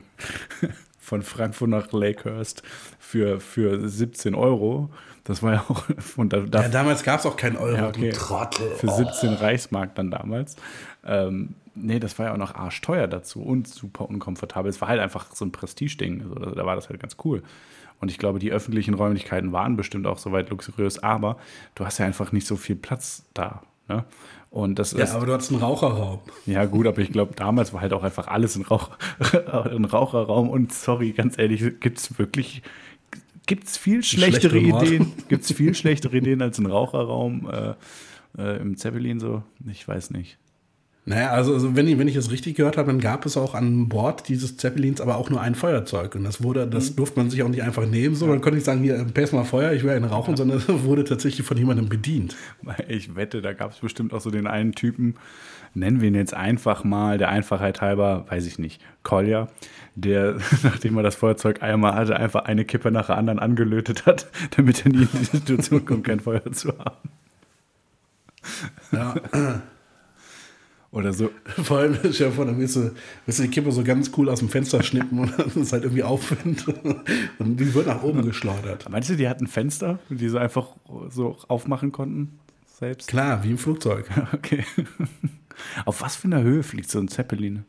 [0.98, 2.62] von Frankfurt nach Lakehurst
[2.98, 4.90] für, für 17 Euro.
[5.24, 5.84] Das war ja auch,
[6.16, 8.10] und da, da ja, damals gab es auch keinen Euro, Ja, okay.
[8.10, 8.70] Trottel.
[8.76, 10.56] für 17 Reichsmark dann damals.
[11.04, 14.68] Ähm, nee, das war ja auch noch arschteuer dazu und super unkomfortabel.
[14.70, 16.22] Es war halt einfach so ein Prestigeding.
[16.22, 17.42] Also, da, war das halt ganz cool.
[18.00, 21.36] Und ich glaube, die öffentlichen Räumlichkeiten waren bestimmt auch soweit luxuriös, aber
[21.74, 23.62] du hast ja einfach nicht so viel Platz da.
[23.88, 24.04] Ne?
[24.50, 25.14] Und das Ja, ist.
[25.14, 26.20] aber du hattest einen Raucherraum.
[26.46, 28.90] Ja, gut, aber ich glaube, damals war halt auch einfach alles ein, Rauch,
[29.52, 30.48] ein Raucherraum.
[30.48, 32.62] Und sorry, ganz ehrlich, gibt es wirklich.
[33.46, 34.86] Gibt es viel schlechtere Ort.
[34.86, 35.12] Ideen?
[35.28, 37.74] Gibt es viel schlechtere Ideen als ein Raucherraum äh,
[38.38, 39.42] äh, im Zeppelin so?
[39.68, 40.38] Ich weiß nicht.
[41.06, 43.54] Naja, also, also wenn, ich, wenn ich es richtig gehört habe, dann gab es auch
[43.54, 46.14] an Bord dieses Zeppelins aber auch nur ein Feuerzeug.
[46.14, 46.70] Und das wurde, Mhm.
[46.70, 48.14] das durfte man sich auch nicht einfach nehmen.
[48.14, 50.68] So, dann konnte ich sagen, hier, pass mal Feuer, ich will einen rauchen, sondern es
[50.84, 52.36] wurde tatsächlich von jemandem bedient.
[52.86, 55.14] Ich wette, da gab es bestimmt auch so den einen Typen,
[55.74, 59.48] nennen wir ihn jetzt einfach mal, der Einfachheit halber, weiß ich nicht, Kolja,
[59.94, 64.28] der, nachdem er das Feuerzeug einmal hatte, einfach eine Kippe nach der anderen angelötet hat,
[64.56, 67.08] damit er nie in die Situation kommt, kein Feuer zu haben.
[68.92, 69.14] Ja.
[70.92, 71.30] Oder so.
[71.62, 72.90] Vor allem, stell dir vor, dann willst du,
[73.24, 75.84] willst du die Kippe so ganz cool aus dem Fenster schnippen und dann ist halt
[75.84, 76.66] irgendwie Aufwind
[77.38, 78.88] und die wird nach oben geschleudert.
[78.90, 80.66] Meinst du, die hatten Fenster, die sie einfach
[81.08, 82.40] so aufmachen konnten?
[82.66, 83.08] Selbst?
[83.08, 84.06] Klar, wie im Flugzeug.
[84.32, 84.64] Okay.
[85.84, 87.64] Auf was für einer Höhe fliegt so ein Zeppelin?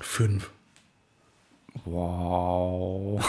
[0.00, 0.50] Fünf.
[1.84, 3.24] Wow.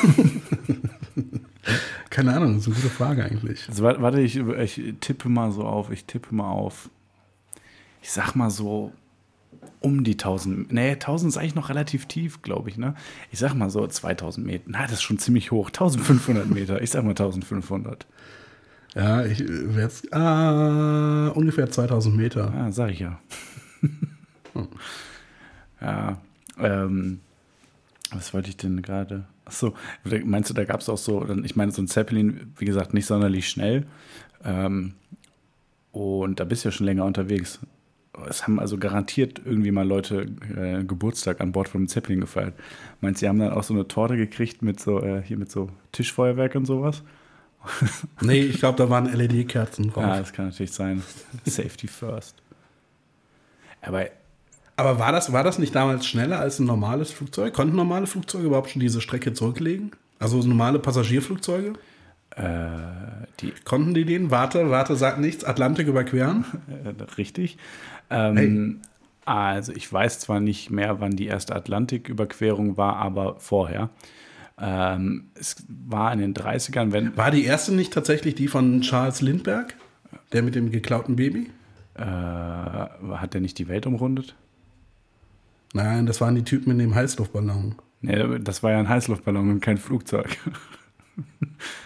[2.10, 3.68] Keine Ahnung, das ist eine gute Frage eigentlich.
[3.70, 5.90] Also, wa- warte, ich, ich tippe mal so auf.
[5.90, 6.90] Ich tippe mal auf.
[8.02, 8.92] Ich sag mal so
[9.80, 10.72] um die 1000.
[10.72, 12.96] Nee, 1000 ist eigentlich noch relativ tief, glaube ich, ne?
[13.32, 14.64] Ich sag mal so 2000 Meter.
[14.68, 15.68] Na, das ist schon ziemlich hoch.
[15.68, 16.82] 1500 Meter.
[16.82, 18.06] Ich sag mal 1500.
[18.94, 22.54] Ja, ich werde jetzt ah, ungefähr 2000 Meter.
[22.56, 23.20] Ja, sag ich ja.
[25.82, 26.18] ja,
[26.60, 27.22] ähm,
[28.12, 29.26] was wollte ich denn gerade?
[29.46, 29.74] Achso,
[30.26, 33.06] meinst du, da gab es auch so, ich meine, so ein Zeppelin, wie gesagt, nicht
[33.06, 33.86] sonderlich schnell.
[34.44, 34.94] Ähm,
[35.92, 37.60] und da bist du ja schon länger unterwegs.
[38.30, 42.54] Es haben also garantiert irgendwie mal Leute äh, Geburtstag an Bord von einem Zeppelin gefeiert.
[43.00, 45.50] Meinst du, die haben dann auch so eine Torte gekriegt mit so, äh, hier mit
[45.50, 47.04] so Tischfeuerwerk und sowas?
[48.22, 50.04] Nee, ich glaube, da waren LED-Kerzen drauf.
[50.04, 51.04] Ja, das kann natürlich sein.
[51.46, 52.36] Safety first.
[53.82, 54.08] Aber
[54.78, 57.54] Aber war das, war das nicht damals schneller als ein normales Flugzeug?
[57.54, 59.92] Konnten normale Flugzeuge überhaupt schon diese Strecke zurücklegen?
[60.20, 61.74] Also normale Passagierflugzeuge?
[62.36, 62.46] äh,
[63.40, 64.32] die Konnten die den?
[64.32, 65.44] Warte, warte, sagt nichts.
[65.44, 66.46] Atlantik überqueren?
[67.18, 67.58] Richtig.
[68.12, 68.82] Ähm,
[69.26, 73.90] Also ich weiß zwar nicht mehr, wann die erste Atlantiküberquerung war, aber vorher.
[74.60, 79.22] Ähm, es war in den 30ern, wenn War die erste nicht tatsächlich die von Charles
[79.22, 79.74] Lindbergh?
[80.34, 81.50] Der mit dem geklauten Baby?
[81.96, 84.36] äh, hat der nicht die Welt umrundet?
[85.74, 87.76] Nein, das waren die Typen in dem Heißluftballon.
[88.02, 90.38] Nee, das war ja ein Heißluftballon und kein Flugzeug.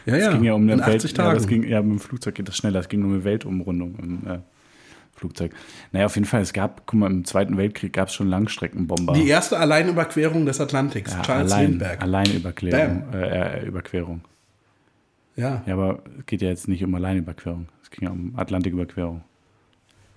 [0.05, 0.31] Ja, Es ja.
[0.31, 1.03] ging ja um in eine 80 Welt.
[1.17, 1.37] Ja, Tagen.
[1.37, 2.79] das ging, ja, mit dem Flugzeug geht das schneller.
[2.79, 4.39] Es ging um eine Weltumrundung im äh,
[5.15, 5.51] Flugzeug.
[5.91, 9.13] Naja, auf jeden Fall, es gab, guck mal, im Zweiten Weltkrieg gab es schon Langstreckenbomber.
[9.13, 11.13] die erste Alleinüberquerung des Atlantiks.
[11.13, 12.01] ja, Charles allein, Lindbergh.
[12.03, 13.13] Alleinüberquerung.
[13.13, 14.21] Äh, Überquerung.
[15.35, 15.63] Ja.
[15.65, 17.67] Ja, aber es geht ja jetzt nicht um Alleinüberquerung.
[17.81, 19.21] Es ging ja um Atlantiküberquerung.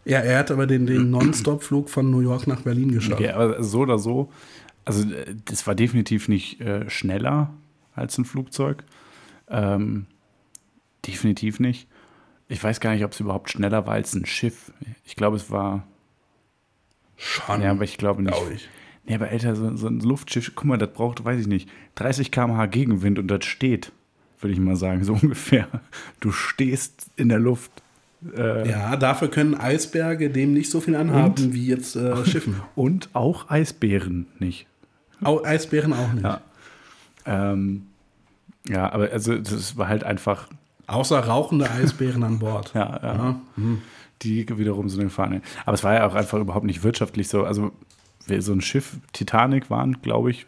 [0.04, 3.20] ja, er hat aber den, den Non-Stop-Flug von New York nach Berlin geschafft.
[3.20, 4.30] Okay, aber so oder so,
[4.84, 7.54] also äh, das war definitiv nicht äh, schneller
[7.94, 8.84] als ein Flugzeug.
[9.48, 10.06] Ähm,
[11.06, 11.88] definitiv nicht.
[12.48, 14.72] Ich weiß gar nicht, ob es überhaupt schneller war als ein Schiff.
[15.04, 15.86] Ich glaube, es war.
[17.16, 17.62] Schon.
[17.62, 18.34] Ja, aber ich glaube nicht.
[18.34, 18.68] Glaub ich.
[19.04, 22.30] Nee, aber Alter, so, so ein Luftschiff, guck mal, das braucht, weiß ich nicht, 30
[22.30, 23.90] km/h Gegenwind und das steht,
[24.40, 25.66] würde ich mal sagen, so ungefähr.
[26.20, 27.70] Du stehst in der Luft.
[28.36, 32.60] Äh, Ja, dafür können Eisberge dem nicht so viel anhaben wie jetzt äh, Schiffen.
[32.74, 34.66] Und auch Eisbären nicht.
[35.22, 36.24] Au Eisbären auch nicht.
[36.24, 36.40] Ja.
[37.26, 37.86] Ähm,
[38.68, 40.48] ja, aber also das war halt einfach,
[40.88, 42.72] Außer rauchende Eisbären an Bord.
[42.74, 43.40] ja, ja, Ja.
[44.22, 45.42] die wiederum so eine Fahne.
[45.64, 47.44] Aber es war ja auch einfach überhaupt nicht wirtschaftlich so.
[47.44, 47.70] Also
[48.40, 50.46] so ein Schiff, Titanic waren, glaube ich,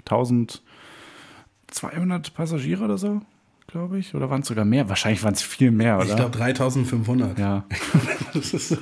[1.68, 3.22] 1200 Passagiere oder so,
[3.66, 4.14] glaube ich.
[4.14, 4.88] Oder waren es sogar mehr?
[4.88, 6.06] Wahrscheinlich waren es viel mehr, oder?
[6.06, 7.38] Ich glaube 3500.
[7.38, 7.64] ja.
[8.32, 8.78] Das ist,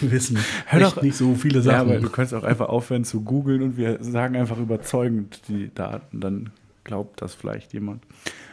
[0.00, 1.80] wir wissen Hör doch- nicht so viele ja, Sachen.
[1.90, 6.18] aber du kannst auch einfach aufhören zu googeln und wir sagen einfach überzeugend die Daten.
[6.20, 6.50] Dann
[6.82, 8.02] glaubt das vielleicht jemand.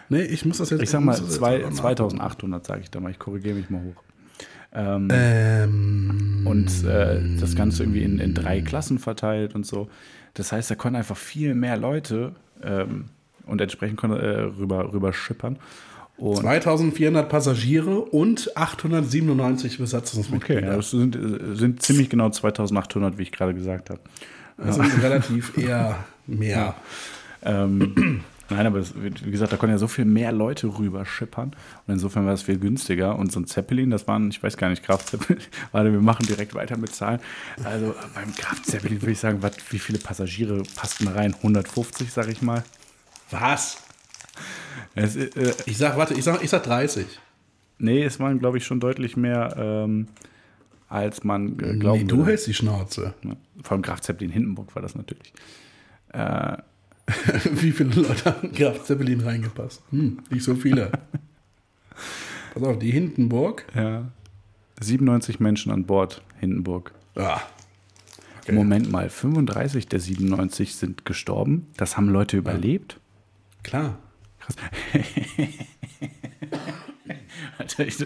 [0.10, 1.76] Nee, ich muss das jetzt Ich sag mal zwei, auch nachgucken.
[1.76, 3.12] 2800, sage ich da mal.
[3.12, 4.04] Ich korrigiere mich mal hoch.
[4.72, 9.90] Ähm, Ähm, und äh, das Ganze irgendwie in, in drei Klassen verteilt und so.
[10.36, 12.34] Das heißt, da konnten einfach viel mehr Leute
[12.64, 13.06] ähm,
[13.46, 15.58] und entsprechend konnte äh, rüber, rüber schippern.
[16.18, 20.62] Und 2400 Passagiere und 897 okay, Besatzungsmitglieder.
[20.62, 24.02] ja, das sind, äh, sind ziemlich genau 2800, wie ich gerade gesagt habe.
[24.58, 26.76] Das sind relativ eher mehr.
[27.42, 31.56] Ähm, nein, aber es, wie gesagt, da konnten ja so viel mehr Leute rüber schippern.
[31.88, 33.18] Und insofern war es viel günstiger.
[33.18, 35.42] Und so ein Zeppelin, das waren, ich weiß gar nicht, Graf Zeppelin.
[35.72, 37.20] Warte, wir machen direkt weiter mit Zahlen.
[37.64, 41.34] Also beim Graf Zeppelin würde ich sagen, was, wie viele Passagiere passten da rein?
[41.36, 42.64] 150, sag ich mal.
[43.32, 43.78] Was?
[44.96, 47.06] Es, äh, Ich sag, warte, ich sag, ich sag 30.
[47.78, 50.08] nee, es waren, glaube ich, schon deutlich mehr, ähm,
[50.88, 53.14] als man äh, glauben Nee, du hältst die Schnauze.
[53.24, 55.34] Ja, Vor allem Graf Zeppelin Hindenburg war das natürlich.
[56.14, 56.58] Äh,
[57.52, 59.82] Wie viele Leute haben Graf Zeppelin reingepasst?
[59.92, 60.92] Hm, nicht so viele.
[62.54, 63.66] Pass auf, die Hindenburg.
[63.76, 64.12] ja.
[64.82, 66.94] 97 Menschen an Bord Hindenburg.
[67.16, 67.42] Ah,
[68.44, 68.54] Okay.
[68.54, 71.68] Moment mal, 35 der 97 sind gestorben.
[71.78, 73.00] Das haben Leute überlebt.
[73.62, 74.00] klar.
[74.40, 74.56] Krass.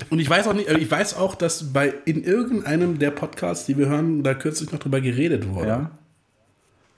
[0.09, 3.65] Und ich weiß auch nicht, äh, ich weiß auch, dass bei in irgendeinem der Podcasts,
[3.67, 5.67] die wir hören, da kürzlich noch drüber geredet wurde.
[5.67, 5.91] ja?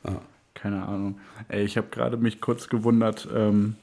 [0.06, 0.22] Ja.
[0.56, 1.20] Keine Ahnung.
[1.48, 3.28] Ey, ich habe gerade mich kurz gewundert.
[3.36, 3.76] Ähm,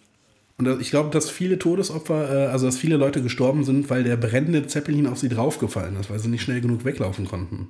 [0.59, 4.17] Und ich glaube, dass viele Todesopfer, äh, also dass viele Leute gestorben sind, weil der
[4.17, 7.69] brennende Zeppelin auf sie draufgefallen ist, weil sie nicht schnell genug weglaufen konnten.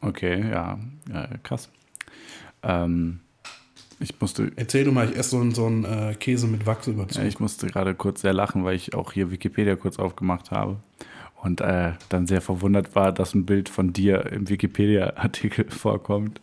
[0.00, 0.78] okay, ja,
[1.12, 1.70] ja krass.
[2.62, 3.20] Ähm,
[4.00, 7.22] ich musste Erzähl du mal, ich esse so einen, so einen äh, Käse mit Wachsüberzug.
[7.22, 10.76] Ja, ich musste gerade kurz sehr lachen, weil ich auch hier Wikipedia kurz aufgemacht habe
[11.42, 16.40] und äh, dann sehr verwundert war, dass ein Bild von dir im Wikipedia-Artikel vorkommt.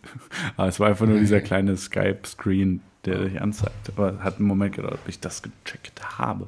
[0.55, 3.91] Aber es war einfach nur dieser kleine Skype-Screen, der dich anzeigt.
[3.95, 6.47] Aber hat einen Moment gedauert, bis ich das gecheckt habe.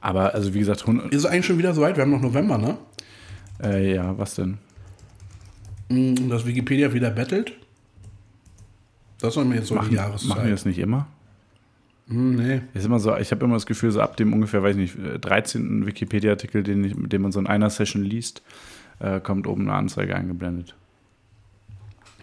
[0.00, 1.96] Aber also wie gesagt, 100, Ist eigentlich schon wieder soweit?
[1.96, 2.78] Wir haben noch November, ne?
[3.62, 4.58] äh, ja, was denn?
[5.88, 7.52] Mm, Dass Wikipedia wieder bettelt.
[9.20, 10.28] Das sollen wir jetzt so die Machen, Jahreszeit.
[10.28, 11.06] machen wir das nicht immer?
[12.08, 12.60] Hm, nee.
[12.74, 15.24] Ist immer so, ich habe immer das Gefühl, so ab dem ungefähr, weiß ich nicht,
[15.24, 15.86] 13.
[15.86, 18.42] Wikipedia-Artikel, den, ich- den man so in einer Session liest,
[19.00, 20.74] äh, kommt oben eine Anzeige eingeblendet.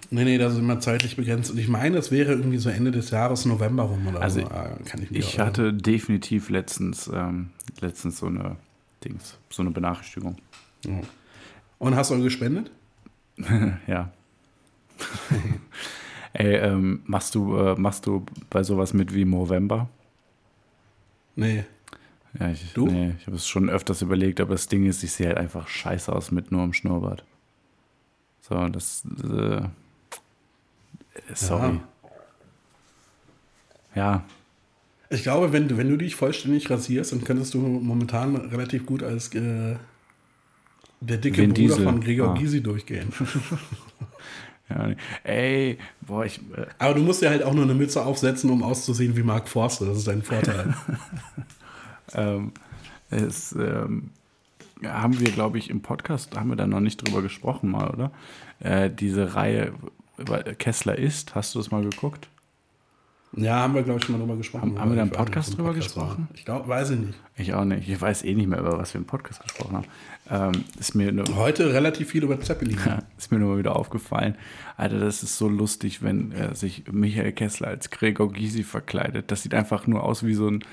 [0.10, 1.52] Nee, nee, das ist immer zeitlich begrenzt.
[1.52, 4.48] Und ich meine, es wäre irgendwie so Ende des Jahres, November rum oder Also so.
[4.48, 7.50] Ah, kann ich Ich hatte definitiv letztens, ähm,
[7.82, 8.56] letztens so eine
[9.04, 10.38] Dings, so eine Benachrichtigung.
[10.86, 11.02] Ja.
[11.80, 12.70] Und hast du gespendet?
[13.88, 14.12] ja.
[16.34, 19.88] Ey, ähm, machst du, äh, machst du bei sowas mit wie Movember?
[21.36, 21.64] Nee.
[22.40, 22.88] Ja, ich, Du?
[22.88, 25.68] Nee, ich habe es schon öfters überlegt, aber das Ding ist, ich sehe halt einfach
[25.68, 27.24] scheiße aus mit nur im Schnurrbart.
[28.42, 29.62] So, das, äh,
[31.36, 31.80] sorry.
[33.96, 34.24] Ja,
[35.12, 39.04] Ich glaube, wenn du, wenn du dich vollständig rasierst, dann könntest du momentan relativ gut
[39.04, 39.76] als äh,
[41.00, 41.84] der dicke Vin Bruder Diesel.
[41.86, 42.38] von Gregor Ah.
[42.40, 43.14] Gysi durchgehen.
[44.74, 48.50] ja, ey, boah, ich, äh, Aber du musst dir halt auch nur eine Mütze aufsetzen,
[48.50, 49.86] um auszusehen wie Mark Forster.
[49.86, 50.74] Das ist dein Vorteil.
[52.14, 52.52] ähm,
[53.10, 54.10] es, ähm,
[54.82, 57.90] ja, haben wir, glaube ich, im Podcast, haben wir da noch nicht drüber gesprochen mal,
[57.90, 58.12] oder?
[58.60, 59.74] Äh, diese Reihe
[60.18, 62.28] weil Kessler ist, hast du das mal geguckt?
[63.36, 64.72] Ja, haben wir, glaube ich, schon mal drüber gesprochen.
[64.72, 66.04] Haben- haben wir da im Podcast drüber Podcast war.
[66.06, 66.28] gesprochen?
[66.36, 67.20] Ich glaube, weiß ich nicht.
[67.38, 67.88] Ich auch nicht.
[67.90, 69.88] Ich weiß eh nicht mehr, über was wir im Podcast gesprochen haben.
[70.56, 72.78] Ähm, ist mir nur, Heute relativ viel über Zeppelin.
[72.86, 74.36] Ja, ist mir nur mal wieder aufgefallen.
[74.78, 79.32] Alter, das ist so lustig, wenn äh, sich Michael Kessler als Gregor Gysi verkleidet.
[79.32, 80.64] Das sieht einfach nur aus wie so ein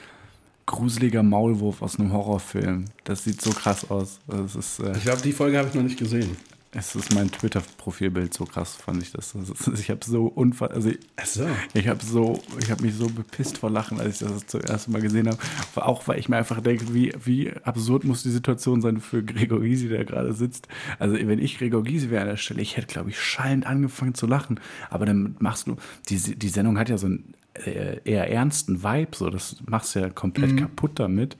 [0.67, 2.85] gruseliger Maulwurf aus einem Horrorfilm.
[3.05, 4.21] Das sieht so krass aus.
[4.57, 6.37] Ist, äh, Ich glaube, die Folge habe ich noch nicht gesehen.
[6.73, 8.33] Es ist mein Twitter-Profilbild.
[8.33, 9.35] So krass fand ich das.
[9.75, 11.49] ich habe so unfall, also ich, so.
[11.75, 14.93] ich habe so, ich habe mich so bepisst vor Lachen, als ich das zum ersten
[14.93, 15.39] Mal gesehen habe.
[15.75, 19.61] Auch weil ich mir einfach denke, wie, wie absurd muss die Situation sein für Gregor
[19.61, 20.69] Gysi, der gerade sitzt.
[21.01, 24.15] Also wenn ich Gregor Gysi wäre an der Stelle, ich hätte, glaube ich, schallend angefangen
[24.15, 24.61] zu lachen.
[24.91, 25.77] Aber dann machst du,
[26.09, 30.01] die, die Sendung hat ja so einen äh, eher ernsten Vibe, so das machst du
[30.01, 31.37] ja komplett kaputt damit.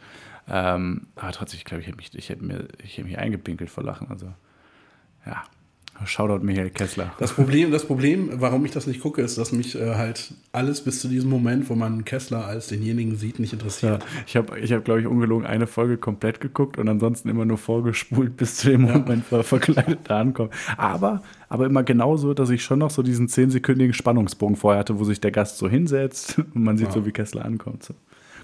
[0.49, 3.71] Ähm, aber trotzdem, ich glaube, ich hätte mich, ich hätte mir, ich hätte mich eingepinkelt
[3.71, 4.09] vor Lachen.
[4.11, 4.35] Also
[5.27, 5.43] ja,
[6.07, 7.13] Shoutout Michael Kessler.
[7.19, 10.81] Das Problem, das Problem, warum ich das nicht gucke, ist, dass mich äh, halt alles
[10.83, 14.07] bis zu diesem Moment, wo man Kessler als denjenigen sieht, nicht Ja, interessiert.
[14.27, 17.59] ich habe, ich hab, glaube ich, ungelogen eine Folge komplett geguckt und ansonsten immer nur
[17.59, 20.55] vorgespult, bis zu dem Moment, wo er verkleidet da ankommt.
[20.79, 25.05] Aber, aber immer genauso, dass ich schon noch so diesen zehnsekündigen Spannungsbogen vorher hatte, wo
[25.05, 26.95] sich der Gast so hinsetzt und man sieht Ja.
[26.95, 27.83] so, wie Kessler ankommt.
[27.83, 27.93] So.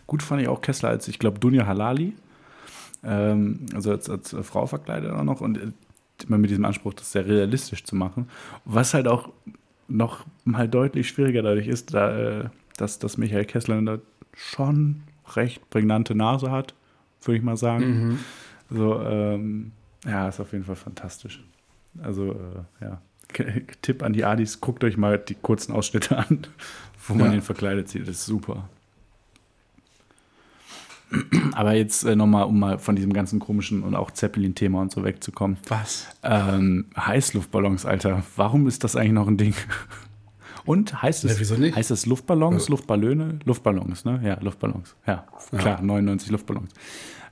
[0.06, 2.12] Gut fand ich auch Kessler als, ich glaube, Dunja Halali,
[3.02, 5.68] ähm, also als, als Frau verkleidet auch noch und äh,
[6.24, 8.28] immer mit diesem Anspruch, das sehr realistisch zu machen.
[8.64, 9.28] Was halt auch
[9.88, 13.98] noch mal deutlich schwieriger dadurch ist, da, äh, dass, dass Michael Kessler da
[14.34, 15.02] schon
[15.34, 16.74] recht prägnante Nase hat,
[17.22, 18.18] würde ich mal sagen.
[18.70, 19.72] So, ähm,
[20.04, 21.42] Ja, ist auf jeden Fall fantastisch.
[22.02, 23.00] Also, äh, ja.
[23.28, 26.46] K Tipp an die Adis, guckt euch mal die kurzen Ausschnitte an,
[27.06, 27.32] wo man Ja.
[27.32, 28.02] den verkleidet sieht.
[28.02, 28.68] Das ist super.
[31.52, 35.04] Aber jetzt äh, nochmal, um mal von diesem ganzen komischen und auch Zeppelin-Thema und so
[35.04, 35.56] wegzukommen.
[35.68, 36.06] Was?
[36.22, 38.22] Ähm, Heißluftballons, Alter.
[38.36, 39.54] Warum ist das eigentlich noch ein Ding?
[40.64, 41.76] Und heißt es, Ja, wieso nicht?
[41.76, 43.38] heißt es Luftballons, Luftballone?
[43.44, 44.20] Luftballons, ne?
[44.24, 44.96] Ja, Luftballons.
[45.06, 45.24] Ja,
[45.56, 46.72] klar, 99 Luftballons.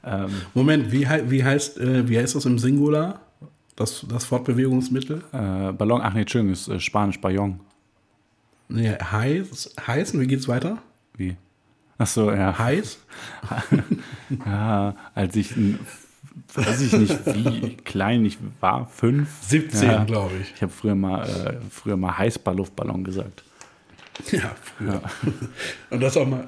[0.05, 3.18] Ähm, Moment, wie, wie, heißt, äh, wie heißt das im Singular?
[3.74, 5.24] Das, das Fortbewegungsmittel?
[5.32, 7.59] äh, Ballon, ach nee, Entschuldigung, ist äh, Spanisch, Ballon.
[8.68, 10.78] Nee, heiß, heiß, und wie geht's weiter?
[11.16, 11.36] Wie?
[11.98, 12.58] Ach so, ja.
[12.58, 12.98] Heiß?
[14.46, 15.54] ja als ich,
[16.54, 19.28] weiß ich nicht, wie klein ich war, fünf.
[19.42, 20.04] 17, Ja.
[20.04, 20.52] glaube ich.
[20.54, 23.44] Ich habe früher mal, äh, früher mal Heißballluftballon gesagt.
[24.30, 25.02] Ja, früher.
[25.90, 26.46] Und das auch mal.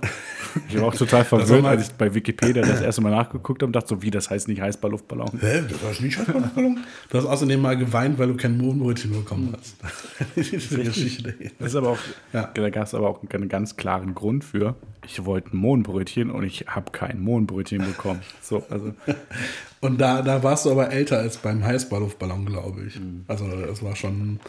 [0.68, 3.66] Ich war auch total verwirrt, man- als ich bei Wikipedia das erste Mal nachgeguckt habe
[3.68, 5.30] und dachte so, wie, das heißt nicht Heißballluftballon?
[5.40, 5.62] Hä?
[5.68, 6.78] Das war nicht Scheißballon?
[7.10, 9.76] Du hast außerdem mal geweint, weil du kein Mohnbrötchen bekommen hast.
[10.36, 11.34] Diese Geschichte.
[11.58, 11.98] Das ist aber auch,
[12.32, 12.50] Ja.
[12.54, 14.76] da gab es aber auch einen ganz klaren Grund für.
[15.04, 18.20] Ich wollte ein Mohnbrötchen und ich habe kein Mohnbrötchen bekommen.
[18.40, 18.94] So, also
[19.80, 22.98] Und da, da warst du aber älter als beim Heißballluftballon, glaube ich.
[23.28, 24.40] Also es war schon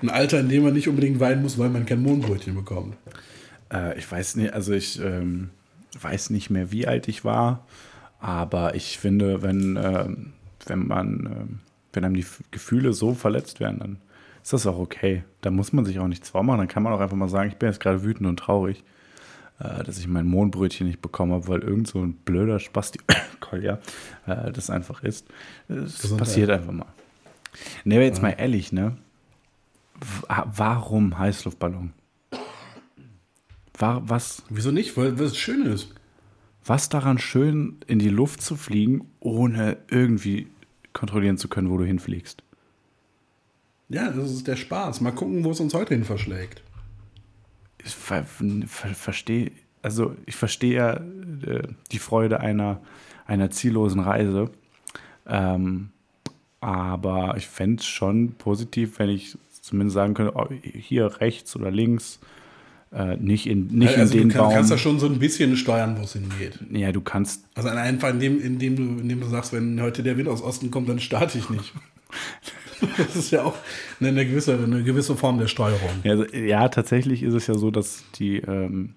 [0.00, 2.96] ein Alter, in dem man nicht unbedingt weinen muss, weil man kein Mohnbrötchen bekommt.
[3.72, 5.50] Äh, ich weiß nicht, also ich ähm,
[6.00, 7.66] weiß nicht mehr, wie alt ich war,
[8.20, 10.32] aber ich finde, wenn, ähm,
[10.66, 11.58] wenn man, ähm,
[11.92, 13.96] wenn einem die Gefühle so verletzt werden, dann
[14.42, 15.24] ist das auch okay.
[15.40, 16.58] Da muss man sich auch nichts vormachen.
[16.58, 18.84] Dann kann man auch einfach mal sagen, ich bin jetzt gerade wütend und traurig,
[19.60, 23.00] äh, dass ich mein Mohnbrötchen nicht bekommen habe, weil irgend so ein blöder Spasti
[23.40, 23.78] Kolja
[24.26, 25.26] äh, das einfach ist.
[25.68, 26.18] Es Gesundheit.
[26.18, 26.86] passiert einfach mal.
[27.84, 28.96] Ne, jetzt mal ehrlich, ne?
[30.28, 31.92] Warum Heißluftballon?
[33.76, 34.96] War, was, Wieso nicht?
[34.96, 35.94] Weil es schön ist.
[36.64, 40.48] was daran schön, in die Luft zu fliegen, ohne irgendwie
[40.92, 42.42] kontrollieren zu können, wo du hinfliegst?
[43.88, 45.00] Ja, das ist der Spaß.
[45.00, 46.62] Mal gucken, wo es uns heute hin verschlägt.
[47.84, 49.52] Ich ver ver verstehe,
[49.82, 52.80] also ich verstehe ja äh, die Freude einer,
[53.26, 54.50] einer ziellosen Reise.
[55.26, 55.90] Ähm,
[56.60, 61.70] aber ich fände es schon positiv, wenn ich zumindest sagen könnte, oh, hier rechts oder
[61.70, 62.18] links,
[62.90, 64.54] äh, nicht in, nicht also in den du kann, Baum.
[64.54, 66.58] kannst da schon so ein bisschen steuern, wo es hingeht.
[66.72, 70.28] ja, du kannst Also einfach indem, indem, du, indem du sagst, wenn heute der Wind
[70.28, 71.72] aus Osten kommt, dann starte ich nicht.
[72.96, 73.56] Das ist ja auch
[74.00, 75.90] eine, gewisse, eine gewisse Form der Steuerung.
[76.04, 78.94] Ja, also, ja, tatsächlich ist es ja so, dass die, ähm,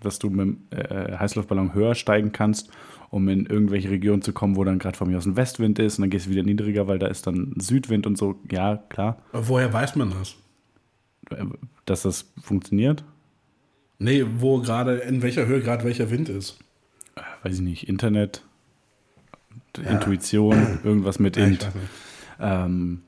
[0.00, 2.70] dass du mit dem äh, Heißluftballon höher steigen kannst,
[3.10, 5.98] um in irgendwelche Regionen zu kommen, wo dann gerade von mir aus ein Westwind ist
[5.98, 8.36] und dann gehst du wieder niedriger, weil da ist dann Südwind und so.
[8.50, 10.36] Ja, klar, Aber woher weiß man das?
[11.30, 11.44] äh,
[11.86, 13.04] dass das funktioniert.
[13.98, 16.58] Nee, wo gerade, in welcher Höhe gerade welcher Wind ist.
[17.16, 18.42] Äh, Weiß ich nicht, Internet,
[19.76, 21.68] Intuition, irgendwas mit Ja, Int.
[22.40, 23.02] Ähm,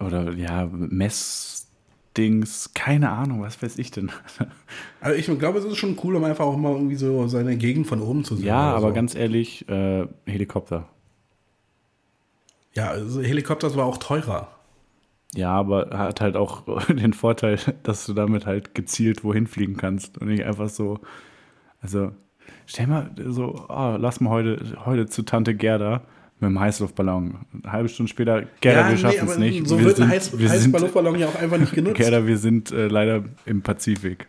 [0.00, 4.10] oder ja, Messdings, keine Ahnung, was weiß ich denn.
[5.00, 7.86] Also ich glaube, es ist schon cool, um einfach auch mal irgendwie so seine Gegend
[7.86, 8.46] von oben zu sehen.
[8.46, 8.94] ja, aber so.
[8.94, 10.88] ganz ehrlich, äh, Helikopter.
[12.74, 14.48] Ja, also Helikopter war auch teurer.
[15.34, 20.18] Ja, aber hat halt auch den Vorteil, dass du damit halt gezielt wohin fliegen kannst
[20.18, 20.98] und nicht einfach so.
[21.80, 22.10] Also,
[22.66, 26.02] stell mal so, oh, lass mal heute, heute zu Tante Gerda
[26.40, 27.34] mit dem Heißluftballon.
[27.62, 29.66] Eine halbe Stunde später, Gerda, wir schaffen es aber nicht.
[29.66, 31.96] So wir wird sind, ein Heiß, wir sind, Heißballonballon ja auch einfach nicht genutzt.
[31.96, 34.26] Gerda, wir sind äh, leider im Pazifik.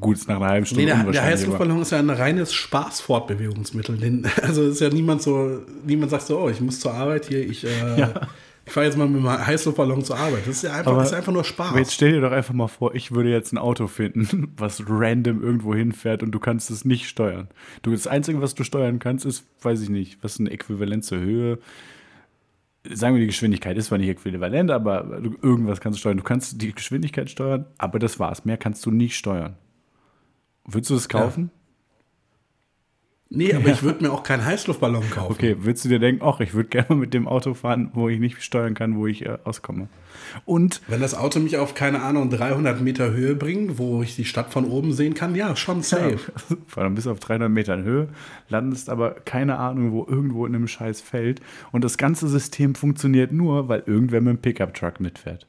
[0.00, 2.52] Gut, ist nach einer halben Stunde Nee, der, der aber- Heißluftballon ist ja ein reines
[2.52, 4.22] Spaßfortbewegungsmittel.
[4.42, 7.64] Also ist ja niemand so, niemand sagt so, oh, ich muss zur Arbeit hier, ich,
[7.64, 8.20] äh, Ja.
[8.68, 10.42] Ich fahre jetzt mal mit dem Heißluftballon zur Arbeit.
[10.46, 11.70] Das ist ja einfach, Aber- ist einfach nur Spaß.
[11.70, 14.82] Aber jetzt stell dir doch einfach mal vor, ich würde jetzt ein Auto finden, was
[14.86, 17.48] random irgendwo hinfährt und du kannst es nicht steuern.
[17.82, 21.04] Du, das Einzige, was du steuern kannst, ist, weiß ich nicht, was ist ein Äquivalent
[21.04, 21.58] zur Höhe?
[22.90, 26.16] Sagen wir, die Geschwindigkeit ist zwar nicht äquivalent, aber irgendwas kannst du steuern.
[26.18, 28.44] Du kannst die Geschwindigkeit steuern, aber das war's.
[28.44, 29.56] Mehr kannst du nicht steuern.
[30.64, 31.50] Würdest du das kaufen?
[33.30, 35.32] Nee, aber ich würde mir auch keinen Heißluftballon kaufen.
[35.32, 38.18] Okay, würdest du dir denken, ach, ich würde gerne mit dem Auto fahren, wo ich
[38.18, 39.88] nicht steuern kann, wo ich äh, auskomme?
[40.44, 44.24] Und Wenn das Auto mich auf, keine Ahnung, 300 Meter Höhe bringt, wo ich die
[44.24, 46.18] Stadt von oben sehen kann, ja, schon safe.
[46.66, 48.08] Vor allem bis auf 300 Metern Höhe,
[48.48, 51.40] landest aber keine Ahnung, wo irgendwo in einem scheiß Feld.
[51.72, 55.46] Und das ganze System funktioniert nur, weil irgendwer mit dem Pickup-Truck mitfährt.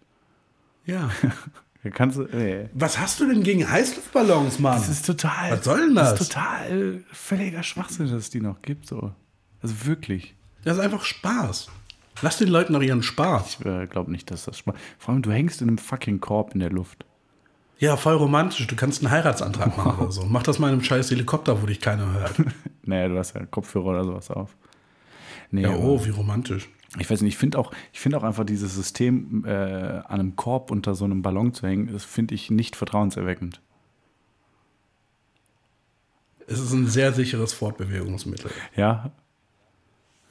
[0.86, 1.10] Ja.
[1.94, 2.70] Kannst du, nee.
[2.74, 4.78] Was hast du denn gegen Heißluftballons, Mann?
[4.78, 5.52] Das ist total.
[5.52, 6.12] Was soll denn das?
[6.12, 8.86] Das ist total völliger Schwachsinn, dass es die noch gibt.
[8.86, 9.14] So.
[9.62, 10.36] Also wirklich.
[10.66, 11.70] Das ist einfach Spaß.
[12.22, 13.60] Lass den Leuten doch ihren Spaß.
[13.62, 14.76] Ich äh, glaube nicht, dass das Spaß.
[14.98, 17.06] Vor allem, du hängst in einem fucking Korb in der Luft.
[17.78, 18.68] Ja, voll romantisch.
[18.68, 20.26] Du kannst einen Heiratsantrag machen oder so.
[20.26, 22.34] Mach das mal in einem scheiß Helikopter, wo dich keiner hört.
[22.84, 24.56] Naja, du hast ja Kopfhörer oder sowas auf.
[25.52, 26.68] Nee, Ja, oh, wie romantisch.
[26.98, 30.36] Ich weiß nicht, ich finde auch, ich finde auch einfach dieses System, äh, an einem
[30.36, 33.62] Korb unter so einem Ballon zu hängen, das finde ich nicht vertrauenserweckend.
[36.48, 38.50] Es ist ein sehr sicheres Fortbewegungsmittel.
[38.76, 39.12] Ja,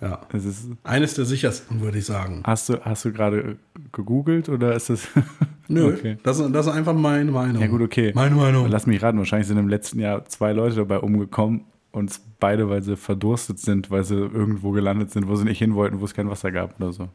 [0.01, 0.21] Ja.
[0.33, 2.43] es ist, Eines der sichersten, würde ich sagen.
[2.45, 3.57] hast du, hast du gerade
[3.93, 5.07] gegoogelt oder ist das?
[5.69, 6.19] Nö, Okay.
[6.25, 7.61] das, ist- das ist einfach meine Meinung.
[7.61, 8.13] Ja gut, okay.
[8.15, 8.69] Meine Meinung.
[8.69, 11.63] Lass mich raten, wahrscheinlich sind im letzten Jahr zwei Leute dabei umgekommen
[11.99, 15.75] und beide, weil sie verdurstet sind, weil sie irgendwo gelandet sind, wo sie nicht hin
[15.75, 17.09] wollten, wo es kein Wasser gab oder so.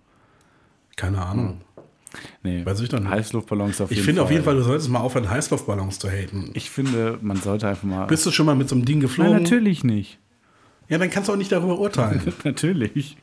[0.96, 1.62] Keine Ahnung.
[2.44, 3.10] Nee, Weiß ich doch nicht.
[3.10, 4.26] Heißluftballons auf Ich jeden finde Fall.
[4.26, 6.52] auf jeden Fall, du solltest mal aufhören, Heißluftballons zu haten.
[6.54, 8.06] Ich finde, man sollte einfach mal.
[8.06, 9.34] Bist du schon mal mit so einem Ding geflogen?
[9.34, 10.20] Nein, natürlich nicht.
[10.90, 12.22] Ja, dann kannst du auch nicht darüber urteilen.
[12.44, 13.18] natürlich.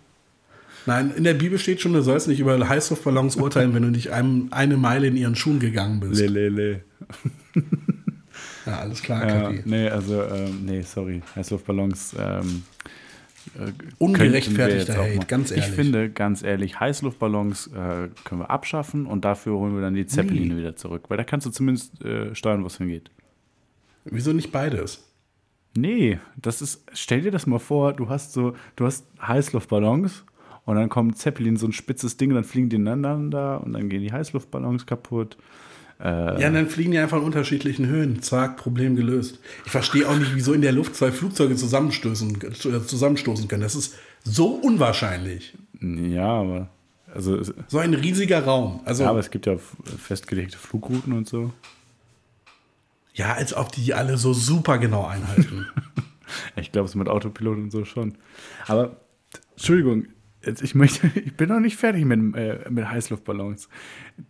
[0.87, 4.11] Nein, in der Bibel steht schon, du sollst nicht über Heißluftballons urteilen, wenn du nicht
[4.11, 6.21] einem, eine Meile in ihren Schuhen gegangen bist.
[6.21, 6.83] Lelele.
[8.71, 9.63] Ja, alles klar, Kapi.
[9.65, 11.23] nee, also, ähm, nee, sorry.
[11.35, 12.15] Heißluftballons.
[12.19, 12.63] Ähm,
[13.59, 15.67] äh, Ungerechtfertigter Hate, ganz ehrlich.
[15.67, 20.07] Ich finde, ganz ehrlich, Heißluftballons äh, können wir abschaffen und dafür holen wir dann die
[20.07, 21.07] Zeppeline wieder zurück.
[21.09, 23.11] Weil da kannst du zumindest äh, steuern, wo es hingeht.
[24.05, 25.05] Wieso nicht beides?
[25.77, 30.25] Nee, das ist, stell dir das mal vor, du hast so, du hast Heißluftballons
[30.65, 34.03] und dann kommt Zeppelin, so ein spitzes Ding, dann fliegen die ineinander und dann gehen
[34.03, 35.37] die Heißluftballons kaputt.
[36.03, 38.23] Ja, und dann fliegen die einfach in unterschiedlichen Höhen.
[38.23, 39.39] Zack, Problem gelöst.
[39.67, 42.53] Ich verstehe auch nicht, wieso in der Luft zwei Flugzeuge zusammenstoßen, äh,
[42.87, 43.63] zusammenstoßen können.
[43.63, 45.55] Das ist so unwahrscheinlich.
[45.81, 46.71] Ja, aber,
[47.15, 48.81] also, So ein riesiger Raum.
[48.87, 51.53] Also, ja, aber es gibt ja festgelegte Flugrouten und so.
[53.13, 55.67] ja, als ob die alle so super genau einhalten.
[56.55, 58.15] Ich glaube, es mit Autopilot und so schon.
[58.69, 58.97] Aber,
[59.57, 60.07] Entschuldigung,
[60.43, 63.69] ich möchte, ich bin noch nicht fertig mit, äh, mit Heißluftballons.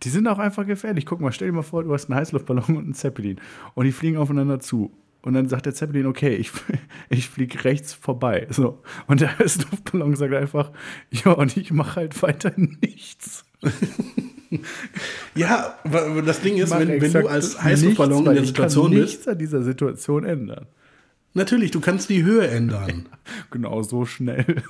[0.03, 1.05] Die sind auch einfach gefährlich.
[1.05, 3.39] Guck mal, stell dir mal vor, du hast einen Heißluftballon und einen Zeppelin
[3.73, 4.91] und die fliegen aufeinander zu.
[5.23, 6.51] Und dann sagt der Zeppelin, okay, ich,
[7.09, 8.47] ich fliege rechts vorbei.
[8.49, 8.81] So.
[9.07, 10.71] Und der Heißluftballon sagt einfach,
[11.11, 13.45] ja, und ich mache halt weiter nichts.
[15.35, 15.77] ja,
[16.25, 18.91] das Ding ist, wenn, wenn du als nichts, Heißluftballon in weil der ich kann Situation
[18.91, 20.65] bist, nichts an dieser Situation ändern.
[21.35, 23.07] natürlich, du kannst die Höhe ändern.
[23.51, 24.63] Genau so schnell.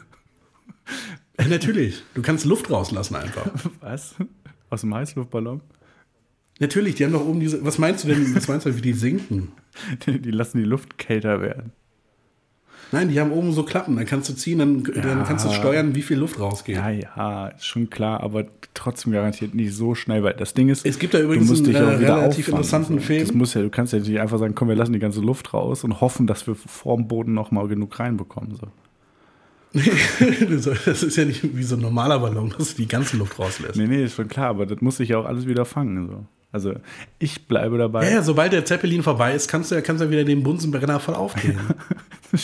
[1.41, 3.49] Ja, natürlich, du kannst Luft rauslassen einfach.
[3.81, 4.15] Was?
[4.69, 5.61] Aus dem Heißluftballon?
[6.59, 7.65] Natürlich, die haben doch oben diese.
[7.65, 9.51] Was meinst du denn, was meinst du, wie die sinken?
[10.05, 11.71] Die, lassen die Luft kälter werden.
[12.91, 15.95] Nein, die haben oben so Klappen, dann kannst du ziehen, dann, dann kannst du steuern,
[15.95, 16.75] wie viel Luft rausgeht.
[16.75, 20.85] Ja, ja, ist schon klar, aber trotzdem garantiert nicht so schnell, weil das Ding ist,
[20.85, 23.05] Es gibt da übrigens du musst einen, dich auch wieder relativ auffangen, interessanten so.
[23.05, 23.21] Film.
[23.21, 25.53] Das muss ja, du kannst ja nicht einfach sagen, komm, wir lassen die ganze Luft
[25.53, 28.55] raus und hoffen, dass wir vorm Boden noch mal genug reinbekommen.
[28.55, 28.67] So.
[30.85, 33.77] das ist ja nicht wie so ein normaler Ballon, dass du die ganze Luft rauslässt.
[33.77, 36.07] Nee, nee, ist schon klar, aber das muss sich ja auch alles wieder fangen.
[36.07, 36.25] So.
[36.51, 36.73] Also
[37.19, 38.05] ich bleibe dabei.
[38.05, 40.43] Ja, ja, sobald der Zeppelin vorbei ist, kannst du ja kannst du ja wieder den
[40.43, 41.57] Bunsenbrenner voll aufgehen.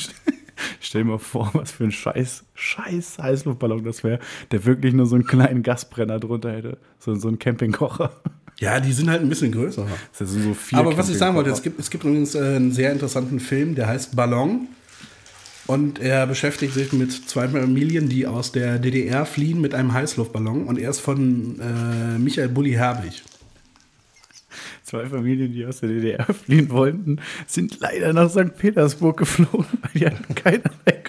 [0.79, 4.19] Stell dir mal vor, was für ein scheiß, scheiß Heißluftballon das wäre,
[4.51, 6.77] der wirklich nur so einen kleinen Gasbrenner drunter hätte.
[6.99, 8.11] So, so ein Campingkocher.
[8.59, 9.85] ja, die sind halt ein bisschen größer.
[10.17, 12.55] Das ist so viel Aber was ich sagen wollte, es gibt, es gibt übrigens äh,
[12.55, 14.69] einen sehr interessanten Film, der heißt Ballon.
[15.67, 20.65] Und er beschäftigt sich mit zwei Familien, die aus der DDR fliehen mit einem Heißluftballon.
[20.65, 23.21] Und er ist von äh, Michael Bulli Herbig.
[24.83, 28.55] Zwei Familien, die aus der DDR fliehen wollten, sind leider nach St.
[28.57, 31.03] Petersburg geflogen, weil die hatten keinerlei,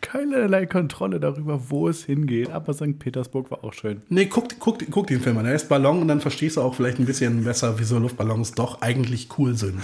[0.00, 2.50] keinerlei Kontrolle darüber, wo es hingeht.
[2.50, 3.00] Aber St.
[3.00, 4.02] Petersburg war auch schön.
[4.08, 5.44] Nee, guck, guck, guck den Film an.
[5.44, 8.80] Der heißt Ballon und dann verstehst du auch vielleicht ein bisschen besser, wieso Luftballons doch
[8.80, 9.82] eigentlich cool sind.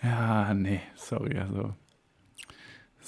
[0.00, 1.74] Ja, nee, sorry, also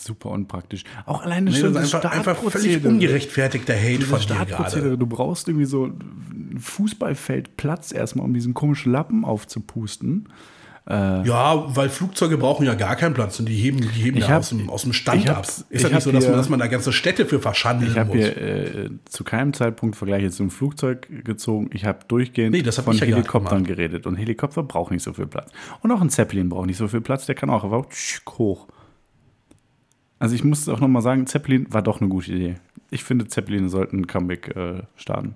[0.05, 0.85] super unpraktisch.
[1.07, 4.97] Auch alleine Nee, schon das ist einfach, einfach völlig ungerechtfertigter Hate von dir gerade.
[4.99, 10.29] Du brauchst irgendwie so ein Fußballfeld Platz erstmal, um diesen komischen Lappen aufzupusten.
[10.91, 14.31] Ja, weil Flugzeuge brauchen ja gar keinen Platz und die heben, die heben Ich ja
[14.31, 15.45] hab- aus, dem, aus dem Stand ich ab.
[15.47, 17.93] Ist ich ja nicht so, dass man, hier- dass man da ganze Städte für verschandeln
[17.93, 18.25] Ich habe muss.
[18.25, 21.69] hier äh, zu keinem Zeitpunkt Vergleich jetzt zum Flugzeug gezogen.
[21.75, 24.07] Ich habe durchgehend Nee, von ich ja Helikoptern geredet.
[24.07, 25.51] Und Helikopter braucht nicht so viel Platz.
[25.83, 27.27] Und auch ein Zeppelin braucht nicht so viel Platz.
[27.27, 27.85] Der kann auch einfach
[28.39, 28.67] hoch.
[30.19, 32.55] Also ich muss auch nochmal sagen, Zeppelin war doch eine gute Idee.
[32.91, 35.35] Ich finde, Zeppeline sollten ein Comeback äh, starten.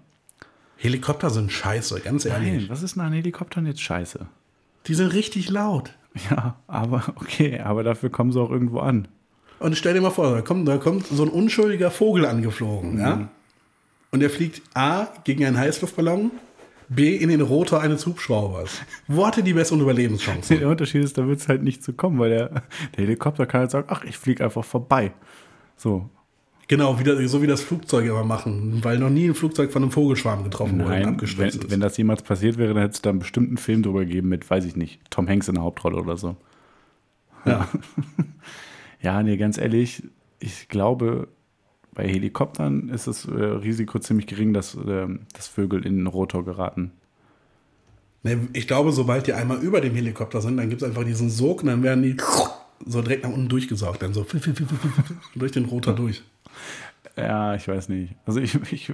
[0.76, 2.52] Helikopter sind scheiße, ganz ehrlich.
[2.52, 4.26] Nein, was ist denn an Helikoptern jetzt scheiße?
[4.86, 5.92] Die sind richtig laut.
[6.30, 9.08] Ja, aber okay, aber dafür kommen sie auch irgendwo an.
[9.60, 13.00] Und stell dir mal vor, da kommt, da kommt so ein unschuldiger Vogel angeflogen, Mhm.
[13.00, 13.28] ja?
[14.10, 16.32] Und der fliegt A gegen einen Heißluftballon,
[16.88, 18.82] B in den Rotor eines Hubschraubers.
[19.08, 20.58] Wo hatte die besseren Überlebenschancen?
[20.58, 22.48] Der Unterschied ist, da wird es halt nicht zu kommen, weil der,
[22.96, 25.12] der Helikopter kann halt sagen, ach, ich fliege einfach vorbei.
[25.76, 26.08] So,
[26.68, 29.82] Genau, wie das, so wie das Flugzeuge immer machen, weil noch nie ein Flugzeug von
[29.82, 31.70] einem Vogelschwarm getroffen wurde und abgestürzt wenn, ist.
[31.70, 34.48] wenn das jemals passiert wäre, dann hätte es da einen bestimmten Film drüber gegeben mit,
[34.48, 36.36] weiß ich nicht, Tom Hanks in der Hauptrolle oder so.
[37.44, 37.68] ja.
[39.02, 40.04] Ja, nee, ganz ehrlich,
[40.38, 41.26] ich glaube,
[41.94, 46.44] bei Helikoptern ist das äh, Risiko ziemlich gering, dass, äh, dass Vögel in den Rotor
[46.44, 46.92] geraten.
[48.52, 51.62] Ich glaube, sobald die einmal über dem Helikopter sind, dann gibt es einfach diesen Sog
[51.62, 52.16] und dann werden die
[52.86, 54.00] so direkt nach unten durchgesaugt.
[54.00, 54.24] Dann so
[55.34, 56.22] durch den Rotor durch.
[57.16, 58.14] Ja, ich weiß nicht.
[58.24, 58.92] Also ich, ich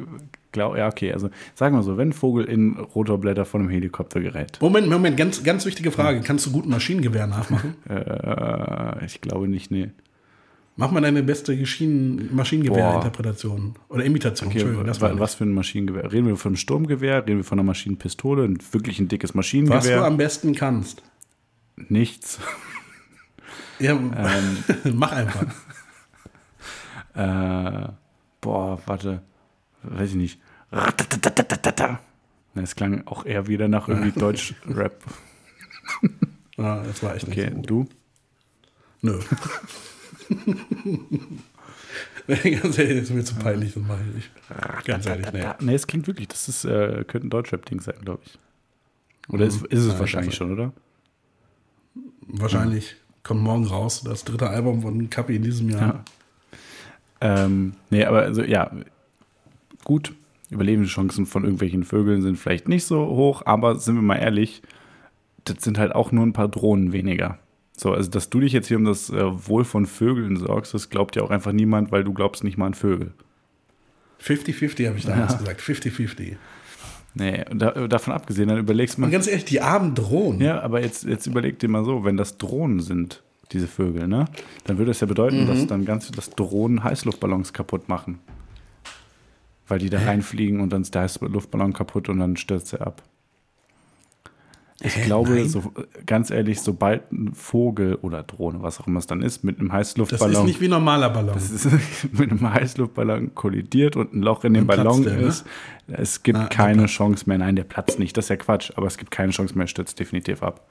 [0.50, 1.12] glaube, ja, okay.
[1.12, 4.58] Also sagen wir so, wenn ein Vogel in Rotorblätter von einem Helikopter gerät.
[4.60, 6.20] Moment, Moment, ganz, ganz wichtige Frage.
[6.22, 7.76] Kannst du gut Maschinengewehr nachmachen?
[7.88, 9.90] Äh, ich glaube nicht, nee.
[10.80, 13.74] Mach mal deine beste Maschinen Maschinengewehrinterpretation.
[13.88, 14.64] Oder Imitation, Okay.
[14.86, 16.12] Das wa- war was für ein Maschinengewehr?
[16.12, 17.26] Reden wir von einem Sturmgewehr?
[17.26, 18.44] Reden wir von einer Maschinenpistole?
[18.44, 19.76] Ein wirklich ein dickes Maschinengewehr?
[19.78, 21.02] was du am besten kannst.
[21.76, 22.38] Nichts.
[23.80, 24.14] Ja, Ähm.
[24.96, 25.44] mach einfach.
[27.14, 27.88] Äh,
[28.40, 29.22] boah, warte.
[29.82, 30.40] Weiß ich nicht.
[32.54, 35.02] Es klang auch eher wieder nach irgendwie Deutsch-Rap.
[36.56, 37.70] Ja, das war echt nicht Okay, so gut.
[37.70, 37.88] du?
[39.02, 39.18] Nö.
[42.26, 44.30] Ganz ehrlich, das ist mir zu peinlich, das mache ich nicht.
[44.84, 45.44] Ganz ehrlich, nee.
[45.60, 48.38] Nee, es klingt wirklich, das ist, äh, könnte ein Deutschrap-Ding sein, glaube ich.
[49.32, 50.72] Oder ist, ist es Nein, wahrscheinlich schon, oder?
[52.26, 56.04] Wahrscheinlich kommt morgen raus, das dritte Album von Kapi in diesem Jahr.
[57.20, 58.70] Ähm, nee, aber also ja,
[59.84, 60.14] gut.
[60.50, 64.62] Überlebenschancen von irgendwelchen Vögeln sind vielleicht nicht so hoch, aber sind wir mal ehrlich,
[65.44, 67.38] das sind halt auch nur ein paar Drohnen weniger.
[67.80, 70.90] So, also dass du dich jetzt hier um das äh, Wohl von Vögeln sorgst, das
[70.90, 73.12] glaubt ja auch einfach niemand, weil du glaubst nicht mal an Vögel.
[74.20, 75.38] 50-50 habe ich damals Ja.
[75.38, 75.60] gesagt.
[75.60, 76.36] 50-50.
[77.14, 79.10] Nee, und da, davon abgesehen, dann überlegst Und man.
[79.12, 80.40] ganz ehrlich, die armen Drohnen.
[80.40, 83.22] Ja, aber jetzt, jetzt überleg dir mal so, wenn das Drohnen sind,
[83.52, 84.26] diese Vögel, ne?
[84.64, 88.18] Dann würde das ja bedeuten, dass dann ganz dass Drohnen Heißluftballons kaputt machen.
[89.68, 93.02] Weil die da reinfliegen und dann ist der Heißluftballon kaputt und dann stürzt er ab.
[94.80, 95.06] Ich Hä?
[95.06, 95.72] glaube, so,
[96.06, 99.68] ganz ehrlich, sobald ein Vogel oder Drohne, was auch immer es dann ist, mit einem
[99.70, 100.32] Das Heißluftballon.
[100.36, 101.34] ist nicht wie ein normaler Ballon.
[101.34, 101.66] Das ist
[102.12, 105.22] mit einem Heißluftballon kollidiert und ein Loch in dem Ballon der, ne?
[105.22, 105.44] ist.
[105.88, 106.86] Es gibt Ah, keine.
[106.86, 107.38] Chance mehr.
[107.38, 108.16] Nein, der platzt nicht.
[108.16, 108.70] Das ist ja Quatsch.
[108.76, 109.64] Aber es gibt keine Chance mehr.
[109.64, 110.68] Er stürzt definitiv ab.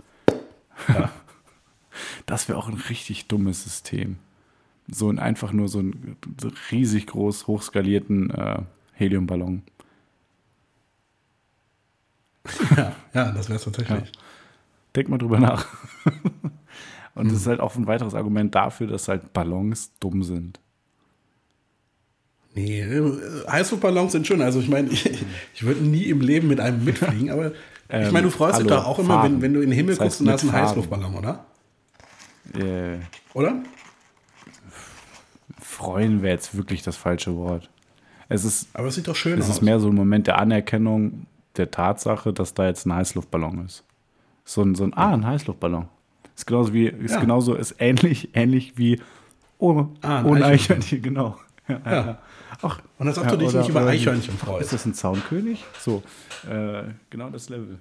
[0.88, 1.10] Ja.
[2.28, 4.18] Das wäre auch ein richtig dummes System.
[4.88, 8.60] So ein einfach nur so einen so riesig groß hochskalierten äh,
[8.94, 9.64] Heliumballon.
[12.78, 14.12] ja, ja, das wäre es tatsächlich.
[14.96, 15.66] Denk mal drüber nach.
[17.16, 17.30] Und Hm.
[17.30, 20.60] das ist halt auch ein weiteres Argument dafür, dass halt Ballons dumm sind.
[22.54, 24.42] Nee, äh, Heißluftballons sind schön.
[24.42, 25.10] Also ich meine, ich,
[25.54, 27.54] ich würde nie im Leben mit einem mitfliegen, aber ich
[27.90, 29.96] Ähm, meine, du freust dich hallo, doch auch immer, wenn, wenn du in den Himmel
[29.96, 30.68] Das heißt guckst und da ist ein mit Farben.
[30.70, 31.46] Heißluftballon, oder?
[32.56, 33.00] Äh,
[33.34, 33.56] Oder?
[35.60, 37.70] freuen wäre jetzt wirklich das falsche Wort.
[38.30, 39.56] Es ist Aber es sieht doch schön Es aus.
[39.58, 41.26] ist mehr so ein Moment der Anerkennung
[41.58, 43.84] der Tatsache, dass da jetzt ein Heißluftballon ist.
[44.46, 45.88] So ein, so ein ah, ein Heißluftballon.
[46.36, 47.20] Ist genauso wie, ist Ja.
[47.22, 49.02] genauso, ist ähnlich, ähnlich wie
[49.58, 51.02] oh, Ah, ohne Eichhörnchen.
[51.02, 51.38] Genau.
[51.68, 52.18] Ja, ja.
[52.62, 54.72] Ach, Und als ob ja, du dich oder- nicht über Eichhörnchen Ist freust.
[54.74, 55.66] das ein Zaunkönig?
[55.80, 56.02] So,
[56.50, 57.80] äh, genau das Level.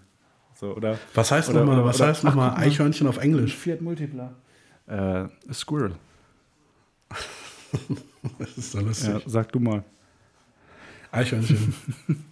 [0.54, 2.54] So, oder Was heißt nochmal, was oder- heißt guck mal.
[2.56, 3.54] Eichhörnchen auf Englisch?
[3.54, 4.32] Fiat Multipla.
[4.86, 5.94] Äh, Squirrel.
[8.38, 9.08] Das ist so lustig.
[9.08, 9.84] Ja, sag du mal.
[11.12, 11.74] Eichhörnchen.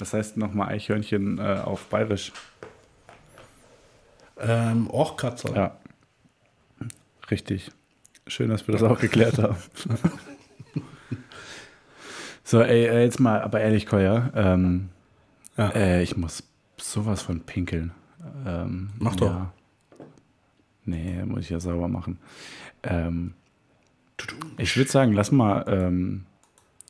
[0.00, 2.32] Was heißt nochmal Eichhörnchen äh, auf Bayerisch?
[4.38, 5.54] ähm, Orchkatzer.
[5.54, 5.76] Ja.
[7.30, 7.70] Richtig.
[8.26, 9.56] Schön, dass wir das auch geklärt haben.
[12.44, 14.88] so, ey, äh, jetzt mal, aber ehrlich, Koya, ähm,
[15.56, 15.68] Ja.
[15.70, 16.42] äh, ich muss
[16.78, 17.92] sowas von pinkeln.
[18.46, 19.26] Ähm, Mach doch.
[19.26, 19.52] Ja.
[20.84, 22.18] Nee, muss ich ja sauber machen.
[22.82, 23.34] Ähm,
[24.58, 26.24] ich würde sagen, lass mal, ähm,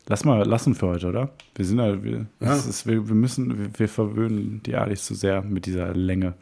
[0.09, 1.31] lass mal lassen für heute, oder?
[1.55, 2.57] Wir sind halt, wir, Ja.
[2.57, 6.35] ist, wir, wir müssen, wir, wir verwöhnen die Alis zu sehr mit dieser Länge,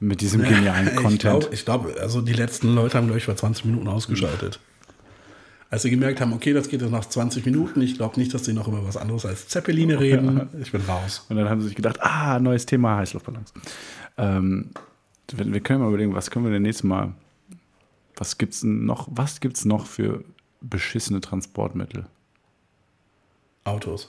[0.00, 1.20] mit diesem genialen Ich Content.
[1.20, 4.60] glaube, ich glaub, also die letzten Leute haben, glaube ich, vor 20 Minuten ausgeschaltet.
[5.70, 8.44] Als sie gemerkt haben, okay, das geht jetzt nach 20 Minuten, ich glaube nicht, dass
[8.44, 10.48] sie noch über was anderes als Zeppeline reden.
[10.60, 11.24] Ich bin raus.
[11.30, 13.54] Und dann haben sie sich gedacht, ah, neues Thema, Heißluftballons.
[14.18, 14.70] Ähm,
[15.34, 17.14] wir, können mal überlegen, was können wir denn nächstes Mal,
[18.16, 20.22] was gibt's noch, was gibt's noch für
[20.60, 22.04] beschissene Transportmittel?
[23.64, 24.08] Autos.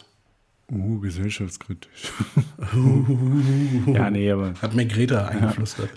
[0.71, 2.11] Uh, gesellschaftskritisch.
[3.87, 5.89] ja, nee, aber, Hat mir Greta eingeflüstert.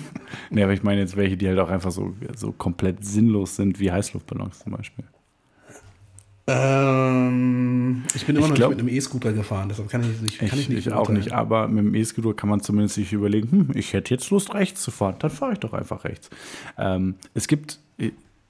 [0.50, 3.78] nee, aber ich meine jetzt welche, die halt auch einfach so, so komplett sinnlos sind,
[3.80, 5.04] wie Heißluftballons zum Beispiel.
[6.46, 10.20] Ähm, ich bin immer Ich noch glaub- nicht mit einem E-Scooter gefahren, deshalb kann ich
[10.20, 12.96] nicht, Ich, kann ich nicht ich auch nicht, aber mit dem E-Scooter kann man zumindest
[12.96, 16.04] sich überlegen, hm, ich hätte jetzt Lust, rechts zu fahren, dann fahre ich doch einfach
[16.04, 16.28] rechts.
[16.76, 17.78] Ähm, es gibt,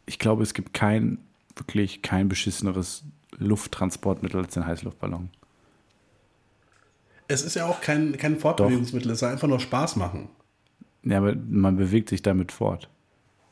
[0.07, 1.19] ich glaube, es gibt kein,
[1.57, 3.05] wirklich kein beschisseneres
[3.39, 5.31] Lufttransportmittel als den Heißluftballon.
[7.29, 10.29] Es ist ja auch kein, kein Fortbewegungsmittel, es soll einfach nur Spaß machen.
[11.03, 12.89] Ja, aber man bewegt sich damit fort.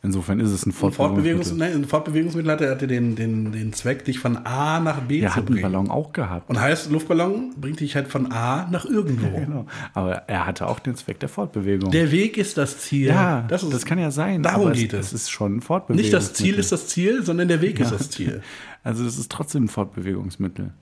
[0.04, 1.58] Insofern ist es ein Ein, Fortbewegungs Fortbewegungsmittel.
[1.74, 5.28] nein, ein Fortbewegungsmittel hatte, hatte den, den, den Zweck, dich von A nach B Er
[5.30, 5.62] zu hat einen bringen.
[5.62, 6.50] Ballon auch gehabt.
[6.50, 9.28] Und heißt, Luftballon bringt dich halt von A nach irgendwo.
[9.42, 9.66] Genau.
[9.94, 11.92] Aber er hatte auch den Zweck der Fortbewegung.
[11.92, 13.08] Der Weg ist das Ziel.
[13.08, 14.42] ja, das, das, ist, kann ja sein.
[14.42, 15.12] darum geht es, es.
[15.12, 16.02] ist schon ein Fortbewegung.
[16.02, 18.42] Nicht das Ziel ist das Ziel, sondern der Weg ist das Ziel.
[18.82, 20.72] Also es ist trotzdem ein Fortbewegungsmittel.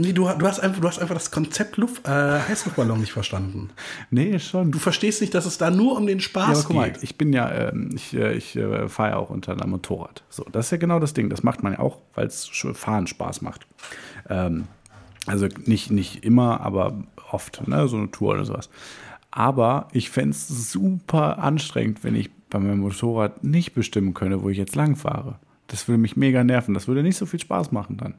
[0.00, 3.70] Nee, du, du, hast einfach, du hast einfach das Konzept Luft, äh, Heißluftballon nicht verstanden.
[4.12, 4.70] Nee, schon.
[4.70, 7.02] Du verstehst nicht, dass es da nur um den Ja, Spaß aber guck mal, geht.
[7.02, 10.22] ich bin ja, ähm, ich, äh, ich äh, fahre ja auch unter einem Motorrad.
[10.30, 11.30] So, das ist ja genau das Ding.
[11.30, 13.66] Das macht man ja auch, weil es Fahren Spaß macht.
[14.28, 14.68] Ähm,
[15.26, 17.02] also nicht, nicht immer, aber
[17.32, 17.88] oft, ne?
[17.88, 18.70] so eine Tour oder sowas.
[19.32, 24.48] Aber ich fände es super anstrengend, wenn ich bei meinem Motorrad nicht bestimmen könnte, wo
[24.48, 25.40] ich jetzt lang fahre.
[25.68, 26.74] Das würde mich mega nerven.
[26.74, 28.14] Das würde nicht so viel Spaß machen dann.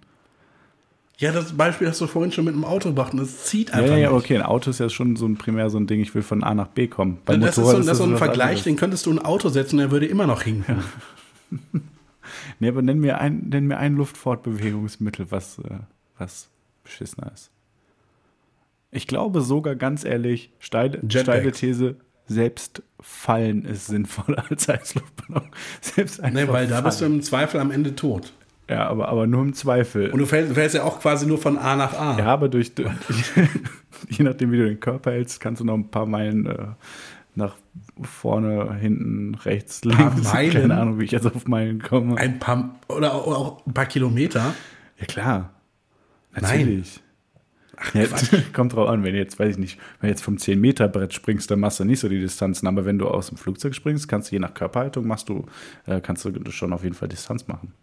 [1.17, 3.75] Ja, das Beispiel hast du vorhin schon mit dem Auto gebracht und es zieht Ja,
[3.75, 4.37] einfach ja, ja, okay.
[4.37, 6.53] Ein Auto ist ja schon so ein primär so ein Ding, ich will von A
[6.53, 7.17] nach B kommen.
[7.25, 8.63] Beim das ist so, Motorrad das ist so ein Vergleich, anderes.
[8.63, 10.83] den könntest du in ein Auto setzen, der würde immer noch hinken.
[12.59, 15.79] Nee, aber nenn mir ein, nenn mir ein Luftfortbewegungsmittel, was, äh,
[16.17, 16.49] was
[16.83, 17.51] beschissener ist.
[18.91, 21.95] Ich glaube sogar ganz ehrlich, steile, steile These,
[22.29, 25.49] selbst fallen ist sinnvoller als Heißluftballon.
[25.81, 28.31] Selbst einfach Nee, weil da bist du im Zweifel am Ende tot.
[28.69, 30.11] Ja, aber, aber nur im Zweifel.
[30.11, 32.17] Und du fällst, fällst ja auch quasi nur von A nach A.
[32.19, 32.71] ja, aber durch,
[34.09, 36.67] je nachdem, wie du den Körper hältst, kannst du noch ein paar Meilen äh,
[37.35, 37.55] nach
[38.01, 40.31] vorne, hinten, rechts, links.
[40.33, 40.51] Meilen?
[40.53, 42.15] Keine Ahnung, wie ich jetzt auf Meilen komme.
[42.17, 44.53] Ein paar oder auch- ein paar Kilometer.
[44.99, 45.49] Ja, klar.
[46.39, 46.83] Nein.
[47.93, 48.31] Natürlich.
[48.31, 51.13] Ja, kommt drauf an, wenn du jetzt, weiß ich nicht, wenn du jetzt vom 10-Meter-Brett
[51.13, 52.67] springst, dann machst du nicht so die Distanzen.
[52.67, 55.45] Aber wenn du aus dem Flugzeug springst, kannst du je nach Körperhaltung machst du,
[55.85, 57.73] äh, kannst du schon auf jeden Fall Distanz machen.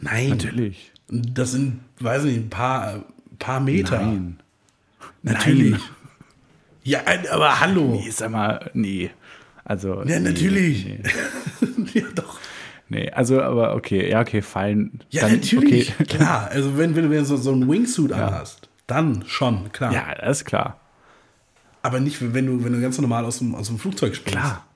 [0.00, 0.30] Nein.
[0.30, 0.92] Natürlich.
[1.08, 3.04] Das sind, weiß nicht, ein paar,
[3.38, 4.00] paar Meter.
[4.00, 4.40] Nein.
[5.22, 5.72] Natürlich.
[5.72, 5.80] Nein.
[6.84, 7.00] Ja,
[7.32, 8.00] aber hallo.
[8.02, 9.10] Nee, sag mal, nee.
[9.62, 9.98] Also.
[10.04, 10.86] Ja, nee, natürlich.
[10.86, 11.02] Nee.
[12.00, 12.40] ja, doch.
[12.88, 15.00] nee, also, aber okay, ja, okay, fallen.
[15.10, 15.92] Ja, dann, natürlich.
[16.00, 16.16] Okay.
[16.16, 16.48] Klar.
[16.50, 19.92] Also, wenn, wenn du so, so einen Wingsuit anhast, dann schon, klar.
[19.92, 20.80] Ja, das ist klar.
[21.82, 24.38] Aber nicht, wenn du, wenn du ganz normal aus dem, aus dem Flugzeug springst.
[24.38, 24.66] Klar.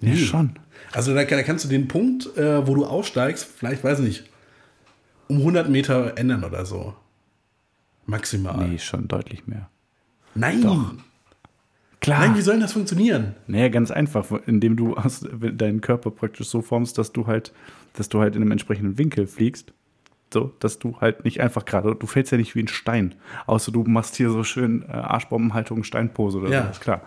[0.00, 0.58] Nee, schon.
[0.92, 4.24] Also da, da kannst du den Punkt, äh, wo du aussteigst, vielleicht, weiß nicht,
[5.28, 6.94] um 100 Meter ändern oder so.
[8.06, 8.66] Maximal.
[8.66, 9.68] Nee, schon deutlich mehr.
[10.34, 10.62] Nein.
[10.62, 10.94] Doch.
[12.00, 12.20] Klar.
[12.20, 13.34] Nein, wie soll denn das funktionieren?
[13.46, 17.52] Naja, ganz einfach, indem du aus, deinen Körper praktisch so formst, dass du halt,
[17.92, 19.74] dass du halt in einem entsprechenden Winkel fliegst.
[20.32, 23.14] So, dass du halt nicht einfach gerade, du fällst ja nicht wie ein Stein.
[23.46, 26.64] Außer du machst hier so schön äh, Arschbombenhaltung, Steinpose oder Ja.
[26.64, 27.00] so, ist klar.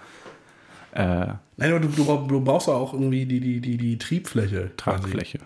[0.92, 4.72] Äh, Nein, aber du, du, brauch- du brauchst auch irgendwie die, die, die, die Triebfläche.
[4.78, 5.02] quasi.
[5.02, 5.40] Tragfläche.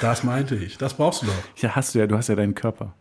[0.00, 0.76] Das meinte ich.
[0.78, 1.34] Das brauchst du doch.
[1.58, 2.94] Ja, hast du ja, du hast ja deinen Körper.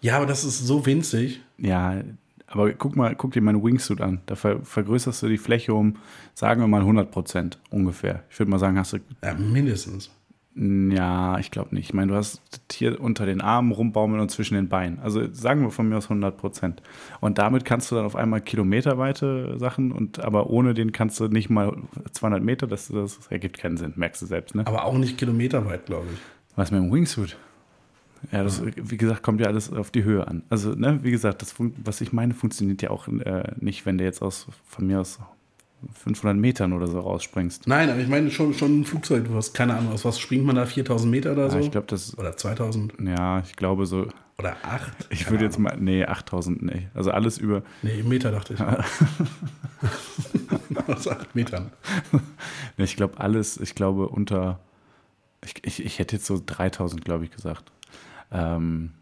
[0.00, 1.40] Ja, aber das ist so winzig.
[1.58, 2.02] Ja,
[2.48, 4.20] aber guck mal, guck dir meinen Wingsuit an.
[4.26, 5.96] Da ver vergrößerst du die Fläche um,
[6.34, 8.24] sagen wir mal 100 Prozent ungefähr.
[8.30, 10.10] Ich würde mal sagen, hast du Ja, mindestens.
[10.54, 11.86] Ja, ich glaube nicht.
[11.86, 14.98] Ich meine, du hast hier unter den Armen rumbaumeln und zwischen den Beinen.
[14.98, 16.82] Also sagen wir von mir aus 100 Prozent.
[17.20, 21.28] Und damit kannst du dann auf einmal kilometerweite Sachen, und aber ohne den kannst du
[21.28, 21.74] nicht mal
[22.12, 22.66] 200 Meter.
[22.66, 24.54] Das, das ergibt keinen Sinn, merkst du selbst.
[24.54, 24.66] Ne?
[24.66, 26.18] Aber auch nicht kilometerweit, glaube ich.
[26.54, 27.38] Was mit dem Wingsuit?
[28.30, 30.42] Ja, das, wie gesagt, kommt ja alles auf die Höhe an.
[30.48, 34.04] Also, ne, wie gesagt, das, was ich meine, funktioniert ja auch äh, nicht, wenn du
[34.04, 35.18] jetzt aus, von mir aus
[35.92, 37.66] 500 Metern oder so rausspringst.
[37.66, 39.24] Nein, aber ich meine schon, schon ein Flugzeug.
[39.26, 40.66] Du hast keine Ahnung, aus was springt man da?
[40.66, 41.58] 4000 Meter oder so?
[41.58, 44.06] Ja, ich glaube, das, oder 2000 ja, ich glaube so,
[44.38, 45.08] oder 8?
[45.10, 46.88] ich würde jetzt mal, nee, 8000, nee.
[46.94, 48.60] Also alles über, Nee, Meter dachte ich.
[50.88, 51.70] Aus 8 Metern.
[52.76, 54.60] Nee, Ich glaube, alles, ich glaube, unter.
[55.44, 57.70] Ich, ich, ich hätte jetzt so 3000, glaube ich, gesagt.
[58.30, 58.92] Ähm,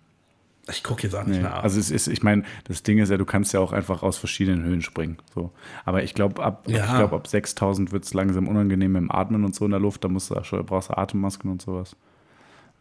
[0.71, 1.43] Ich gucke jetzt auch nicht nee.
[1.43, 1.63] nach.
[1.63, 4.17] Also, es ist, ich meine, das Ding ist ja, du kannst ja auch einfach aus
[4.17, 5.19] verschiedenen Höhen springen.
[5.35, 5.53] So.
[5.85, 6.85] Aber ich glaube, ab, Ja.
[6.85, 10.05] ich glaub, ab 6000 wird es langsam unangenehm im Atmen und so in der Luft.
[10.05, 11.97] Da musst du schon, brauchst du Atemmasken und sowas.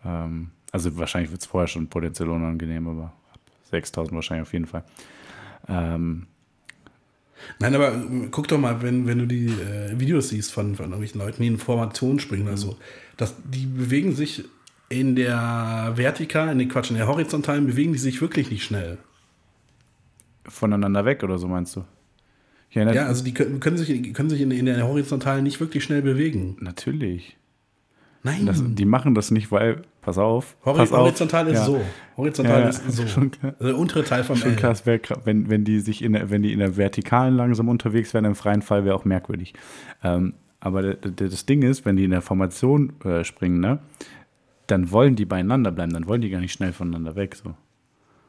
[0.05, 3.39] Ähm, also, wahrscheinlich wird es vorher schon potenziell unangenehm, aber ab
[3.71, 4.83] 6000 wahrscheinlich auf jeden Fall.
[5.67, 6.27] Ähm,
[7.59, 10.85] Nein, aber äh, guck doch mal, wenn, wenn du die äh, Videos siehst von, von
[10.85, 12.77] irgendwelchen Leuten, die in Formation springen oder so,
[13.17, 14.45] dass die bewegen sich
[14.89, 18.97] in der vertikalen, nee, Quatsch, in der horizontalen bewegen die sich wirklich nicht schnell.
[20.47, 21.83] voneinander weg oder so meinst du?
[22.71, 25.59] Ja, nat Ja, also die können, können sich, können sich in, in der horizontalen nicht
[25.59, 26.57] wirklich schnell bewegen.
[26.59, 27.35] natürlich.
[28.21, 30.57] Nein, Das, die machen das nicht, weil, pass auf.
[30.65, 31.65] Hori pass auf, horizontal ist ja.
[31.65, 31.81] so.
[32.17, 33.07] Horizontal Ja, ist so.
[33.07, 33.53] schon klar.
[33.59, 34.55] Also der untere Teil vom Schon L.
[34.57, 38.13] krass, wär, wenn, wenn die sich in der, wenn die in der Vertikalen langsam unterwegs
[38.13, 39.53] wären, im freien Fall wäre auch merkwürdig.
[40.03, 43.79] Ähm, aber das Ding ist, wenn die in der Formation äh, springen, ne,
[44.71, 47.35] dann wollen die beieinander bleiben, dann wollen die gar nicht schnell voneinander weg.
[47.35, 47.55] So.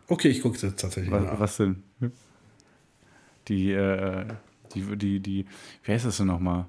[0.08, 1.40] Okay, ich gucke jetzt tatsächlich Was, nach.
[1.40, 1.82] was denn?
[3.48, 4.26] Die, äh,
[4.74, 5.46] die, die, die,
[5.84, 6.66] wie heißt das denn nochmal?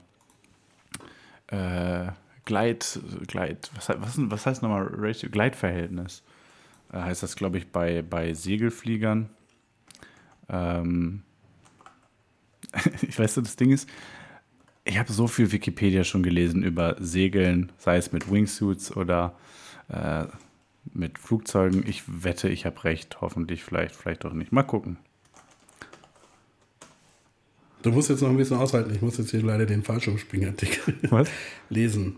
[1.51, 2.07] äh,
[2.45, 5.29] Gleit, Gleit, was, was, was heißt nochmal Ratio?
[5.29, 6.23] Gleitverhältnis?
[6.91, 9.29] Äh, heißt das, glaube ich, bei, bei Segelfliegern.
[10.49, 11.21] Ähm,
[13.01, 13.87] ich weiß, das Ding ist,
[14.83, 19.35] ich habe so viel Wikipedia schon gelesen über Segeln, sei es mit Wingsuits oder
[19.91, 20.25] äh,
[20.93, 21.85] mit Flugzeugen.
[21.87, 23.21] Ich wette, ich habe recht.
[23.21, 24.51] Hoffentlich, vielleicht, vielleicht auch nicht.
[24.51, 24.97] Mal gucken.
[27.83, 28.93] Du musst jetzt noch ein bisschen aushalten.
[28.93, 31.29] Ich muss jetzt hier leider den Fallschirmspringartikel Was?
[31.69, 32.17] lesen.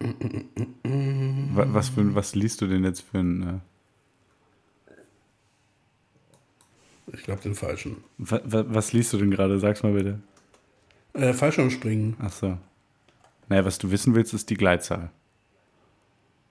[0.00, 3.42] Wa- Was, für, was liest du denn jetzt für ein.
[3.42, 3.58] Äh,
[7.16, 7.96] Ich glaube den falschen.
[8.18, 9.58] wa, wa, was liest du denn gerade?
[9.58, 10.20] Sag's mal bitte.
[11.14, 12.16] Äh, Fallschirmspringen.
[12.20, 12.58] Ach so.
[13.48, 15.10] Naja, was du wissen willst, ist die Gleitzahl.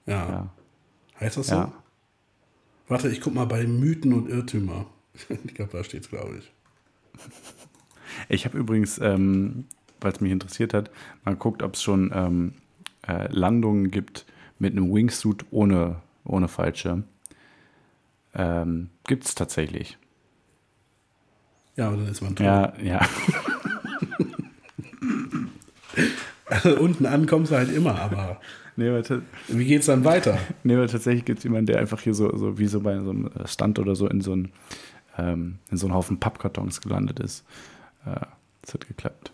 [0.08, 0.28] Ja.
[0.28, 0.50] Ja.
[1.20, 1.54] Heißt das so?
[1.54, 1.72] Ja.
[2.88, 4.86] Warte, ich guck mal bei Mythen und Irrtümer.
[5.44, 6.52] Ich glaube, da steht's, glaube ich.
[8.28, 9.64] Ich habe übrigens, ähm,
[10.00, 10.90] weil es mich interessiert hat,
[11.24, 12.54] mal geguckt, ob es schon ähm,
[13.06, 14.26] äh, Landungen gibt
[14.60, 17.04] mit einem Wingsuit ohne, ohne Fallschirm.
[18.34, 19.98] Ähm, gibt es tatsächlich.
[21.76, 22.46] Ja, aber dann ist man tot.
[22.46, 23.00] Ja, ja.
[26.50, 28.40] Also unten an kommst du halt immer, aber
[28.78, 29.02] nee,
[29.48, 30.38] wie geht's dann weiter?
[30.64, 33.10] nee, aber tatsächlich gibt es jemanden, der einfach hier so, so wie so bei so
[33.10, 34.52] einem Stand oder so in so einen,
[35.18, 37.44] ähm, in so einen Haufen Pappkartons gelandet ist.
[38.06, 38.20] Äh,
[38.62, 39.32] das hat geklappt.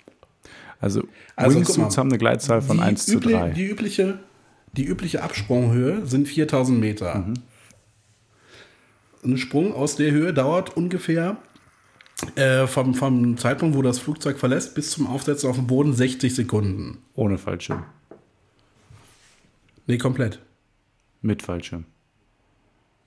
[0.81, 1.05] Also,
[1.37, 3.51] Also, Wingsuits haben eine Gleitzahl von Die 1 zu übli- 3.
[3.51, 4.19] Die übliche,
[4.73, 7.15] die übliche Absprunghöhe sind 4000 Meter.
[7.21, 7.35] Mhm.
[9.25, 11.39] Ein Sprung aus der Höhe dauert ungefähr
[12.37, 16.35] äh, vom, vom Zeitpunkt, wo das Flugzeug verlässt, bis zum Aufsetzen auf dem Boden 60
[16.35, 16.99] Sekunden.
[17.15, 17.85] Ohne Fallschirm.
[19.87, 20.41] Nee, komplett.
[21.23, 21.85] Mit Fallschirm.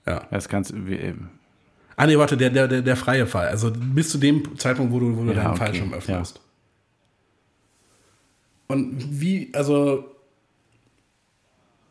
[0.06, 0.26] Ja.
[0.30, 0.86] Das kannst du.
[0.86, 1.30] wie- ähm,
[1.96, 3.48] Ah, nee, warte, der, der, der, der freie Fall.
[3.48, 5.58] Also bis zu dem Zeitpunkt, wo du, wo du Ja, deinen okay.
[5.58, 6.40] Fallschirm öffnest.
[8.68, 10.04] Und wie, also.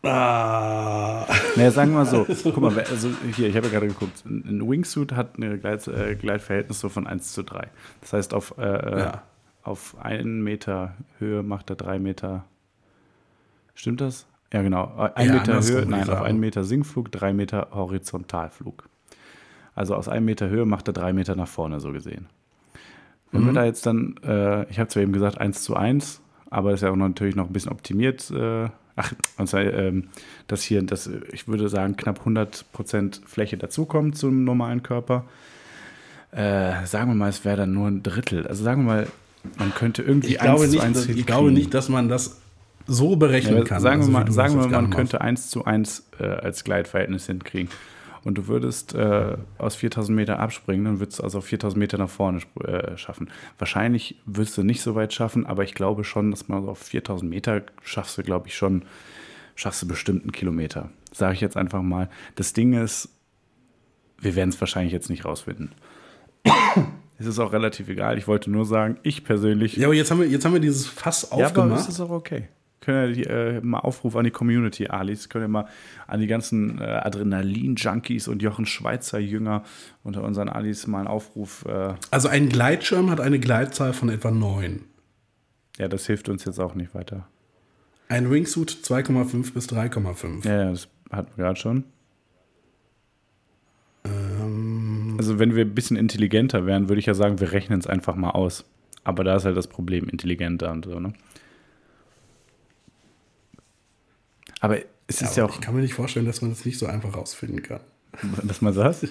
[0.03, 1.25] Ah.
[1.55, 2.25] Naja, sagen wir mal so.
[2.43, 4.23] Guck mal, also hier, ich habe ja gerade geguckt.
[4.25, 7.67] Ein Wingsuit hat ein Gleit, äh, Gleitverhältnis so von 1 zu 3.
[8.01, 9.23] Das heißt, auf, äh, äh, Ja.
[9.63, 12.45] auf einen Meter Höhe macht er drei Meter.
[13.73, 14.25] Stimmt das?
[14.53, 14.93] Ja, genau.
[15.15, 18.87] Ein Ja, Meter Höhe, nein, auf einen Meter Sinkflug, drei Meter Horizontalflug.
[19.75, 22.27] Also aus einem Meter Höhe macht er drei Meter nach vorne, so gesehen.
[23.31, 23.45] Wenn Mhm.
[23.47, 26.79] wir da jetzt dann, äh, ich habe zwar eben gesagt 1 zu 1, aber das
[26.79, 28.31] ist ja auch natürlich noch ein bisschen optimiert.
[28.31, 30.07] Äh, ach, und zwar, ähm,
[30.47, 35.25] dass hier, dass, äh, ich würde sagen, knapp 100% Fläche dazukommt zum normalen Körper.
[36.31, 38.47] Äh, sagen wir mal, es wäre dann nur ein Drittel.
[38.47, 39.07] Also sagen wir mal,
[39.59, 42.09] man könnte irgendwie Ich glaube, 1 zu nicht, 1 dass, ich glaube nicht, dass man
[42.09, 42.39] das
[42.87, 43.81] so berechnen Ja, kann.
[43.81, 47.69] sagen also wir mal, sagen wir man könnte 1 zu 1 äh, als Gleitverhältnis hinkriegen.
[48.23, 51.97] Und du würdest äh, aus 4000 Meter abspringen, dann würdest du also auf 4000 Meter
[51.97, 53.29] nach vorne äh, schaffen.
[53.57, 56.79] Wahrscheinlich würdest du nicht so weit schaffen, aber ich glaube schon, dass man so auf
[56.79, 58.83] 4000 Meter schaffst du, glaube ich, schon,
[59.55, 60.89] schaffst du bestimmt einen Kilometer.
[61.13, 62.09] Sage ich jetzt einfach mal.
[62.35, 63.09] Das Ding ist,
[64.19, 65.71] wir werden es wahrscheinlich jetzt nicht rausfinden.
[67.19, 68.17] es ist auch relativ egal.
[68.17, 70.85] Ich wollte nur sagen, ich persönlich Ja, aber jetzt haben wir, jetzt haben wir dieses
[70.87, 71.79] Fass ja, aber aufgemacht.
[71.79, 72.49] das ist auch okay.
[72.87, 75.67] Können ja die, äh, mal Aufruf an die Community, Alis, können ja mal
[76.07, 79.63] an die ganzen äh, Adrenalin-Junkies und Jochen Schweizer Jünger
[80.03, 81.65] unter unseren Alis mal einen Aufruf.
[81.67, 84.85] Äh, also ein Gleitschirm hat eine Gleitzahl von etwa 9.
[85.77, 87.27] ja, das hilft uns jetzt auch nicht weiter.
[88.07, 90.47] Ein Wingsuit 2,5 bis 3,5.
[90.47, 91.83] Ja, ja, das hatten wir gerade schon.
[94.05, 97.87] Ähm, Also, wenn wir ein bisschen intelligenter wären, würde ich ja sagen, wir rechnen es
[97.87, 98.63] einfach mal aus.
[99.03, 101.13] Aber da ist halt das Problem, intelligenter und so, ne?
[104.59, 104.77] Aber
[105.07, 106.85] es ja, ist ja auch, Ich kann mir nicht vorstellen, dass man das nicht so
[106.87, 107.79] einfach rausfinden kann.
[108.43, 109.05] dass man das.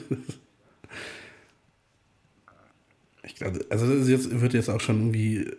[3.22, 5.50] Ich glaube, also das jetzt, wird jetzt auch schon irgendwie,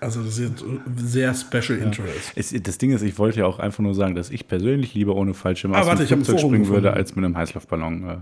[0.00, 0.64] also das ist jetzt
[0.96, 2.32] sehr Special Interest.
[2.34, 5.14] Es, das Ding ist, ich wollte ja auch einfach nur sagen, dass ich persönlich lieber
[5.14, 6.98] ohne Fallschirm Ah, aus warte, Flugzeug springen würde, gefunden.
[6.98, 8.16] als mit einem Heißluftballon äh,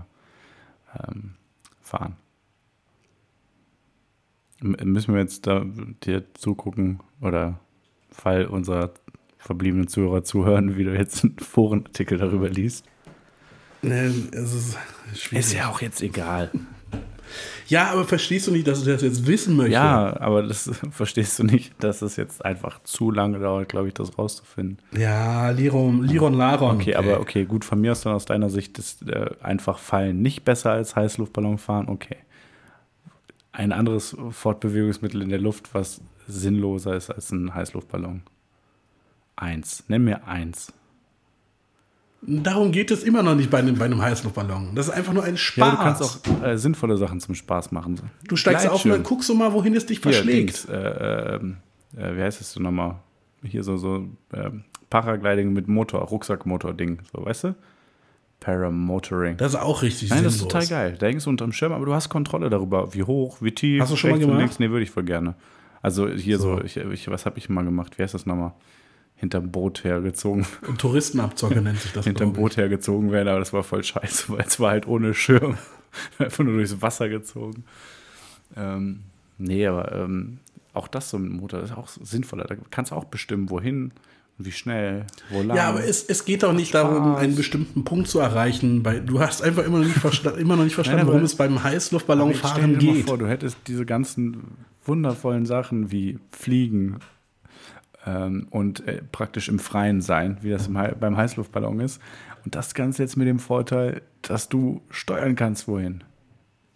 [1.07, 1.31] ähm,
[1.81, 2.15] fahren.
[4.61, 5.65] M müssen wir jetzt da
[6.03, 7.59] dir zugucken oder
[8.11, 8.93] Fall unserer
[9.41, 12.85] verbliebenen Zuhörer zuhören, wie du jetzt einen Forenartikel darüber liest?
[13.81, 14.77] Ne, es ist
[15.15, 15.45] schwierig.
[15.45, 16.51] Ist ja auch jetzt egal.
[17.67, 19.73] Ja, aber verstehst du nicht, dass du das jetzt wissen möchtest?
[19.73, 23.93] Ja, aber das verstehst du nicht, dass es jetzt einfach zu lange dauert, glaube ich,
[23.93, 24.77] das rauszufinden.
[24.95, 26.75] Ja, Liron, Liron Laron.
[26.75, 30.21] Okay, aber okay, gut, von mir aus dann aus deiner Sicht ist äh, einfach Fallen
[30.21, 32.17] nicht besser als Heißluftballon fahren, okay.
[33.53, 38.23] Ein anderes Fortbewegungsmittel in der Luft, was sinnloser ist als ein Heißluftballon.
[39.41, 39.83] Eins.
[39.87, 40.71] Nenn mir eins.
[42.21, 44.75] Darum geht es immer noch nicht bei einem, bei einem Heißluftballon.
[44.75, 45.67] Das ist einfach nur ein Spaß.
[45.67, 47.99] Ja, du kannst auch äh, sinnvolle Sachen zum Spaß machen.
[48.27, 50.65] Du steigst auf und dann guckst du mal, wohin es dich Hier, verschlägt.
[50.65, 51.57] Dings, äh, ähm,
[51.97, 52.97] äh, wie heißt es denn nochmal?
[53.43, 54.51] hier so, so äh,
[54.91, 57.55] Paragliding mit Motor, Rucksackmotor-Ding, so, weißt du?
[58.39, 59.37] Paramotoring.
[59.37, 60.53] Das ist auch richtig Nein, das sinnlos.
[60.53, 60.97] ist total geil.
[60.99, 63.81] Da hängst du unterm Schirm, aber du hast Kontrolle darüber, wie hoch, wie tief.
[63.81, 64.59] Hast du schon mal gemacht?
[64.59, 65.33] Nee, würde ich voll gerne.
[65.81, 66.63] Also hier so, So.
[66.63, 67.97] ich, ich, was habe ich mal gemacht?
[67.97, 68.53] Wie heißt das nochmal?
[69.21, 70.47] Hinterm Boot hergezogen.
[70.67, 72.05] Ein Touristenabzocke nennt sich das.
[72.05, 72.33] Hinterm.
[72.33, 75.59] Boot hergezogen werden, aber das war voll scheiße, weil es war halt ohne Schirm.
[76.17, 77.63] Einfach nur durchs Wasser gezogen.
[78.57, 79.01] Ähm,
[79.37, 80.39] nee, aber ähm,
[80.73, 82.45] auch das so mit dem Motor ist auch sinnvoller.
[82.45, 83.91] Da kannst du auch bestimmen, wohin
[84.39, 85.55] und wie schnell, wo lang.
[85.55, 88.81] Ja, aber es, es geht doch nicht darum, einen bestimmten Punkt zu erreichen.
[88.81, 91.35] Bei, du hast einfach immer noch nicht, versta immer noch nicht verstanden, Nein, worum es
[91.35, 93.05] beim Aber jetzt stell Heißluftballonfahren dir mal geht.
[93.05, 96.97] vor, du hättest diese ganzen wundervollen Sachen wie Fliegen
[98.05, 101.99] ähm, und äh, praktisch im Freien sein, wie das Hei- beim Heißluftballon ist.
[102.43, 106.03] Und das Ganze jetzt mit dem Vorteil, dass du steuern kannst, wohin.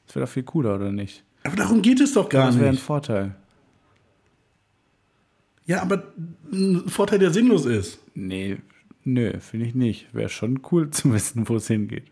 [0.06, 1.23] Das wäre doch viel cooler, oder nicht?
[1.43, 2.84] Aber darum geht es doch gar das wäre ein nicht.
[2.84, 3.35] Vorteil.
[5.65, 6.03] Ja, aber
[6.52, 7.99] ein Vorteil, der sinnlos ist.
[8.14, 8.57] Nee,
[9.03, 10.14] nö, finde ich nicht.
[10.14, 12.06] Wäre schon cool zu wissen, wo es hingeht.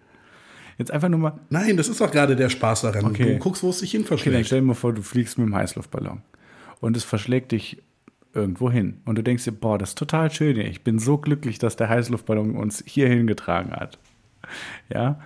[0.79, 3.05] Jetzt einfach nur mal, Nein, das ist doch gerade der Spaß daran.
[3.05, 3.33] Okay.
[3.33, 4.45] Du guckst, wo es sich hin okay, dann verschlägt.
[4.47, 6.21] stell dir mal vor, du fliegst mit dem Heißluftballon
[6.79, 7.77] und es verschlägt dich
[8.33, 9.01] irgendwo hin.
[9.05, 10.67] Und du denkst dir, boah, das ist total schön hier.
[10.67, 13.99] Ich bin so glücklich, dass der Heißluftballon uns hier hingetragen hat.
[14.89, 15.19] Ja.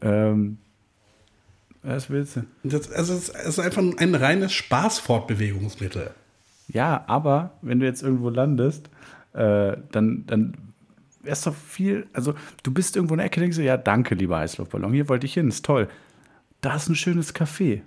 [0.00, 0.58] Ähm,
[1.82, 2.44] was willst du?
[2.62, 6.10] Das, also es ist einfach ein reines Spaßfortbewegungsmittel.
[6.68, 8.88] Ja, aber wenn du jetzt irgendwo landest,
[9.34, 10.54] äh, dann, dann
[11.22, 14.14] wäre es doch viel, also du bist irgendwo in der Ecke, denkst du, ja, danke,
[14.14, 15.88] lieber Heißluftballon, hier wollte ich hin, ist toll.
[16.60, 17.82] Da ist ein schönes Café.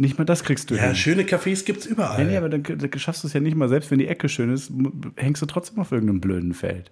[0.00, 0.94] Nicht mal das kriegst du Ja, hin.
[0.96, 2.18] schöne Cafés gibt es überall.
[2.20, 4.30] Ja, nee, aber dann, dann schaffst du es ja nicht mal, selbst wenn die Ecke
[4.30, 4.72] schön ist,
[5.16, 6.90] hängst du trotzdem auf irgendeinem blöden Feld.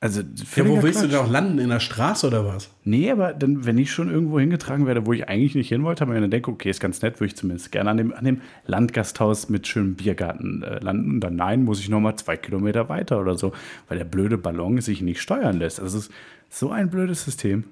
[0.00, 1.12] Also, ja, wo willst du Quatsch.
[1.12, 1.58] denn auch landen?
[1.58, 2.70] In der Straße oder was?
[2.84, 6.04] Nee, aber dann, wenn ich schon irgendwo hingetragen werde, wo ich eigentlich nicht hin wollte,
[6.04, 8.24] aber mir dann denke, okay, ist ganz nett, würde ich zumindest gerne an dem, an
[8.24, 11.10] dem Landgasthaus mit schönem Biergarten äh, landen.
[11.14, 13.52] Und dann nein, muss ich nochmal zwei Kilometer weiter oder so,
[13.88, 15.80] weil der blöde Ballon sich nicht steuern lässt.
[15.80, 16.12] Also, es ist
[16.48, 17.64] so ein blödes System.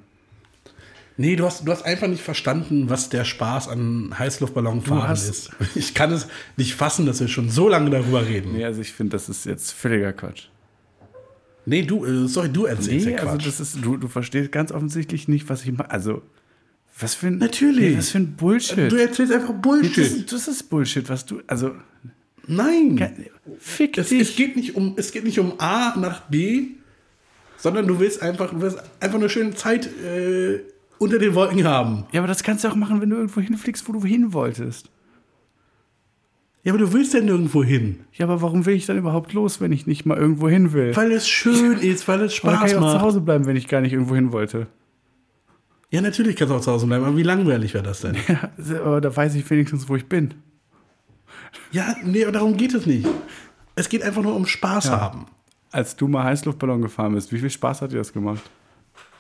[1.19, 5.51] Nee, du hast, du hast einfach nicht verstanden, was der Spaß an Heißluftballonfahren ist.
[5.75, 6.27] Ich kann es
[6.59, 8.53] nicht fassen, dass wir schon so lange darüber reden.
[8.53, 10.49] Nee, also ich finde, das ist jetzt völliger Quatsch.
[11.65, 13.47] Nee, du, äh, sorry, du erzählst Nee, ja also Quatsch.
[13.47, 15.91] das ist, du, du verstehst ganz offensichtlich nicht, was ich mache.
[15.91, 16.23] Also,
[17.01, 17.39] was für ein.
[17.39, 17.93] Natürlich.
[17.93, 18.93] Nee, was für ein Bullshit.
[18.93, 19.97] du erzählst einfach das, Bullshit.
[19.99, 21.41] ist, das ist Bullshit, was du.
[21.47, 21.73] Also,
[22.47, 23.27] Nein.
[23.59, 24.21] fick Es, dich.
[24.21, 26.69] es, geht nicht um, es geht nicht um A nach B,
[27.57, 30.61] sondern du willst einfach, du willst einfach eine schöne Zeit äh,
[30.99, 32.05] unter den Wolken haben.
[32.13, 34.91] Ja, aber das kannst du auch machen, wenn du irgendwo hinfliegst, wo du hin wolltest.
[36.63, 38.01] Ja, aber du willst ja nirgendwo hin.
[38.13, 40.97] Ja, aber warum will ich dann überhaupt los, wenn ich nicht mal irgendwo hin will?
[40.97, 43.03] Weil es schön ist, weil es Oder kann Spaß ich auch zu macht.
[43.03, 44.67] Hause bleiben, wenn ich gar nicht irgendwo hin wollte?
[45.91, 48.17] Ja, natürlich kannst du auch zu Hause bleiben, aber wie langweilig wäre das denn?
[48.27, 50.35] Ja, aber da weiß ich wenigstens, wo ich bin.
[51.71, 53.07] Ja, nee, aber darum geht es nicht.
[53.77, 55.27] Es geht einfach nur um Spaß haben.
[55.71, 58.43] Als du mal Heißluftballon gefahren bist, wie viel Spaß hat dir das gemacht?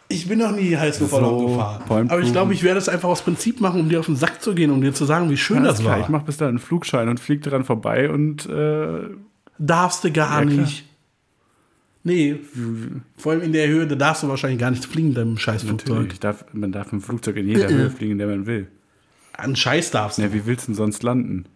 [0.09, 2.11] Ich bin noch nie Heißluftballon So, gefahren.
[2.11, 4.41] Aber ich glaube, ich werde es einfach aus Prinzip machen, um dir auf den Sack
[4.41, 6.01] zu gehen, um dir zu sagen, wie schön das klar, war.
[6.01, 9.01] ich mache bis dahin einen Flugschein und fliege dran vorbei und äh,
[9.59, 10.85] Darfst du gar Ja, nicht.
[12.05, 12.37] Nee,
[13.17, 16.21] vor allem in der Höhe, da darfst du wahrscheinlich gar nicht fliegen, deinem Scheißflugzeug.
[16.21, 18.69] darf, man darf im Flugzeug in jeder Höhe fliegen, in der man will.
[19.37, 20.23] An Scheiß darfst du.
[20.23, 21.47] Ja, wie willst du denn sonst landen?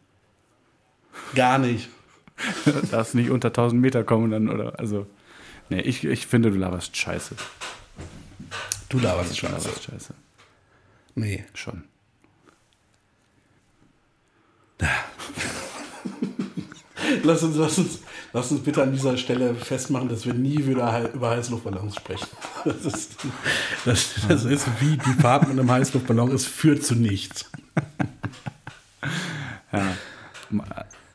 [1.36, 1.89] Gar nicht.
[2.90, 5.06] darfst nicht unter 1000 Meter kommen dann, oder, also,
[5.68, 7.36] nee, ich, ich finde, du laberst Scheiße.
[8.91, 9.55] Du laberst Du Scheiße.
[9.69, 10.15] laberst Scheiße.
[11.15, 11.45] Nee.
[11.55, 11.85] Schon.
[17.25, 17.99] Lass uns, lass, uns,
[18.33, 22.27] lass uns bitte an dieser Stelle festmachen, dass wir nie wieder über Heißluftballons sprechen.
[22.65, 23.17] Das ist,
[23.87, 27.51] das, das ist wie die Fahrt mit einem Heißluftballon, es führt zu nichts.
[29.73, 29.87] Ja.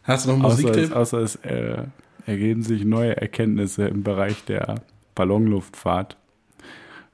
[0.03, 0.95] Hast du noch einen Außer, es, Musiktipp?
[0.95, 1.83] außer es äh,
[2.25, 4.81] ergeben sich neue Erkenntnisse im Bereich der
[5.13, 6.15] Ballonluftfahrt.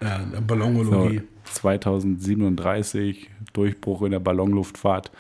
[0.02, 1.22] Ja, So, Ballonologie.
[1.46, 5.12] 2037, Durchbruch in der Ballonluftfahrt.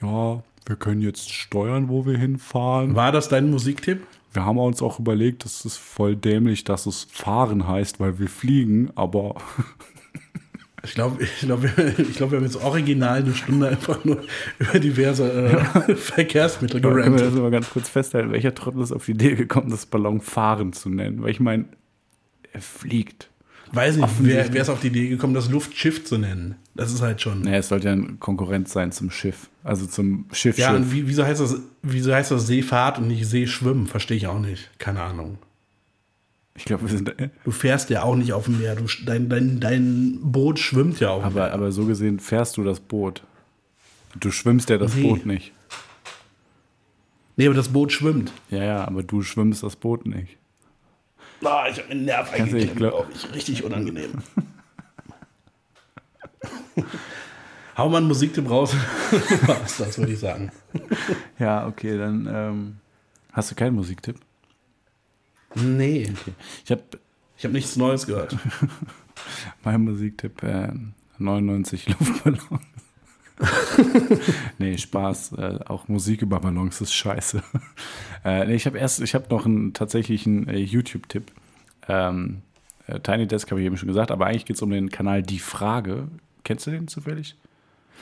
[0.00, 2.94] Ja, wir können jetzt steuern, wo wir hinfahren.
[2.94, 4.06] War das dein Musiktipp?
[4.32, 8.28] Wir haben uns auch überlegt, das ist voll dämlich, dass es fahren heißt, weil wir
[8.28, 9.36] fliegen, aber
[10.84, 14.22] Ich glaube, ich glaub, wir, ich glaub, wir haben jetzt original eine Stunde einfach nur
[14.58, 19.06] über diverse äh, Verkehrsmittel können wir das mal ganz kurz festhalten, welcher Trottel ist auf
[19.06, 21.22] die Idee gekommen, das Ballon fahren zu nennen?
[21.22, 21.66] Weil ich meine,
[22.52, 23.30] er fliegt.
[23.74, 26.56] Weiß nicht, wer, wer ist auf die Idee gekommen, das Luftschiff zu nennen?
[26.74, 27.42] Das ist halt schon.
[27.42, 29.48] Naja, es sollte ja ein Konkurrent sein zum Schiff.
[29.62, 30.58] Also zum Schiff.
[30.58, 33.86] Ja, und wie, wieso, heißt das, wieso heißt das Seefahrt und nicht Seeschwimmen?
[33.86, 34.70] Verstehe ich auch nicht.
[34.78, 35.38] Keine Ahnung.
[36.56, 37.14] ich glaube, wir sind.
[37.44, 38.76] Du fährst ja auch nicht auf dem Meer.
[38.76, 41.24] Du, dein, dein, dein Boot schwimmt ja auch.
[41.24, 43.22] Aber, aber so gesehen fährst du das Boot.
[44.20, 45.02] Du schwimmst ja das Nee.
[45.02, 45.52] Boot nicht.
[47.36, 48.30] Nee, aber das Boot schwimmt.
[48.50, 50.36] Ja, ja, aber du schwimmst das Boot nicht.
[51.42, 53.34] Ah, ich habe einen Nerv eingeklemmt, glaub- glaube ich.
[53.34, 54.12] Richtig unangenehm.
[57.76, 58.74] Hau mal einen Musiktipp raus.
[59.46, 60.52] Was, das würde ich sagen.
[61.38, 62.76] Ja, okay, dann ähm,
[63.32, 64.16] hast du keinen Musiktipp?
[65.56, 66.12] Nee,
[66.64, 66.82] Ich habe
[67.36, 68.36] ich habe nichts Neues gehört.
[69.64, 70.72] meinen Musiktipp äh,
[71.18, 72.42] 99 Luftballons.
[74.58, 75.32] nee, Spaß.
[75.32, 77.42] Äh, auch Musik über Ballons ist scheiße.
[78.24, 81.32] äh, nee, ich habe erst, ich habe noch einen tatsächlichen äh, YouTube-Tipp.
[81.88, 82.42] Ähm,
[82.86, 85.22] äh, Tiny Desk habe ich eben schon gesagt, aber eigentlich geht es um den Kanal
[85.22, 86.08] Die Frage.
[86.44, 87.36] Kennst du den zufällig?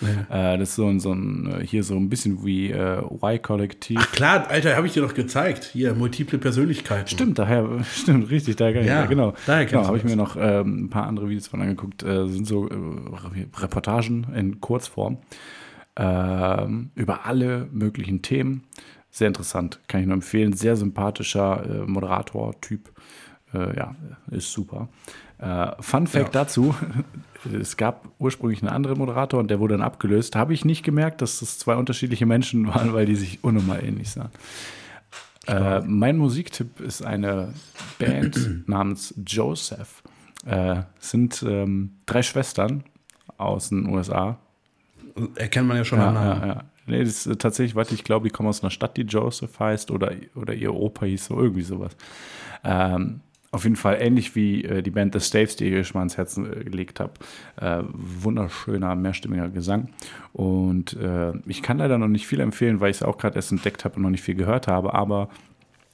[0.01, 0.09] Nee.
[0.31, 3.99] Äh, das ist so ein, so ein, äh, hier so ein bisschen wie äh, Y-Kollektiv.
[4.01, 5.65] Ach klar, Alter, habe ich dir doch gezeigt.
[5.73, 7.09] Hier, multiple Persönlichkeiten.
[7.09, 9.35] Stimmt, daher, stimmt, richtig, daher, Ja, ja, genau.
[9.47, 12.47] daher genau, habe ich mir noch ähm, ein paar andere Videos von angeguckt, äh, sind
[12.47, 12.75] so äh,
[13.59, 15.19] Reportagen in Kurzform
[15.97, 18.65] ähm, über alle möglichen Themen.
[19.11, 20.55] Sehr interessant, kann ich nur empfehlen.
[20.55, 22.91] Sehr sympathischer äh, Moderator-Typ.
[23.53, 23.95] Äh, ja,
[24.31, 24.89] ist super.
[25.39, 26.45] Äh, Fun Fact Ja.
[26.45, 26.75] dazu:
[27.61, 30.37] Es gab ursprünglich einen anderen Moderator und der wurde dann abgelöst.
[30.37, 34.11] Habe ich nicht gemerkt, dass das zwei unterschiedliche Menschen waren, weil die sich unnormal ähnlich
[34.11, 34.31] sahen.
[35.47, 37.53] Äh, mein Musiktipp ist eine
[37.99, 40.03] Band namens Joseph.
[40.47, 42.85] Äh, es sind ähm, drei Schwestern
[43.39, 44.39] aus den USA.
[45.35, 46.41] Erkennt man ja schon Ja, Namen.
[46.41, 46.65] ja, ja.
[46.87, 49.91] Nee, das ist tatsächlich, warte, ich glaube, die kommen aus einer Stadt, die Joseph heißt
[49.93, 51.97] oder, oder ihr Opa hieß so, irgendwie sowas.
[52.65, 53.21] Ähm,
[53.53, 56.17] auf jeden Fall ähnlich wie äh, die Band The Staves, die ich schon mal ans
[56.17, 57.13] Herz äh, gelegt habe.
[57.61, 59.91] Äh, wunderschöner, mehrstimmiger Gesang.
[60.33, 63.53] Und äh, ich kann leider noch nicht viel empfehlen, weil ich es auch gerade erst
[63.53, 65.29] entdeckt habe und noch nicht viel gehört habe, aber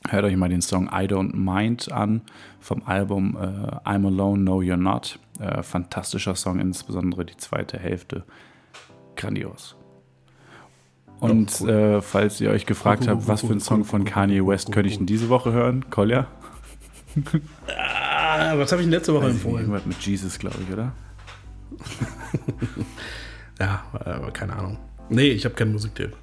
[0.08, 2.22] hört euch mal den Song I Don't Mind an
[2.60, 5.18] vom Album äh, I'm Alone, No You're Not.
[5.40, 8.22] Äh, fantastischer Song, insbesondere die zweite Hälfte.
[9.16, 9.74] Grandios.
[11.18, 11.70] Und cool.
[11.70, 14.70] äh, falls ihr euch gefragt Cool, cool, habt, was für einen Song von Kanye West
[14.70, 15.90] könnte ich denn diese Woche hören?
[15.90, 16.28] Kolja?
[17.68, 19.60] Ah, was habe ich letzte Woche empfohlen?
[19.66, 20.92] Irgendwas mit Jesus, glaube ich, oder?
[23.60, 24.78] Ja, äh, keine Ahnung.
[25.08, 26.14] Nee, ich habe keinen Musiktipp.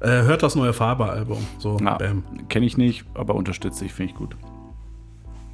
[0.00, 1.46] Äh, hört das neue Faber-Album.
[1.58, 2.22] So, Ja, bam.
[2.48, 4.34] Kenne ich nicht, aber unterstütze ich, finde ich gut.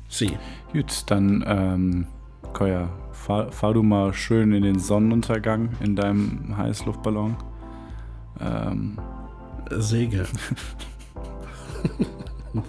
[0.09, 0.39] Sie.
[0.73, 2.07] Gut, dann, ähm,
[2.53, 7.37] Koya, fahr, fahr du mal schön in den Sonnenuntergang in deinem Heißluftballon.
[8.41, 8.99] Ähm,
[9.71, 10.27] Segel.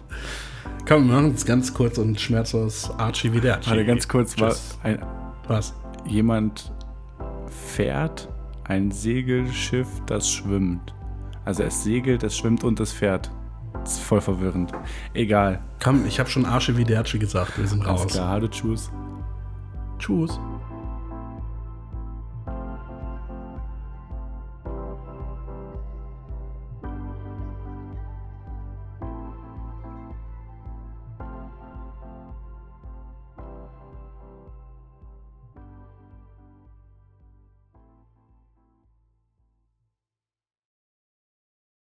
[0.88, 3.60] Komm, wir machen es ganz kurz und schmerzlos Archie wieder.
[3.66, 4.78] warte, ganz kurz, war Tschüss.
[4.84, 5.00] ein,
[5.48, 5.74] Was?
[6.06, 6.72] jemand
[7.48, 8.30] fährt
[8.66, 10.94] ein Segelschiff, das schwimmt.
[11.44, 13.32] Also es segelt, es schwimmt und es fährt.
[13.74, 14.72] Das ist voll verwirrend.
[15.14, 15.62] Egal.
[15.84, 17.58] Komm, ich habe schon Archie Viderci gesagt.
[17.58, 18.12] Wir sind Alles raus.
[18.14, 18.92] klar, hallo, tschüss.
[20.00, 20.40] Tschüss.